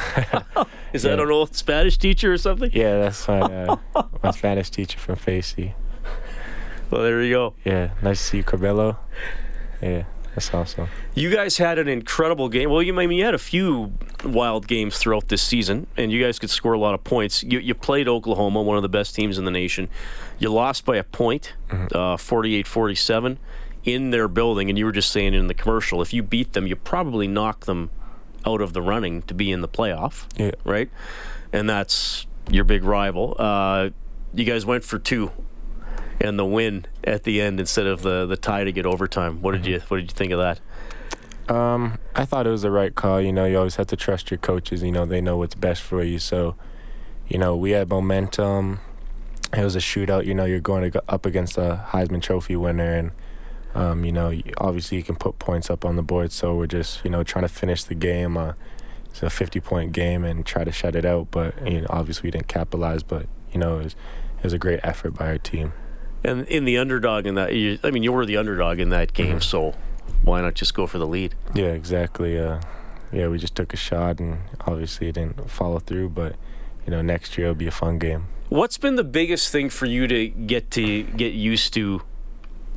Is 0.92 1.05
yeah. 1.05 1.11
that 1.11 1.20
an 1.20 1.31
old 1.31 1.55
Spanish 1.55 1.99
teacher 1.99 2.33
or 2.33 2.38
something? 2.38 2.70
Yeah, 2.73 2.99
that's 2.99 3.29
my, 3.29 3.40
uh, 3.40 3.77
my 4.23 4.31
Spanish 4.31 4.70
teacher 4.70 4.99
from 4.99 5.16
Facey. 5.16 5.75
Well, 6.90 7.03
there 7.03 7.23
you 7.23 7.33
go. 7.33 7.55
Yeah, 7.64 7.90
nice 8.03 8.18
to 8.18 8.25
see 8.25 8.37
you, 8.38 8.44
Corbello. 8.44 8.96
Yeah. 9.81 10.04
That's 10.35 10.54
awesome. 10.54 10.88
You 11.15 11.31
guys 11.31 11.56
had 11.56 11.79
an 11.79 11.88
incredible 11.88 12.48
game. 12.48 12.71
Well, 12.71 12.83
you 12.83 12.98
I 12.98 13.06
mean 13.06 13.19
you 13.19 13.25
had 13.25 13.35
a 13.35 13.38
few 13.38 13.92
wild 14.25 14.69
games 14.69 14.96
throughout 14.96 15.29
this 15.29 15.42
season, 15.42 15.88
and 15.96 16.13
you 16.13 16.23
guys 16.23 16.38
could 16.38 16.50
score 16.50 16.73
a 16.73 16.79
lot 16.79 16.94
of 16.94 17.02
points. 17.02 17.42
You, 17.42 17.58
you 17.58 17.75
played 17.75 18.06
Oklahoma, 18.06 18.63
one 18.63 18.77
of 18.77 18.83
the 18.83 18.88
best 18.88 19.15
teams 19.15 19.38
in 19.38 19.44
the 19.44 19.50
nation. 19.50 19.88
You 20.38 20.50
lost 20.50 20.85
by 20.85 20.96
a 20.96 21.04
point, 21.04 21.54
mm-hmm. 21.69 21.96
uh, 21.96 22.17
48-47 22.17 23.38
in 23.85 24.10
their 24.10 24.28
building, 24.28 24.68
and 24.68 24.78
you 24.78 24.85
were 24.85 24.92
just 24.92 25.10
saying 25.10 25.35
in 25.35 25.46
the 25.46 25.54
commercial, 25.54 26.02
if 26.02 26.12
you 26.12 26.22
beat 26.22 26.52
them, 26.52 26.66
you 26.66 26.76
probably 26.76 27.26
knock 27.26 27.66
them 27.66 27.90
out 28.46 28.60
of 28.60 28.72
the 28.72 28.83
running 28.83 29.22
to 29.22 29.35
be 29.35 29.50
in 29.50 29.60
the 29.60 29.68
playoff. 29.68 30.26
Yeah. 30.37 30.52
Right? 30.64 30.90
And 31.52 31.68
that's 31.68 32.26
your 32.50 32.64
big 32.64 32.85
rival. 32.85 33.37
Uh, 33.38 33.90
you 34.35 34.44
guys 34.44 34.64
went 34.64 34.85
for 34.85 34.98
two 34.98 35.31
and 36.20 36.38
the 36.38 36.44
win 36.44 36.87
at 37.02 37.24
the 37.24 37.40
end 37.40 37.58
instead 37.58 37.87
of 37.87 38.02
the 38.02 38.26
the 38.26 38.37
tie 38.37 38.64
to 38.64 38.72
get 38.72 38.87
overtime. 38.87 39.40
What 39.42 39.52
did 39.52 39.66
you 39.66 39.81
What 39.88 39.98
did 39.98 40.10
you 40.10 40.14
think 40.14 40.33
of 40.33 40.38
that? 40.38 40.60
Um, 41.52 41.98
I 42.14 42.24
thought 42.26 42.46
it 42.46 42.50
was 42.50 42.62
the 42.62 42.70
right 42.70 42.94
call. 42.94 43.20
You 43.20 43.33
know, 43.33 43.44
you 43.44 43.58
always 43.58 43.76
have 43.76 43.88
to 43.88 43.96
trust 43.96 44.31
your 44.31 44.38
coaches. 44.38 44.83
You 44.83 44.92
know, 44.92 45.04
they 45.04 45.20
know 45.20 45.37
what's 45.37 45.56
best 45.56 45.83
for 45.83 46.02
you. 46.02 46.20
So, 46.20 46.54
you 47.26 47.38
know, 47.38 47.56
we 47.56 47.72
had 47.72 47.88
momentum. 47.88 48.78
It 49.56 49.64
was 49.64 49.74
a 49.74 49.81
shootout. 49.81 50.26
You 50.26 50.35
know, 50.35 50.44
you're 50.44 50.60
going 50.60 50.92
up 51.08 51.26
against 51.26 51.58
a 51.58 51.85
Heisman 51.88 52.22
Trophy 52.22 52.54
winner, 52.54 52.92
and 52.94 53.10
um, 53.75 54.04
you 54.04 54.12
know, 54.12 54.33
obviously 54.58 54.96
you 54.98 55.02
can 55.02 55.16
put 55.16 55.38
points 55.38 55.71
up 55.71 55.85
on 55.85 55.96
the 55.96 56.02
board. 56.02 56.33
So 56.33 56.54
we're 56.54 56.66
just, 56.66 57.04
you 57.04 57.10
know, 57.10 57.23
trying 57.23 57.44
to 57.44 57.48
finish 57.48 57.85
the 57.85 57.94
game. 57.94 58.37
Uh, 58.37 58.54
it's 59.06 59.23
a 59.23 59.27
50-point 59.27 59.92
game 59.92 60.25
and 60.25 60.44
try 60.44 60.64
to 60.64 60.73
shut 60.73 60.94
it 60.94 61.04
out. 61.04 61.29
But 61.31 61.54
you 61.66 61.83
know, 61.83 61.87
obviously 61.90 62.29
we 62.29 62.31
didn't 62.31 62.48
capitalize. 62.48 63.02
But 63.02 63.27
you 63.52 63.60
know, 63.60 63.79
it 63.79 63.85
was, 63.85 63.92
it 64.38 64.44
was 64.44 64.52
a 64.52 64.58
great 64.58 64.81
effort 64.83 65.12
by 65.12 65.29
our 65.29 65.38
team. 65.38 65.73
And 66.23 66.46
in 66.48 66.64
the 66.64 66.79
underdog 66.79 67.27
in 67.27 67.35
that, 67.37 67.54
you, 67.54 67.79
I 67.83 67.90
mean, 67.90 68.02
you 68.02 68.12
were 68.12 68.27
the 68.27 68.37
underdog 68.37 68.79
in 68.79 68.90
that 68.90 69.14
game, 69.14 69.38
mm-hmm. 69.38 69.40
so 69.40 69.75
why 70.23 70.40
not 70.42 70.54
just 70.54 70.75
go 70.75 70.87
for 70.87 70.98
the 70.98 71.06
lead? 71.06 71.35
Yeah, 71.54 71.68
exactly. 71.68 72.38
Uh, 72.38 72.60
yeah, 73.10 73.29
we 73.29 73.38
just 73.38 73.54
took 73.54 73.73
a 73.73 73.77
shot, 73.77 74.21
and 74.21 74.38
obviously 74.66 75.08
it 75.08 75.12
didn't 75.12 75.50
follow 75.50 75.79
through. 75.79 76.10
But 76.10 76.37
you 76.85 76.90
know, 76.90 77.00
next 77.00 77.38
year 77.38 77.46
it'll 77.48 77.56
be 77.56 77.66
a 77.66 77.73
fun 77.73 77.98
game. 77.98 78.27
What's 78.50 78.79
been 78.79 78.96
the 78.96 79.04
biggest 79.04 79.50
thing 79.50 79.71
for 79.71 79.87
you 79.87 80.06
to 80.08 80.29
get 80.29 80.71
to 80.73 81.04
get 81.04 81.33
used 81.33 81.73
to 81.75 82.02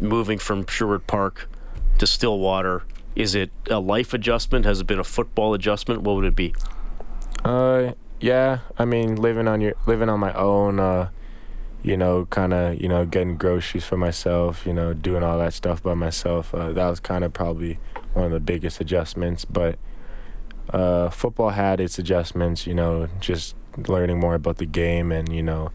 moving 0.03 0.37
from 0.37 0.65
Sherwood 0.67 1.07
Park 1.07 1.49
to 1.97 2.05
Stillwater? 2.05 2.83
Is 3.15 3.35
it 3.35 3.51
a 3.69 3.79
life 3.79 4.13
adjustment? 4.13 4.65
Has 4.65 4.81
it 4.81 4.87
been 4.87 4.99
a 4.99 5.03
football 5.03 5.53
adjustment? 5.53 6.01
What 6.01 6.15
would 6.15 6.25
it 6.25 6.35
be? 6.35 6.53
Uh, 7.43 7.93
yeah. 8.19 8.59
I 8.77 8.85
mean, 8.85 9.15
living 9.15 9.47
on 9.47 9.61
your 9.61 9.73
living 9.85 10.09
on 10.09 10.19
my 10.19 10.33
own. 10.33 10.79
Uh, 10.79 11.09
you 11.83 11.97
know, 11.97 12.25
kind 12.27 12.53
of, 12.53 12.81
you 12.81 12.87
know, 12.87 13.05
getting 13.05 13.35
groceries 13.35 13.83
for 13.83 13.97
myself, 13.97 14.65
you 14.65 14.73
know, 14.73 14.93
doing 14.93 15.21
all 15.21 15.37
that 15.37 15.53
stuff 15.53 15.83
by 15.83 15.93
myself. 15.93 16.55
Uh, 16.55 16.71
that 16.71 16.89
was 16.89 17.01
kind 17.01 17.25
of 17.25 17.33
probably 17.33 17.77
one 18.13 18.25
of 18.25 18.31
the 18.31 18.39
biggest 18.39 18.79
adjustments. 18.79 19.43
But 19.43 19.77
uh, 20.69 21.09
football 21.09 21.49
had 21.49 21.81
its 21.81 21.99
adjustments, 21.99 22.65
you 22.65 22.73
know, 22.73 23.09
just 23.19 23.55
learning 23.75 24.19
more 24.19 24.33
about 24.33 24.57
the 24.57 24.65
game 24.65 25.11
and, 25.11 25.27
you 25.33 25.43
know, 25.43 25.71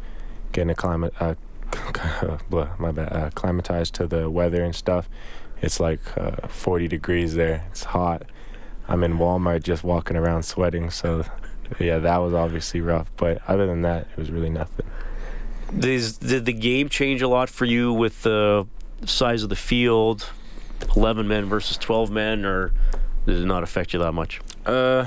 getting 0.52 0.74
acclimat- 0.74 1.12
uh, 1.20 1.34
my 2.78 2.92
bad, 2.92 3.12
uh, 3.12 3.26
acclimatized 3.26 3.94
to 3.94 4.06
the 4.06 4.30
weather 4.30 4.62
and 4.62 4.74
stuff. 4.74 5.08
It's 5.60 5.80
like 5.80 6.00
uh, 6.16 6.46
40 6.48 6.88
degrees 6.88 7.34
there. 7.34 7.66
It's 7.70 7.84
hot. 7.84 8.22
I'm 8.86 9.02
in 9.04 9.14
Walmart 9.14 9.62
just 9.64 9.84
walking 9.84 10.16
around 10.16 10.44
sweating. 10.44 10.90
So, 10.90 11.24
yeah, 11.78 11.98
that 11.98 12.18
was 12.18 12.32
obviously 12.32 12.80
rough. 12.80 13.10
But 13.16 13.42
other 13.48 13.66
than 13.66 13.82
that, 13.82 14.06
it 14.10 14.16
was 14.16 14.30
really 14.30 14.50
nothing. 14.50 14.86
Does, 15.76 16.16
did 16.16 16.46
the 16.46 16.52
game 16.52 16.88
change 16.88 17.20
a 17.20 17.28
lot 17.28 17.50
for 17.50 17.66
you 17.66 17.92
with 17.92 18.22
the 18.22 18.66
size 19.04 19.42
of 19.42 19.50
the 19.50 19.56
field, 19.56 20.30
11 20.96 21.28
men 21.28 21.46
versus 21.46 21.76
12 21.76 22.10
men, 22.10 22.44
or 22.44 22.72
did 23.26 23.36
it 23.36 23.44
not 23.44 23.62
affect 23.62 23.92
you 23.92 23.98
that 23.98 24.12
much? 24.12 24.40
Uh, 24.64 25.06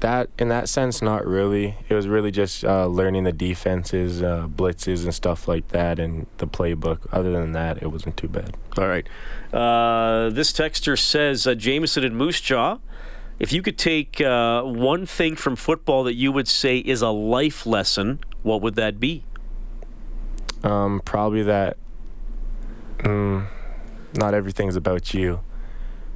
that 0.00 0.30
in 0.38 0.48
that 0.48 0.68
sense, 0.68 1.02
not 1.02 1.26
really. 1.26 1.76
It 1.88 1.94
was 1.94 2.08
really 2.08 2.30
just 2.30 2.64
uh, 2.64 2.86
learning 2.86 3.24
the 3.24 3.32
defenses, 3.32 4.22
uh, 4.22 4.46
blitzes, 4.48 5.04
and 5.04 5.14
stuff 5.14 5.48
like 5.48 5.68
that, 5.68 5.98
and 5.98 6.26
the 6.38 6.46
playbook. 6.46 7.00
Other 7.12 7.32
than 7.32 7.52
that, 7.52 7.82
it 7.82 7.86
wasn't 7.88 8.16
too 8.16 8.28
bad. 8.28 8.56
All 8.78 8.88
right. 8.88 9.06
Uh, 9.52 10.30
this 10.30 10.52
texter 10.52 10.98
says 10.98 11.46
uh, 11.46 11.54
Jameson 11.54 12.04
and 12.04 12.16
Moose 12.16 12.40
Jaw. 12.40 12.78
If 13.38 13.52
you 13.52 13.62
could 13.62 13.78
take 13.78 14.20
uh, 14.20 14.62
one 14.62 15.06
thing 15.06 15.34
from 15.34 15.56
football 15.56 16.04
that 16.04 16.14
you 16.14 16.30
would 16.30 16.46
say 16.48 16.78
is 16.78 17.00
a 17.00 17.08
life 17.08 17.64
lesson, 17.64 18.20
what 18.42 18.60
would 18.60 18.74
that 18.74 19.00
be? 19.00 19.24
Um, 20.62 21.00
probably 21.04 21.42
that 21.44 21.78
mm, 22.98 23.46
not 24.14 24.34
everything's 24.34 24.76
about 24.76 25.14
you, 25.14 25.40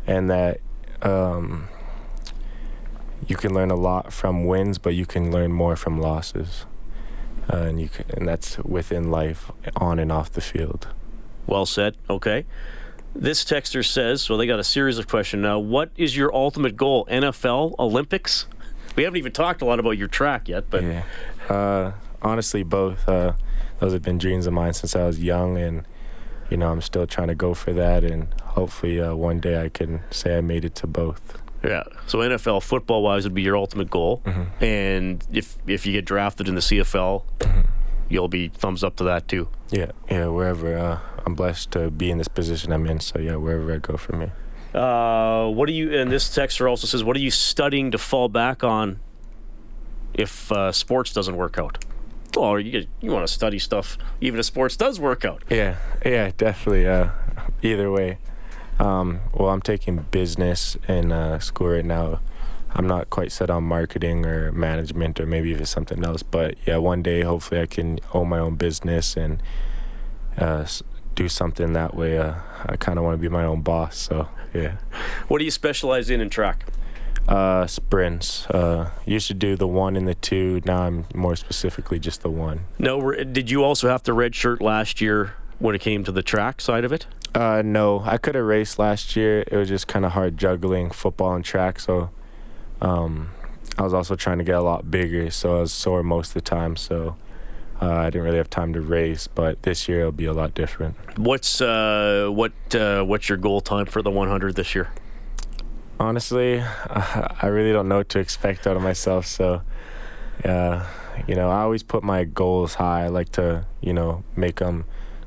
and 0.06 0.28
that 0.28 0.60
um, 1.00 1.68
you 3.26 3.36
can 3.36 3.54
learn 3.54 3.70
a 3.70 3.76
lot 3.76 4.12
from 4.12 4.44
wins, 4.44 4.78
but 4.78 4.94
you 4.94 5.06
can 5.06 5.30
learn 5.30 5.52
more 5.52 5.76
from 5.76 6.00
losses, 6.00 6.66
uh, 7.52 7.56
and 7.56 7.80
you 7.80 7.88
can, 7.88 8.04
and 8.10 8.28
that's 8.28 8.58
within 8.58 9.10
life, 9.10 9.50
on 9.76 9.98
and 9.98 10.10
off 10.10 10.32
the 10.32 10.40
field. 10.40 10.88
Well 11.46 11.66
said. 11.66 11.96
Okay. 12.08 12.46
This 13.14 13.44
texter 13.44 13.84
says, 13.84 14.28
well, 14.28 14.38
they 14.38 14.46
got 14.46 14.58
a 14.58 14.64
series 14.64 14.98
of 14.98 15.06
questions 15.06 15.42
now. 15.42 15.58
What 15.58 15.90
is 15.96 16.16
your 16.16 16.34
ultimate 16.34 16.76
goal? 16.76 17.06
NFL, 17.06 17.78
Olympics? 17.78 18.46
We 18.96 19.04
haven't 19.04 19.18
even 19.18 19.32
talked 19.32 19.62
a 19.62 19.64
lot 19.64 19.78
about 19.78 19.92
your 19.92 20.08
track 20.08 20.48
yet, 20.48 20.64
but 20.68 20.82
yeah. 20.82 21.02
Uh, 21.48 21.92
honestly, 22.22 22.62
both. 22.62 23.08
Uh, 23.08 23.34
those 23.78 23.92
have 23.92 24.02
been 24.02 24.18
dreams 24.18 24.46
of 24.46 24.52
mine 24.52 24.72
since 24.72 24.96
I 24.96 25.04
was 25.04 25.22
young, 25.22 25.58
and 25.58 25.86
you 26.50 26.56
know 26.56 26.70
I'm 26.70 26.80
still 26.80 27.06
trying 27.06 27.28
to 27.28 27.34
go 27.34 27.54
for 27.54 27.72
that, 27.72 28.02
and 28.04 28.28
hopefully 28.42 29.00
uh, 29.00 29.14
one 29.14 29.40
day 29.40 29.62
I 29.62 29.68
can 29.68 30.02
say 30.10 30.38
I 30.38 30.40
made 30.40 30.64
it 30.64 30.74
to 30.76 30.86
both. 30.86 31.40
Yeah. 31.64 31.84
So 32.06 32.18
NFL 32.18 32.62
football 32.62 33.02
wise 33.02 33.24
would 33.24 33.34
be 33.34 33.42
your 33.42 33.56
ultimate 33.56 33.90
goal, 33.90 34.22
mm-hmm. 34.24 34.64
and 34.64 35.24
if 35.32 35.56
if 35.66 35.86
you 35.86 35.92
get 35.92 36.04
drafted 36.04 36.48
in 36.48 36.54
the 36.54 36.60
CFL, 36.60 37.22
mm-hmm. 37.38 37.60
you'll 38.08 38.28
be 38.28 38.48
thumbs 38.48 38.84
up 38.84 38.96
to 38.96 39.04
that 39.04 39.28
too. 39.28 39.48
Yeah. 39.70 39.92
Yeah. 40.10 40.26
Wherever 40.26 40.76
uh, 40.76 40.98
I'm 41.26 41.34
blessed 41.34 41.70
to 41.72 41.90
be 41.90 42.10
in 42.10 42.18
this 42.18 42.28
position 42.28 42.72
I'm 42.72 42.86
in, 42.86 43.00
so 43.00 43.18
yeah, 43.18 43.36
wherever 43.36 43.72
I 43.72 43.78
go 43.78 43.96
from 43.96 44.20
here. 44.20 44.32
Uh, 44.74 45.48
what 45.48 45.68
are 45.68 45.72
you? 45.72 45.96
And 45.96 46.10
this 46.10 46.28
texter 46.28 46.68
also 46.68 46.86
says, 46.86 47.04
what 47.04 47.16
are 47.16 47.20
you 47.20 47.30
studying 47.30 47.92
to 47.92 47.98
fall 47.98 48.28
back 48.28 48.64
on 48.64 48.98
if 50.12 50.50
uh, 50.50 50.72
sports 50.72 51.12
doesn't 51.12 51.36
work 51.36 51.58
out? 51.58 51.84
Or 52.36 52.58
you 52.58 52.86
you 53.00 53.12
want 53.12 53.24
to 53.24 53.32
study 53.32 53.60
stuff 53.60 53.96
even 54.20 54.40
if 54.40 54.46
sports 54.46 54.76
does 54.76 54.98
work 54.98 55.24
out. 55.24 55.44
Yeah, 55.48 55.76
yeah, 56.04 56.32
definitely. 56.36 56.88
Uh, 56.88 57.10
either 57.62 57.90
way. 57.92 58.18
Um, 58.78 59.20
well, 59.32 59.50
I'm 59.50 59.62
taking 59.62 59.98
business 60.10 60.76
in 60.88 61.12
uh, 61.12 61.38
school 61.38 61.68
right 61.68 61.84
now. 61.84 62.20
I'm 62.76 62.86
not 62.88 63.08
quite 63.08 63.30
set 63.30 63.50
on 63.50 63.64
marketing 63.64 64.26
or 64.26 64.50
management 64.50 65.20
or 65.20 65.26
maybe 65.26 65.50
even 65.50 65.64
something 65.64 66.04
else. 66.04 66.22
But 66.24 66.56
yeah, 66.66 66.78
one 66.78 67.02
day 67.02 67.22
hopefully 67.22 67.60
I 67.60 67.66
can 67.66 68.00
own 68.12 68.28
my 68.28 68.40
own 68.40 68.56
business 68.56 69.16
and 69.16 69.40
uh, 70.36 70.66
do 71.14 71.28
something 71.28 71.72
that 71.74 71.94
way. 71.94 72.18
Uh, 72.18 72.34
I 72.66 72.76
kind 72.76 72.98
of 72.98 73.04
want 73.04 73.14
to 73.14 73.22
be 73.22 73.28
my 73.28 73.44
own 73.44 73.62
boss. 73.62 73.96
So 73.96 74.28
yeah. 74.52 74.78
What 75.28 75.38
do 75.38 75.44
you 75.44 75.52
specialize 75.52 76.10
in 76.10 76.20
in 76.20 76.30
track? 76.30 76.64
Uh, 77.28 77.66
sprints. 77.66 78.46
Uh, 78.50 78.90
used 79.06 79.28
to 79.28 79.34
do 79.34 79.56
the 79.56 79.68
one 79.68 79.96
and 79.96 80.06
the 80.06 80.14
two. 80.16 80.60
Now 80.64 80.82
I'm 80.82 81.06
more 81.14 81.36
specifically 81.36 82.00
just 82.00 82.22
the 82.22 82.30
one. 82.30 82.66
No, 82.78 83.12
did 83.12 83.50
you 83.50 83.62
also 83.62 83.88
have 83.88 84.02
to 84.02 84.12
redshirt 84.12 84.60
last 84.60 85.00
year 85.00 85.34
when 85.58 85.74
it 85.74 85.80
came 85.80 86.04
to 86.04 86.12
the 86.12 86.22
track 86.22 86.60
side 86.60 86.84
of 86.84 86.92
it? 86.92 87.06
Uh, 87.34 87.62
no, 87.64 88.02
I 88.04 88.16
could 88.16 88.34
have 88.34 88.44
raced 88.44 88.78
last 88.78 89.16
year. 89.16 89.44
It 89.46 89.56
was 89.56 89.68
just 89.68 89.88
kind 89.88 90.04
of 90.04 90.12
hard 90.12 90.38
juggling 90.38 90.90
football 90.90 91.34
and 91.34 91.44
track. 91.44 91.80
So, 91.80 92.10
um, 92.80 93.30
I 93.76 93.82
was 93.82 93.92
also 93.92 94.14
trying 94.14 94.38
to 94.38 94.44
get 94.44 94.54
a 94.54 94.62
lot 94.62 94.90
bigger, 94.90 95.30
so 95.30 95.56
I 95.56 95.60
was 95.60 95.72
sore 95.72 96.02
most 96.02 96.28
of 96.28 96.34
the 96.34 96.40
time. 96.42 96.76
So, 96.76 97.16
uh, 97.82 97.92
I 97.92 98.04
didn't 98.04 98.22
really 98.22 98.36
have 98.36 98.50
time 98.50 98.72
to 98.74 98.80
race. 98.80 99.26
But 99.26 99.62
this 99.62 99.88
year 99.88 100.00
it'll 100.00 100.12
be 100.12 100.26
a 100.26 100.32
lot 100.32 100.54
different. 100.54 100.96
What's 101.18 101.60
uh, 101.60 102.28
what 102.30 102.52
uh, 102.74 103.02
what's 103.02 103.28
your 103.28 103.38
goal 103.38 103.60
time 103.60 103.86
for 103.86 104.00
the 104.00 104.10
100 104.10 104.54
this 104.54 104.74
year? 104.74 104.90
honestly, 105.98 106.60
I 106.90 107.46
really 107.46 107.72
don't 107.72 107.88
know 107.88 107.98
what 107.98 108.08
to 108.10 108.18
expect 108.18 108.66
out 108.66 108.76
of 108.76 108.82
myself. 108.82 109.26
So, 109.26 109.62
uh, 110.44 110.84
you 111.26 111.34
know, 111.34 111.50
I 111.50 111.62
always 111.62 111.82
put 111.82 112.02
my 112.02 112.24
goals 112.24 112.74
high. 112.74 113.04
I 113.04 113.08
like 113.08 113.30
to, 113.32 113.66
you 113.80 113.92
know, 113.92 114.24
make 114.36 114.56
them 114.56 114.84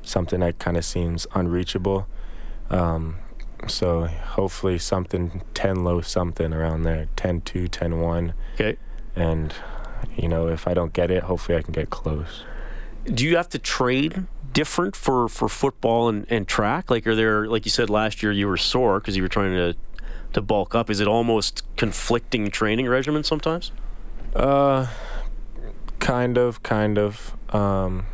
something 0.08 0.40
that 0.40 0.58
kind 0.58 0.76
of 0.76 0.84
seems 0.84 1.26
unreachable. 1.34 2.06
Um, 2.70 3.18
so 3.66 4.06
hopefully 4.06 4.78
something 4.78 5.42
10 5.54 5.82
low 5.82 6.00
something 6.00 6.52
around 6.52 6.84
there 6.84 7.08
10 7.16 7.40
2 7.40 7.66
10 7.66 7.98
1 7.98 8.34
okay 8.54 8.76
and 9.16 9.52
you 10.16 10.28
know 10.28 10.46
if 10.46 10.68
i 10.68 10.74
don't 10.74 10.92
get 10.92 11.10
it 11.10 11.24
hopefully 11.24 11.58
i 11.58 11.60
can 11.60 11.72
get 11.72 11.90
close 11.90 12.44
do 13.12 13.24
you 13.24 13.36
have 13.36 13.48
to 13.48 13.58
train 13.58 14.28
different 14.52 14.94
for 14.94 15.28
for 15.28 15.48
football 15.48 16.08
and, 16.08 16.24
and 16.30 16.46
track 16.46 16.88
like 16.88 17.04
are 17.04 17.16
there 17.16 17.48
like 17.48 17.64
you 17.64 17.70
said 17.70 17.90
last 17.90 18.22
year 18.22 18.30
you 18.30 18.46
were 18.46 18.56
sore 18.56 19.00
because 19.00 19.16
you 19.16 19.22
were 19.24 19.28
trying 19.28 19.52
to 19.52 19.76
to 20.32 20.42
bulk 20.42 20.74
up? 20.74 20.90
Is 20.90 21.00
it 21.00 21.08
almost 21.08 21.62
conflicting 21.76 22.50
training 22.50 22.88
regimen 22.88 23.24
sometimes? 23.24 23.72
Uh, 24.34 24.86
kind 25.98 26.36
of, 26.36 26.62
kind 26.62 26.98
of. 26.98 27.34
Um, 27.54 28.06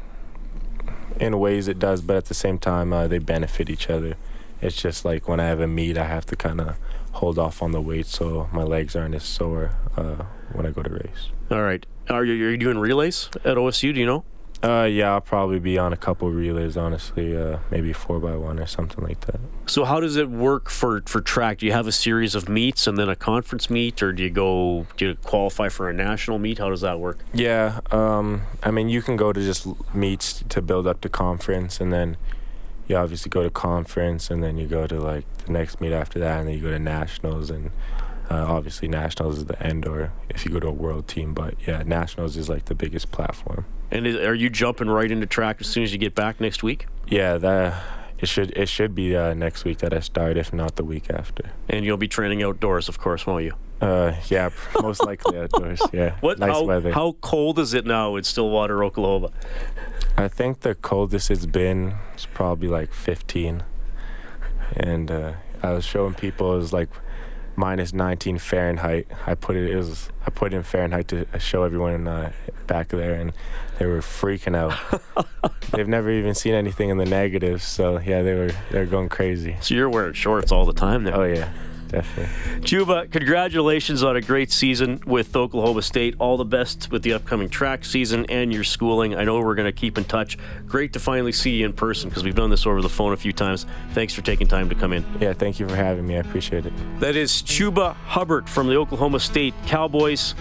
in 1.21 1.39
ways 1.39 1.69
it 1.69 1.79
does, 1.79 2.03
but 2.03 2.17
at 2.17 2.27
the 2.27 2.35
same 2.35 2.59
time, 2.59 2.93
uh, 2.93 3.07
they 3.07 3.19
benefit 3.19 3.71
each 3.71 3.89
other. 3.89 4.17
It's 4.61 4.77
just 4.77 5.05
like 5.05 5.29
when 5.29 5.41
I 5.41 5.47
have 5.47 5.61
a 5.61 5.67
meet, 5.67 5.99
I 5.99 6.05
have 6.05 6.27
to 6.27 6.37
kind 6.37 6.61
of 6.61 6.77
hold 7.13 7.39
off 7.39 7.63
on 7.63 7.73
the 7.73 7.81
weight 7.81 8.07
so 8.07 8.49
my 8.53 8.63
legs 8.63 8.97
aren't 8.97 9.15
as 9.15 9.23
sore 9.23 9.73
uh, 9.97 10.25
when 10.53 10.67
I 10.67 10.71
go 10.71 10.83
to 10.83 10.91
race. 10.91 11.31
All 11.51 11.63
right. 11.63 11.85
Are 12.09 12.25
you, 12.25 12.47
are 12.47 12.51
you 12.51 12.57
doing 12.57 12.79
relays 12.79 13.31
at 13.45 13.57
OSU? 13.57 13.95
Do 13.95 14.01
you 14.01 14.07
know? 14.07 14.25
Uh, 14.65 14.85
yeah, 14.85 15.13
I'll 15.13 15.21
probably 15.21 15.59
be 15.59 15.77
on 15.77 15.93
a 15.93 15.97
couple 15.97 16.31
relays, 16.31 16.75
honestly. 16.75 17.37
Uh, 17.37 17.59
maybe 17.71 17.93
four 17.93 18.19
by 18.19 18.35
one 18.35 18.59
or 18.59 18.65
something 18.65 19.05
like 19.05 19.21
that. 19.27 19.39
So 19.67 19.85
how 19.85 20.01
does 20.01 20.17
it 20.17 20.31
work 20.31 20.71
for 20.71 21.03
for 21.05 21.21
track? 21.21 21.59
Do 21.59 21.67
you 21.67 21.73
have 21.73 21.87
a 21.87 21.93
series 21.93 22.35
of 22.35 22.49
meets 22.49 22.87
and 22.87 22.97
then 22.97 23.11
a 23.11 23.17
conference 23.17 23.69
meet, 23.69 24.03
or 24.03 24.11
do 24.15 24.23
you 24.23 24.31
go 24.31 24.87
do 24.97 25.09
you 25.09 25.15
qualify 25.17 25.69
for 25.69 25.91
a 25.91 25.93
national 25.93 26.39
meet? 26.39 26.59
How 26.59 26.71
does 26.71 26.81
that 26.81 26.99
work? 26.99 27.19
Yeah, 27.35 27.81
um, 27.91 28.45
I 28.63 28.71
mean, 28.71 28.89
you 28.89 29.03
can 29.03 29.17
go 29.17 29.35
to 29.35 29.41
just 29.41 29.67
meets 29.95 30.43
to 30.49 30.63
build 30.63 30.87
up 30.87 31.03
to 31.03 31.11
conference, 31.11 31.79
and 31.79 31.93
then 31.93 32.17
you 32.89 32.97
obviously 32.97 33.29
go 33.29 33.43
to 33.43 33.51
conference, 33.51 34.31
and 34.31 34.43
then 34.43 34.57
you 34.57 34.67
go 34.67 34.87
to 34.87 34.99
like 34.99 35.27
the 35.45 35.53
next 35.53 35.79
meet 35.83 35.93
after 35.93 36.19
that, 36.21 36.39
and 36.39 36.49
then 36.49 36.55
you 36.55 36.63
go 36.63 36.71
to 36.71 36.79
nationals, 36.79 37.51
and 37.51 37.71
uh, 38.31 38.45
obviously 38.49 38.89
nationals 38.89 39.39
is 39.39 39.45
the 39.47 39.63
end, 39.63 39.87
or 39.87 40.13
if 40.31 40.45
you 40.45 40.51
go 40.53 40.61
to 40.61 40.69
a 40.69 40.73
world 40.73 41.09
team. 41.09 41.35
But 41.35 41.55
yeah, 41.67 41.83
nationals 41.85 42.37
is 42.37 42.49
like 42.49 42.67
the 42.67 42.75
biggest 42.75 43.11
platform. 43.11 43.67
And 43.91 44.07
is, 44.07 44.17
are 44.17 44.35
you 44.35 44.51
jumping 44.51 44.89
right 44.89 45.11
into 45.11 45.27
track 45.27 45.59
as 45.61 45.67
soon 45.67 45.83
as 45.83 45.93
you 45.93 45.99
get 45.99 46.15
back 46.15 46.41
next 46.41 46.63
week? 46.63 46.87
Yeah, 47.07 47.37
that 47.39 47.83
it 48.19 48.29
should 48.29 48.51
it 48.57 48.69
should 48.69 48.95
be 48.95 49.15
uh, 49.17 49.35
next 49.35 49.65
week 49.65 49.79
that 49.79 49.93
I 49.93 50.01
start, 50.01 50.37
if 50.37 50.53
not 50.53 50.77
the 50.77 50.85
week 50.85 51.11
after. 51.11 51.51
And 51.69 51.85
you'll 51.85 51.97
be 51.99 52.09
training 52.09 52.43
outdoors, 52.43 52.89
of 52.89 52.99
course, 52.99 53.27
won't 53.27 53.45
you? 53.45 53.55
Uh, 53.81 54.15
yeah, 54.29 54.49
most 54.83 55.05
likely 55.05 55.39
outdoors. 55.39 55.83
Yeah, 55.93 56.17
What? 56.21 56.39
nice 56.39 56.53
how, 56.53 56.65
weather. 56.65 56.93
how 56.93 57.17
cold 57.21 57.59
is 57.59 57.75
it 57.75 57.85
now 57.85 58.17
in 58.17 58.25
Stillwater, 58.25 58.83
Oklahoma? 58.83 59.31
I 60.17 60.29
think 60.29 60.61
the 60.61 60.75
coldest 60.75 61.31
it's 61.31 61.45
been 61.45 61.97
is 62.17 62.25
probably 62.27 62.69
like 62.69 62.93
15, 62.95 63.63
and 64.77 65.11
uh, 65.11 65.33
I 65.63 65.73
was 65.73 65.85
showing 65.85 66.15
people 66.15 66.55
it 66.55 66.59
was 66.59 66.73
like 66.73 66.89
minus 67.57 67.93
19 67.93 68.39
Fahrenheit. 68.39 69.07
I 69.27 69.35
put 69.35 69.57
it, 69.57 69.71
it 69.71 69.77
was 69.77 70.09
I 70.27 70.31
put 70.31 70.53
it 70.53 70.57
in 70.57 70.63
Fahrenheit 70.63 71.09
to 71.09 71.27
show 71.39 71.63
everyone 71.65 72.09
uh, 72.09 72.33
back 72.67 72.89
there, 72.89 73.15
and 73.15 73.33
they 73.79 73.87
were 73.87 74.01
freaking 74.01 74.57
out. 74.57 75.27
They've 75.73 75.89
never 75.89 76.11
even 76.11 76.35
seen 76.35 76.55
anything 76.55 76.91
in 76.91 76.99
the 76.99 77.05
negatives, 77.05 77.65
so 77.65 77.99
yeah, 77.99 78.23
they 78.23 78.35
were 78.35 78.51
they 78.71 78.79
were 78.81 78.87
going 78.87 79.09
crazy. 79.09 79.57
So 79.61 79.75
you're 79.75 79.91
wearing 79.91 80.15
shorts 80.15 80.53
all 80.53 80.65
the 80.65 80.73
time 80.73 81.05
now. 81.05 81.23
Oh 81.23 81.25
yeah, 81.25 81.51
definitely. 81.95 82.61
Chuba, 82.61 83.11
congratulations 83.11 84.03
on 84.03 84.17
a 84.17 84.21
great 84.21 84.51
season 84.51 85.01
with 85.07 85.35
Oklahoma 85.37 85.83
State. 85.83 86.15
All 86.19 86.37
the 86.37 86.45
best 86.45 86.91
with 86.91 87.03
the 87.03 87.13
upcoming 87.13 87.49
track 87.49 87.85
season 87.85 88.27
and 88.27 88.53
your 88.53 88.65
schooling. 88.65 89.15
I 89.15 89.25
know 89.25 89.41
we're 89.41 89.55
going 89.55 89.73
to 89.73 89.73
keep 89.73 89.99
in 89.99 90.05
touch. 90.05 90.39
Great 90.67 90.93
to 90.95 91.01
finally 91.01 91.33
see 91.33 91.57
you 91.57 91.67
in 91.67 91.73
person 91.73 92.09
because 92.09 92.25
we've 92.25 92.35
done 92.35 92.51
this 92.51 92.67
over 92.67 92.83
the 92.83 92.89
phone 92.89 93.13
a 93.13 93.17
few 93.17 93.33
times. 93.33 93.67
Thanks 93.93 94.15
for 94.15 94.23
taking 94.23 94.47
time 94.47 94.69
to 94.69 94.75
come 94.75 94.93
in. 94.93 95.05
Yeah, 95.21 95.33
thank 95.33 95.61
you 95.61 95.69
for 95.69 95.77
having 95.77 96.07
me. 96.07 96.17
I 96.17 96.21
appreciate 96.21 96.67
it. 96.67 96.73
That 97.01 97.17
is 97.17 97.43
Chuba 97.43 97.95
Hubbard 97.95 98.49
from 98.49 98.67
the 98.67 98.77
Oklahoma 98.77 99.21
State 99.21 99.55
Cowboys. 99.67 100.35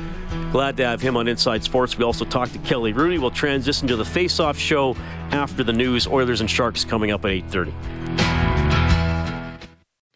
Glad 0.52 0.78
to 0.78 0.86
have 0.86 1.02
him 1.02 1.18
on 1.18 1.28
Inside 1.28 1.64
Sports. 1.64 1.98
We 1.98 2.04
also 2.04 2.26
talked 2.26 2.54
to 2.54 2.60
Kelly 2.60 2.94
Hrudey. 2.94 3.20
We'll 3.20 3.32
transition 3.32 3.88
to 3.88 3.96
the 3.96 4.06
face-off 4.06 4.58
show 4.58 4.96
after 5.32 5.64
the 5.64 5.74
news. 5.74 6.08
Oilers 6.08 6.42
and 6.42 6.50
Sharks 6.50 6.86
coming 6.86 7.12
up 7.12 7.26
at 7.26 7.32
8:30. 7.32 8.53